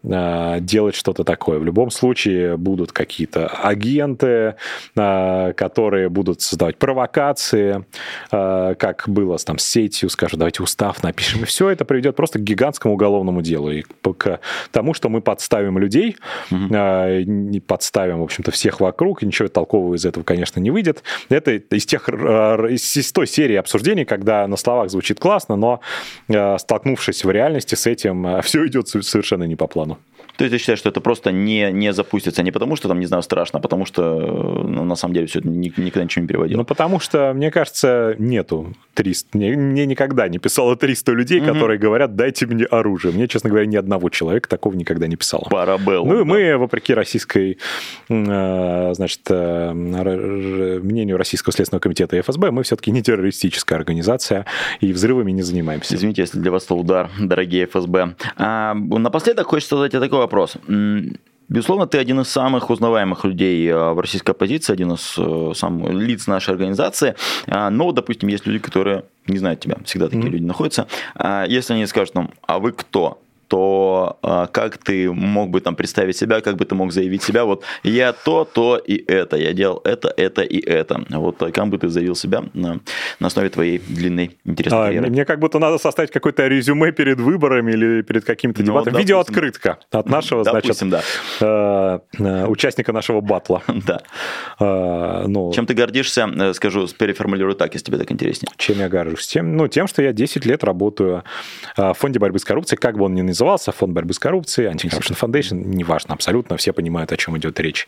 делать 0.08 0.96
что-то 0.96 1.24
такое. 1.24 1.60
В 1.60 1.66
любом 1.66 1.90
случае 1.90 2.58
будут 2.58 2.92
какие-то 2.92 3.48
агенты, 3.48 4.56
э, 4.96 5.54
которые 5.54 6.10
будут 6.10 6.42
создавать 6.42 6.78
провокации, 6.78 7.86
э, 8.32 8.76
как 8.78 9.04
было 9.08 9.38
там, 9.38 9.58
с 9.58 9.66
сетью, 9.66 10.10
скажут, 10.10 10.40
давайте 10.40 10.64
устав 10.64 11.04
напишем. 11.04 11.44
И 11.44 11.46
все 11.46 11.70
это 11.70 11.86
приведет 11.86 12.16
просто 12.16 12.40
к 12.40 12.44
гигантскому 12.44 12.94
уголовному 12.94 13.42
делу 13.42 13.72
и 13.72 13.84
к 13.84 14.40
тому, 14.72 14.94
что 14.94 15.10
мы 15.10 15.22
подставим 15.22 15.78
людей, 15.78 16.16
угу. 16.50 17.62
подставим, 17.68 18.20
в 18.20 18.24
общем-то, 18.24 18.52
всех 18.52 18.80
вокруг, 18.80 19.24
и 19.24 19.26
ничего 19.26 19.48
толкового 19.48 19.96
из 19.96 20.06
этого, 20.06 20.24
конечно, 20.24 20.60
не 20.60 20.72
выйдет. 20.72 21.04
Это 21.30 21.52
из, 21.52 21.86
тех, 21.86 22.08
из 22.10 23.12
той 23.12 23.28
серии 23.28 23.56
обсуждений, 23.56 24.06
когда 24.06 24.48
на 24.48 24.58
словах 24.58 24.90
звучит 24.90 25.20
классно, 25.20 25.56
но 25.56 25.82
столкнувшись 26.58 27.24
в 27.24 27.32
реальности 27.32 27.76
с 27.76 27.86
этим, 27.86 28.42
все 28.42 28.66
идет 28.66 28.88
совершенно 28.88 29.44
не 29.44 29.56
по 29.56 29.68
плану. 29.68 29.97
То 30.38 30.44
есть 30.44 30.54
ты 30.54 30.58
считаешь, 30.60 30.80
что 30.80 30.90
это 30.90 31.02
просто 31.02 31.32
не, 31.32 31.72
не 31.72 31.94
запустится 31.94 32.44
не 32.44 32.52
потому, 32.52 32.76
что 32.76 32.88
там, 32.88 33.00
не 33.00 33.06
знаю, 33.06 33.24
страшно, 33.24 33.60
а 33.60 33.62
потому 33.62 33.86
что 33.86 34.04
ну, 34.64 34.84
на 34.84 34.96
самом 34.96 35.16
деле 35.16 35.28
все 35.28 35.40
это 35.40 35.48
никогда 35.50 36.04
ничего 36.04 36.22
не 36.22 36.28
переводило? 36.28 36.58
Ну, 36.58 36.66
потому 36.66 37.00
что, 37.00 37.34
мне 37.34 37.52
кажется, 37.52 38.16
нету 38.20 38.74
300. 38.94 39.38
Мне, 39.38 39.56
мне 39.56 39.86
никогда 39.86 40.28
не 40.28 40.38
писало 40.38 40.76
300 40.76 41.12
людей, 41.12 41.40
угу. 41.40 41.54
которые 41.54 41.80
говорят, 41.80 42.16
дайте 42.16 42.46
мне 42.46 42.66
оружие. 42.66 43.14
Мне, 43.14 43.28
честно 43.28 43.50
говоря, 43.50 43.66
ни 43.66 43.76
одного 43.76 44.10
человека 44.10 44.48
такого 44.48 44.76
никогда 44.76 45.08
не 45.08 45.16
писало. 45.16 45.48
Парабелл. 45.50 46.06
Ну, 46.06 46.20
да. 46.20 46.26
мы, 46.26 46.58
вопреки 46.58 46.94
российской, 46.94 47.58
э, 48.10 48.94
значит, 48.94 49.22
э, 49.30 49.74
мнению 49.74 51.18
Российского 51.18 51.52
следственного 51.52 51.82
комитета 51.82 52.16
и 52.16 52.22
ФСБ, 52.22 52.52
мы 52.52 52.64
все-таки 52.64 52.92
не 52.92 53.02
террористическая 53.02 53.78
организация 53.80 54.46
и 54.82 54.94
взрывами 54.94 55.32
не 55.32 55.42
занимаемся. 55.42 55.96
Извините, 55.96 56.22
если 56.22 56.40
для 56.40 56.52
вас 56.52 56.66
это 56.66 56.76
удар, 56.76 57.10
дорогие 57.20 57.66
ФСБ. 57.66 58.16
А, 58.36 58.74
напоследок 58.76 59.48
хочется 59.48 59.78
задать 59.78 59.92
такой 59.92 60.27
вопрос. 60.28 60.58
Безусловно, 61.50 61.88
ты 61.88 61.98
один 61.98 62.20
из 62.20 62.28
самых 62.28 62.70
узнаваемых 62.70 63.24
людей 63.24 63.72
а, 63.72 63.94
в 63.94 64.00
российской 64.00 64.32
оппозиции, 64.32 64.74
один 64.74 64.92
из 64.92 65.16
э, 65.18 65.54
самых 65.56 65.94
лиц 65.94 66.28
нашей 66.28 66.50
организации. 66.52 67.16
А, 67.48 67.70
но, 67.70 67.94
допустим, 67.94 68.28
есть 68.28 68.46
люди, 68.46 68.60
которые 68.60 69.06
не 69.28 69.38
знают 69.38 69.62
тебя. 69.62 69.78
Всегда 69.86 70.08
такие 70.08 70.26
mm-hmm. 70.26 70.30
люди 70.30 70.44
находятся. 70.44 70.88
А, 71.16 71.46
если 71.46 71.74
они 71.74 71.86
скажут 71.86 72.16
нам, 72.16 72.32
а 72.46 72.60
вы 72.60 72.74
кто? 72.74 73.22
То 73.48 74.18
а, 74.22 74.48
как 74.48 74.78
ты 74.78 75.12
мог 75.12 75.50
бы 75.50 75.62
там 75.62 75.76
представить 75.76 76.18
себя, 76.18 76.42
как 76.42 76.58
бы 76.58 76.66
ты 76.66 76.76
мог 76.76 76.92
заявить 76.92 77.24
себя, 77.24 77.46
вот 77.46 77.64
я 77.84 78.14
то, 78.14 78.46
то 78.46 78.78
и 78.78 79.04
это, 79.08 79.38
я 79.38 79.54
делал 79.54 79.82
это, 79.84 80.14
это 80.16 80.42
и 80.42 80.60
это. 80.60 81.04
Вот 81.10 81.42
а 81.42 81.52
как 81.52 81.68
бы 81.68 81.78
ты 81.78 81.88
заявил 81.90 82.16
себя 82.16 82.44
на, 82.54 82.80
на 83.20 83.28
основе 83.28 83.50
твоей 83.50 83.80
длинной 83.80 84.38
интересной 84.46 84.80
а, 84.80 84.86
карьеры? 84.86 85.10
Мне 85.10 85.26
как 85.26 85.40
будто 85.40 85.60
надо 85.60 85.78
составить 85.78 86.12
какое-то 86.12 86.48
резюме 86.48 86.92
перед 86.92 87.20
выборами 87.20 87.72
или 87.72 88.02
перед 88.02 88.26
каким-то 88.26 88.62
ну, 88.62 88.68
дебатом. 88.68 88.96
Видеооткрытка 88.96 89.80
от 89.92 90.10
нашего, 90.10 90.44
допустим, 90.44 90.90
значит, 90.90 91.08
да. 91.40 92.02
э, 92.20 92.46
участника 92.48 92.92
нашего 92.94 93.22
батла. 93.22 93.64
Да. 93.88 94.02
Э, 94.60 95.28
ну, 95.28 95.54
Чем 95.54 95.66
ты 95.66 95.74
гордишься, 95.74 96.28
э, 96.28 96.54
скажу, 96.54 96.88
переформулирую 96.88 97.56
так, 97.56 97.74
если 97.74 97.86
тебе 97.86 97.98
так 97.98 98.12
интереснее. 98.12 98.52
Чем 98.58 98.80
я 98.80 98.90
горжусь? 98.90 99.28
Тем, 99.28 99.56
ну, 99.56 99.68
тем, 99.68 99.88
что 99.88 100.02
я 100.02 100.12
10 100.12 100.46
лет 100.46 100.64
работаю 100.64 101.24
в 101.78 101.94
фонде 101.94 102.20
борьбы 102.20 102.40
с 102.40 102.44
коррупцией, 102.44 102.80
как 102.80 102.98
бы 102.98 103.06
он 103.06 103.14
ни 103.14 103.22
назывался, 103.38 103.72
фонд 103.72 103.94
борьбы 103.94 104.14
с 104.14 104.20
коррупцией, 104.20 104.74
Anti-Corruption 104.74 105.16
Foundation, 105.20 105.64
неважно 105.64 106.16
абсолютно, 106.16 106.58
все 106.58 106.74
понимают, 106.74 107.12
о 107.12 107.18
чем 107.18 107.38
идет 107.38 107.60
речь. 107.60 107.88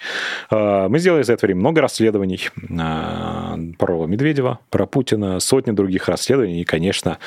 А, 0.52 0.88
мы 0.88 1.00
сделали 1.00 1.24
за 1.24 1.34
это 1.34 1.48
время 1.48 1.60
много 1.62 1.82
расследований 1.82 2.50
а, 2.80 3.58
про 3.80 4.06
Медведева, 4.06 4.60
про 4.70 4.86
Путина, 4.86 5.40
сотни 5.40 5.72
других 5.72 6.08
расследований, 6.08 6.62
и, 6.62 6.64
конечно, 6.64 7.18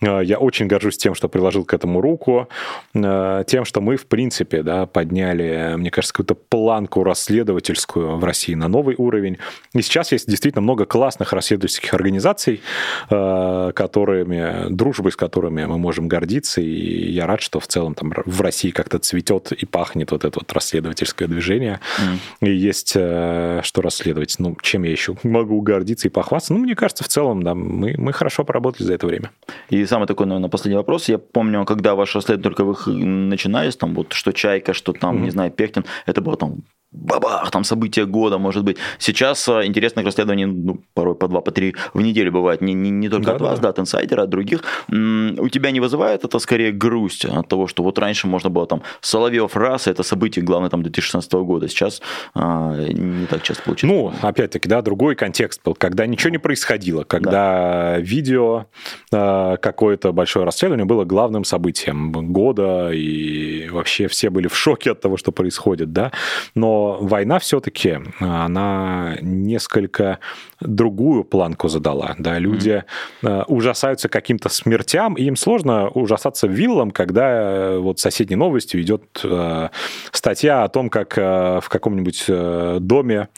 а, 0.00 0.20
я 0.20 0.38
очень 0.38 0.66
горжусь 0.68 0.96
тем, 0.96 1.14
что 1.14 1.28
приложил 1.28 1.64
к 1.66 1.74
этому 1.74 2.00
руку, 2.00 2.48
тем, 2.94 3.64
что 3.64 3.80
мы, 3.80 3.96
в 3.96 4.06
принципе, 4.06 4.62
да, 4.62 4.86
подняли, 4.86 5.74
мне 5.76 5.90
кажется, 5.90 6.14
какую-то 6.14 6.34
планку 6.34 7.04
расследовательскую 7.04 8.16
в 8.16 8.24
России 8.24 8.54
на 8.54 8.68
новый 8.68 8.94
уровень. 8.96 9.38
И 9.74 9.82
сейчас 9.82 10.12
есть 10.12 10.28
действительно 10.28 10.62
много 10.62 10.86
классных 10.86 11.32
расследовательских 11.32 11.92
организаций, 11.92 12.62
которыми, 13.08 14.72
дружбой 14.72 15.12
с 15.12 15.16
которыми 15.16 15.64
мы 15.66 15.76
можем 15.78 16.08
гордиться, 16.08 16.60
и 16.60 17.10
я 17.10 17.26
рад, 17.26 17.40
что 17.40 17.60
в 17.60 17.65
целом 17.66 17.94
там 17.94 18.12
в 18.24 18.40
России 18.40 18.70
как-то 18.70 18.98
цветет 18.98 19.52
и 19.52 19.66
пахнет 19.66 20.10
вот 20.10 20.24
это 20.24 20.38
вот 20.38 20.52
расследовательское 20.52 21.28
движение. 21.28 21.80
Mm. 21.98 22.48
И 22.48 22.56
есть 22.56 22.92
э, 22.94 23.60
что 23.62 23.82
расследовать. 23.82 24.36
Ну, 24.38 24.56
чем 24.62 24.84
я 24.84 24.90
еще 24.90 25.16
могу 25.22 25.60
гордиться 25.60 26.08
и 26.08 26.10
похвастаться? 26.10 26.54
Ну, 26.54 26.60
мне 26.60 26.74
кажется, 26.74 27.04
в 27.04 27.08
целом, 27.08 27.42
да, 27.42 27.54
мы, 27.54 27.94
мы 27.96 28.12
хорошо 28.12 28.44
поработали 28.44 28.86
за 28.86 28.94
это 28.94 29.06
время. 29.06 29.30
И 29.70 29.84
самый 29.86 30.06
такой, 30.06 30.26
наверное, 30.26 30.50
последний 30.50 30.76
вопрос. 30.76 31.08
Я 31.08 31.18
помню, 31.18 31.64
когда 31.64 31.94
ваши 31.94 32.18
расследования 32.18 32.42
только 32.42 32.64
вы 32.64 32.92
начинались, 32.92 33.76
там 33.76 33.94
вот 33.94 34.12
что 34.12 34.32
Чайка, 34.32 34.72
что 34.72 34.92
там, 34.92 35.16
mm-hmm. 35.16 35.22
не 35.22 35.30
знаю, 35.30 35.50
Пехтин, 35.50 35.84
это 36.06 36.20
было 36.20 36.36
там 36.36 36.62
бабах, 36.92 37.50
там 37.50 37.64
события 37.64 38.06
года, 38.06 38.38
может 38.38 38.64
быть. 38.64 38.78
Сейчас 38.98 39.48
а, 39.48 39.64
интересных 39.66 40.04
расследований, 40.04 40.46
ну, 40.46 40.80
порой 40.94 41.14
по 41.14 41.28
два, 41.28 41.40
по 41.40 41.50
три 41.50 41.74
в 41.94 42.00
неделю 42.00 42.32
бывает, 42.32 42.60
не, 42.60 42.74
не, 42.74 42.90
не 42.90 43.08
только 43.08 43.26
да, 43.26 43.34
от 43.34 43.40
вас, 43.40 43.60
да, 43.60 43.68
от 43.68 43.78
инсайдера, 43.78 44.22
от 44.22 44.30
других. 44.30 44.62
У 44.88 45.48
тебя 45.48 45.70
не 45.70 45.80
вызывает 45.80 46.24
это 46.24 46.38
скорее 46.38 46.72
грусть 46.72 47.24
от 47.24 47.48
того, 47.48 47.66
что 47.66 47.82
вот 47.82 47.98
раньше 47.98 48.26
можно 48.26 48.50
было 48.50 48.66
там 48.66 48.82
Соловьев 49.00 49.56
раз, 49.56 49.86
это 49.86 50.02
событие, 50.02 50.44
главное, 50.44 50.70
там 50.70 50.82
2016 50.82 51.32
года, 51.32 51.68
сейчас 51.68 52.00
а, 52.34 52.76
не 52.76 53.26
так 53.26 53.42
часто 53.42 53.62
получается. 53.64 53.86
Ну, 53.86 54.12
опять-таки, 54.22 54.68
да, 54.68 54.82
другой 54.82 55.16
контекст 55.16 55.60
был, 55.64 55.74
когда 55.74 56.06
ничего 56.06 56.30
не 56.30 56.38
происходило, 56.38 57.04
когда 57.04 57.96
да. 57.96 57.98
видео, 57.98 58.66
а, 59.12 59.56
какое-то 59.56 60.12
большое 60.12 60.44
расследование 60.44 60.86
было 60.86 61.04
главным 61.04 61.44
событием 61.44 62.12
года, 62.32 62.90
и 62.92 63.68
вообще 63.68 64.08
все 64.08 64.30
были 64.30 64.48
в 64.48 64.56
шоке 64.56 64.92
от 64.92 65.00
того, 65.00 65.16
что 65.16 65.32
происходит, 65.32 65.92
да, 65.92 66.12
но 66.54 66.75
война 67.00 67.38
все-таки, 67.38 67.98
она 68.18 69.16
несколько 69.20 70.18
другую 70.60 71.24
планку 71.24 71.68
задала. 71.68 72.14
Да? 72.18 72.38
Люди 72.38 72.84
mm-hmm. 73.22 73.44
ужасаются 73.48 74.08
каким-то 74.08 74.48
смертям, 74.48 75.14
и 75.14 75.24
им 75.24 75.36
сложно 75.36 75.88
ужасаться 75.88 76.46
виллам, 76.46 76.90
когда 76.90 77.28
э, 77.28 77.78
вот 77.78 78.00
соседней 78.00 78.36
новостью 78.36 78.80
идет 78.82 79.20
э, 79.24 79.68
статья 80.12 80.64
о 80.64 80.68
том, 80.68 80.88
как 80.90 81.16
в 81.16 81.68
каком-нибудь 81.68 82.24
доме 82.80 83.28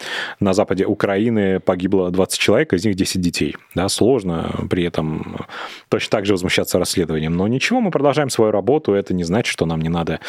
на 0.41 0.53
западе 0.53 0.85
Украины 0.85 1.61
погибло 1.61 2.11
20 2.11 2.39
человек, 2.39 2.73
из 2.73 2.85
них 2.85 2.95
10 2.95 3.21
детей. 3.21 3.57
Да? 3.75 3.89
Сложно 3.89 4.67
при 4.71 4.85
этом 4.85 5.47
точно 5.89 6.11
так 6.11 6.27
же 6.27 6.33
возмущаться 6.33 6.79
расследованием. 6.79 7.37
Но 7.37 7.49
ничего, 7.49 7.81
мы 7.81 7.91
продолжаем 7.91 8.31
свою 8.31 8.53
работу, 8.53 8.93
это 8.93 9.15
не 9.15 9.25
значит, 9.25 9.51
что 9.53 9.67
нам 9.67 9.81
не 9.81 9.89
надо, 9.89 10.21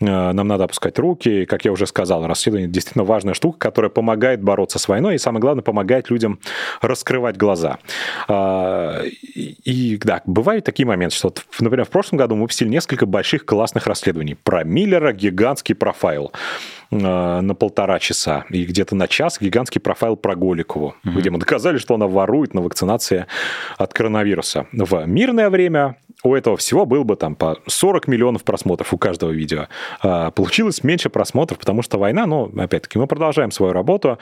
нам 0.00 0.48
надо 0.48 0.64
опускать 0.64 0.98
руки. 0.98 1.44
Как 1.44 1.64
я 1.64 1.72
уже 1.72 1.86
сказал, 1.86 2.26
расследование 2.26 2.68
действительно 2.68 3.04
важная 3.04 3.34
штука, 3.34 3.58
которая 3.58 3.90
помогает 3.90 4.42
бороться 4.42 4.78
с 4.78 4.88
войной 4.88 5.16
и, 5.16 5.18
самое 5.18 5.40
главное, 5.40 5.62
помогает 5.62 6.10
людям 6.10 6.40
раскрывать 6.80 7.36
глаза. 7.36 7.78
А, 8.28 9.02
и, 9.04 9.98
да, 10.02 10.22
бывают 10.24 10.64
такие 10.64 10.86
моменты, 10.86 11.16
что, 11.16 11.34
например, 11.60 11.86
в 11.86 11.90
прошлом 11.90 12.18
году 12.18 12.34
мы 12.34 12.42
выпустили 12.42 12.68
несколько 12.68 13.06
больших 13.06 13.44
классных 13.44 13.86
расследований. 13.86 14.34
Про 14.34 14.64
Миллера 14.64 15.12
гигантский 15.12 15.74
профайл 15.74 16.32
а, 16.90 17.40
на 17.40 17.54
полтора 17.54 17.98
часа 17.98 18.44
и 18.50 18.64
где-то 18.64 18.94
на 18.94 19.06
час 19.06 19.38
гигантский 19.40 19.80
профайл 19.80 20.16
про 20.16 20.34
Голикову, 20.34 20.94
угу. 21.04 21.18
где 21.18 21.30
мы 21.30 21.38
доказали, 21.38 21.78
что 21.78 21.94
она 21.94 22.06
ворует 22.06 22.54
на 22.54 22.62
вакцинации 22.62 23.26
от 23.78 23.92
коронавируса. 23.92 24.66
В 24.72 25.06
мирное 25.06 25.50
время 25.50 25.96
у 26.22 26.34
этого 26.34 26.56
всего 26.56 26.86
было 26.86 27.02
бы 27.02 27.16
там 27.16 27.34
по 27.34 27.58
40 27.66 28.08
миллионов 28.08 28.44
просмотров 28.44 28.92
у 28.92 28.98
каждого 28.98 29.30
видео. 29.30 29.68
А, 30.02 30.30
получилось 30.30 30.84
меньше 30.84 31.08
просмотров, 31.08 31.58
потому 31.58 31.82
что 31.82 31.98
война, 31.98 32.26
ну, 32.26 32.50
опять-таки, 32.58 32.98
мы 32.98 33.06
продолжаем 33.06 33.50
свою 33.50 33.72
работу. 33.72 34.18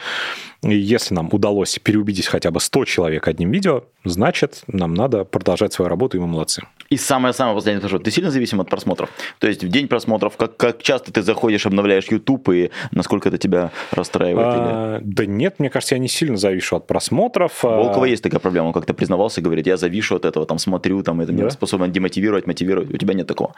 И 0.62 0.76
если 0.76 1.14
нам 1.14 1.28
удалось 1.32 1.78
переубедить 1.78 2.26
хотя 2.26 2.50
бы 2.50 2.60
100 2.60 2.84
человек 2.84 3.28
одним 3.28 3.50
видео, 3.50 3.84
значит, 4.04 4.62
нам 4.66 4.94
надо 4.94 5.24
продолжать 5.24 5.72
свою 5.72 5.88
работу, 5.88 6.16
и 6.16 6.20
мы 6.20 6.26
молодцы. 6.26 6.62
И 6.88 6.96
самое-самое 6.96 7.54
последнее, 7.54 7.86
что 7.86 7.98
ты 7.98 8.10
сильно 8.10 8.30
зависим 8.30 8.60
от 8.60 8.70
просмотров? 8.70 9.10
То 9.38 9.48
есть 9.48 9.62
в 9.62 9.68
день 9.68 9.88
просмотров, 9.88 10.36
как, 10.36 10.56
как 10.56 10.82
часто 10.82 11.12
ты 11.12 11.22
заходишь, 11.22 11.66
обновляешь 11.66 12.06
YouTube, 12.10 12.48
и 12.50 12.70
насколько 12.92 13.28
это 13.28 13.38
тебя 13.38 13.72
расстраивает? 13.90 14.46
А, 14.48 14.98
или... 14.98 15.04
Да 15.04 15.26
нет, 15.26 15.56
мне 15.58 15.68
кажется, 15.70 15.94
я 15.94 15.98
не 15.98 16.08
сильно 16.08 16.36
завишу 16.36 16.76
от 16.76 16.86
просмотров. 16.86 17.64
У 17.64 17.68
Волкова 17.68 18.06
есть 18.06 18.22
такая 18.22 18.40
проблема, 18.40 18.68
он 18.68 18.72
как-то 18.72 18.94
признавался, 18.94 19.40
говорит, 19.40 19.66
я 19.66 19.76
завишу 19.76 20.16
от 20.16 20.24
этого, 20.24 20.46
там 20.46 20.58
смотрю, 20.58 21.02
там 21.02 21.20
это 21.20 21.32
да? 21.32 21.44
не 21.44 21.50
способен 21.50 21.87
демотивировать, 21.92 22.46
мотивировать. 22.46 22.92
У 22.92 22.96
тебя 22.96 23.14
нет 23.14 23.26
такого? 23.26 23.54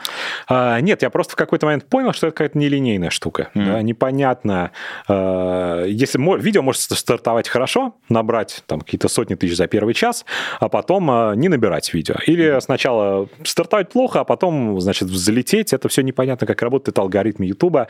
А, 0.48 0.80
нет, 0.80 1.02
я 1.02 1.10
просто 1.10 1.32
в 1.32 1.36
какой-то 1.36 1.66
момент 1.66 1.86
понял, 1.86 2.12
что 2.12 2.28
это 2.28 2.34
какая-то 2.36 2.58
нелинейная 2.58 3.10
штука. 3.10 3.50
Mm. 3.54 3.66
Да, 3.66 3.82
непонятно. 3.82 4.70
А, 5.08 5.84
если 5.84 6.18
видео 6.40 6.62
может 6.62 6.80
стартовать 6.82 7.48
хорошо, 7.48 7.94
набрать 8.08 8.62
там 8.66 8.80
какие-то 8.80 9.08
сотни 9.08 9.34
тысяч 9.34 9.56
за 9.56 9.66
первый 9.66 9.94
час, 9.94 10.24
а 10.60 10.68
потом 10.68 11.10
а, 11.10 11.34
не 11.34 11.48
набирать 11.48 11.92
видео. 11.92 12.16
Или 12.26 12.58
сначала 12.60 13.28
стартовать 13.44 13.88
плохо, 13.88 14.20
а 14.20 14.24
потом, 14.24 14.80
значит, 14.80 15.08
взлететь. 15.08 15.72
Это 15.72 15.88
все 15.88 16.02
непонятно, 16.02 16.46
как 16.46 16.62
работает 16.62 16.98
алгоритм 16.98 17.42
YouTube. 17.42 17.88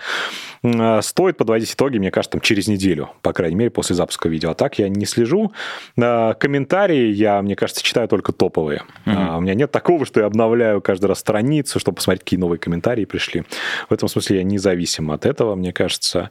А, 0.62 1.02
стоит 1.02 1.36
подводить 1.36 1.72
итоги, 1.74 1.98
мне 1.98 2.10
кажется, 2.10 2.32
там, 2.32 2.40
через 2.40 2.68
неделю, 2.68 3.10
по 3.22 3.32
крайней 3.32 3.56
мере, 3.56 3.70
после 3.70 3.96
запуска 3.96 4.28
видео. 4.28 4.50
А 4.50 4.54
так 4.54 4.78
я 4.78 4.88
не 4.88 5.06
слежу. 5.06 5.52
Комментарии 5.96 7.12
я, 7.12 7.42
мне 7.42 7.56
кажется, 7.56 7.82
читаю 7.82 8.08
только 8.08 8.32
топовые. 8.32 8.82
Mm-hmm. 9.06 9.36
У 9.36 9.40
меня 9.40 9.54
нет 9.54 9.70
такого, 9.70 10.06
что 10.06 10.20
я 10.20 10.29
обновляю 10.30 10.80
каждый 10.80 11.06
раз 11.06 11.18
страницу, 11.18 11.78
чтобы 11.78 11.96
посмотреть, 11.96 12.22
какие 12.24 12.40
новые 12.40 12.58
комментарии 12.58 13.04
пришли. 13.04 13.44
В 13.88 13.92
этом 13.92 14.08
смысле 14.08 14.38
я 14.38 14.42
независим 14.42 15.10
от 15.10 15.26
этого, 15.26 15.54
мне 15.54 15.72
кажется. 15.72 16.30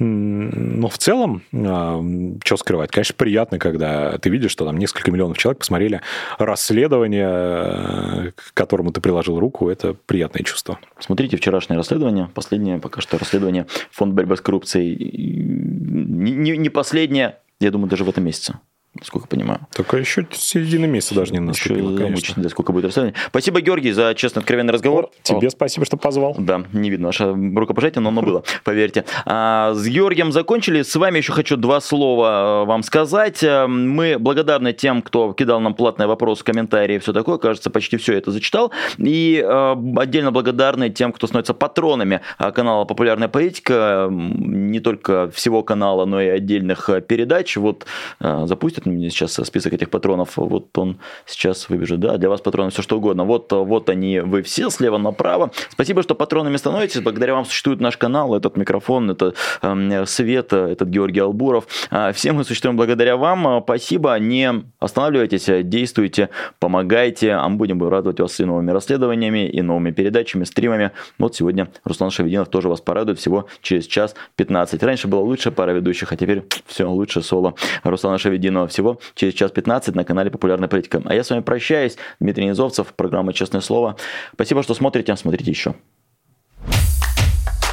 Но 0.00 0.88
в 0.88 0.96
целом, 0.98 1.42
а, 1.52 2.00
что 2.44 2.56
скрывать, 2.56 2.90
конечно, 2.90 3.14
приятно, 3.16 3.58
когда 3.58 4.16
ты 4.18 4.30
видишь, 4.30 4.52
что 4.52 4.64
там 4.64 4.76
несколько 4.76 5.10
миллионов 5.10 5.38
человек 5.38 5.58
посмотрели 5.58 6.02
расследование, 6.38 8.32
к 8.36 8.54
которому 8.54 8.92
ты 8.92 9.00
приложил 9.00 9.40
руку. 9.40 9.68
Это 9.68 9.94
приятное 9.94 10.44
чувство. 10.44 10.78
Смотрите 11.00 11.36
вчерашнее 11.36 11.78
расследование, 11.78 12.30
последнее 12.32 12.78
пока 12.78 13.00
что 13.00 13.18
расследование 13.18 13.66
Фонда 13.90 14.14
борьбы 14.14 14.36
с 14.36 14.40
коррупцией. 14.40 14.94
Не, 14.94 16.56
не 16.56 16.68
последнее, 16.68 17.38
я 17.58 17.70
думаю, 17.72 17.88
даже 17.88 18.04
в 18.04 18.08
этом 18.08 18.24
месяце 18.24 18.58
насколько 19.00 19.28
понимаю. 19.28 19.60
Только 19.74 19.96
еще 19.96 20.26
середина 20.32 20.86
месяца 20.86 21.14
даже 21.14 21.32
не 21.32 21.40
наступила, 21.40 21.92
еще 21.92 22.02
конечно. 22.02 22.42
Да, 22.42 22.48
сколько 22.48 22.72
будет 22.72 22.86
расстояние. 22.86 23.14
Спасибо, 23.28 23.60
Георгий, 23.60 23.92
за 23.92 24.14
честный, 24.14 24.40
откровенный 24.40 24.72
разговор. 24.72 25.10
Тебе 25.22 25.48
О. 25.48 25.50
спасибо, 25.50 25.86
что 25.86 25.96
позвал. 25.96 26.34
Да, 26.38 26.64
не 26.72 26.90
видно 26.90 27.08
ваше 27.08 27.32
рукопожатие, 27.32 28.02
но 28.02 28.08
оно 28.08 28.22
было, 28.22 28.44
поверьте. 28.64 29.04
А, 29.24 29.72
с 29.74 29.86
Георгием 29.86 30.32
закончили. 30.32 30.82
С 30.82 30.94
вами 30.96 31.18
еще 31.18 31.32
хочу 31.32 31.56
два 31.56 31.80
слова 31.80 32.62
э, 32.62 32.66
вам 32.66 32.82
сказать. 32.82 33.42
Э, 33.42 33.66
мы 33.66 34.18
благодарны 34.18 34.72
тем, 34.72 35.02
кто 35.02 35.32
кидал 35.32 35.60
нам 35.60 35.74
платные 35.74 36.06
вопросы, 36.06 36.44
комментарии 36.44 36.98
все 36.98 37.12
такое. 37.12 37.38
Кажется, 37.38 37.70
почти 37.70 37.96
все 37.96 38.14
это 38.14 38.30
зачитал. 38.30 38.72
И 38.98 39.42
э, 39.44 39.76
отдельно 39.96 40.32
благодарны 40.32 40.90
тем, 40.90 41.12
кто 41.12 41.26
становится 41.26 41.54
патронами 41.54 42.20
канала 42.38 42.84
«Популярная 42.84 43.28
политика». 43.28 44.08
Не 44.10 44.80
только 44.80 45.30
всего 45.30 45.62
канала, 45.62 46.04
но 46.04 46.20
и 46.20 46.28
отдельных 46.28 46.90
передач. 47.06 47.56
Вот 47.56 47.86
запустят 48.20 48.86
мне 48.88 49.10
сейчас 49.10 49.34
список 49.34 49.72
этих 49.72 49.90
патронов, 49.90 50.36
вот 50.36 50.76
он 50.78 50.98
сейчас 51.26 51.68
выбежит, 51.68 52.00
да, 52.00 52.16
для 52.16 52.28
вас 52.28 52.40
патроны 52.40 52.70
все 52.70 52.82
что 52.82 52.98
угодно. 52.98 53.24
Вот, 53.24 53.52
вот 53.52 53.88
они, 53.88 54.20
вы 54.20 54.42
все 54.42 54.70
слева 54.70 54.98
направо. 54.98 55.50
Спасибо, 55.70 56.02
что 56.02 56.14
патронами 56.14 56.56
становитесь, 56.56 57.00
благодаря 57.00 57.34
вам 57.34 57.44
существует 57.44 57.80
наш 57.80 57.96
канал, 57.96 58.34
этот 58.34 58.56
микрофон, 58.56 59.10
это 59.10 59.34
э, 59.62 60.06
Света, 60.06 60.68
этот 60.68 60.88
Георгий 60.88 61.20
Албуров. 61.20 61.66
А, 61.90 62.12
все 62.12 62.32
мы 62.32 62.44
существуем 62.44 62.76
благодаря 62.76 63.16
вам. 63.16 63.62
Спасибо, 63.64 64.18
не 64.18 64.64
останавливайтесь, 64.78 65.48
действуйте, 65.64 66.30
помогайте, 66.58 67.32
а 67.32 67.48
мы 67.48 67.56
будем 67.56 67.86
радовать 67.86 68.20
вас 68.20 68.38
и 68.40 68.44
новыми 68.44 68.70
расследованиями, 68.70 69.48
и 69.48 69.62
новыми 69.62 69.90
передачами, 69.90 70.44
стримами. 70.44 70.92
Вот 71.18 71.34
сегодня 71.34 71.68
Руслан 71.84 72.10
Шавединов 72.10 72.48
тоже 72.48 72.68
вас 72.68 72.80
порадует 72.80 73.18
всего 73.18 73.46
через 73.62 73.86
час 73.86 74.14
15. 74.36 74.82
Раньше 74.82 75.08
было 75.08 75.20
лучше 75.20 75.50
пара 75.50 75.72
ведущих, 75.72 76.12
а 76.12 76.16
теперь 76.16 76.44
все 76.66 76.84
лучше 76.90 77.22
соло 77.22 77.54
Руслана 77.84 78.18
Шавединова 78.18 78.68
всего 78.78 79.00
через 79.14 79.34
час 79.34 79.50
15 79.50 79.94
на 79.94 80.04
канале 80.04 80.30
Популярная 80.30 80.68
политика. 80.68 81.02
А 81.04 81.14
я 81.14 81.24
с 81.24 81.30
вами 81.30 81.40
прощаюсь. 81.40 81.96
Дмитрий 82.20 82.46
Низовцев, 82.46 82.94
программа 82.94 83.32
«Честное 83.32 83.60
слово». 83.60 83.96
Спасибо, 84.34 84.62
что 84.62 84.74
смотрите. 84.74 85.16
Смотрите 85.16 85.50
еще. 85.50 85.74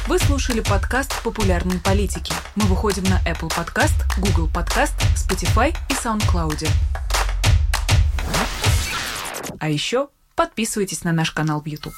Вы 0.08 0.18
слушали 0.18 0.60
подкаст 0.60 1.22
«Популярной 1.22 1.78
политики». 1.78 2.32
Мы 2.56 2.64
выходим 2.66 3.04
на 3.04 3.20
Apple 3.28 3.50
Podcast, 3.50 3.94
Google 4.18 4.48
Podcast, 4.52 4.94
Spotify 5.14 5.74
и 5.90 5.94
SoundCloud. 5.94 6.68
А 9.58 9.68
еще 9.68 10.08
подписывайтесь 10.34 11.04
на 11.04 11.12
наш 11.12 11.30
канал 11.30 11.60
в 11.60 11.66
YouTube. 11.66 11.94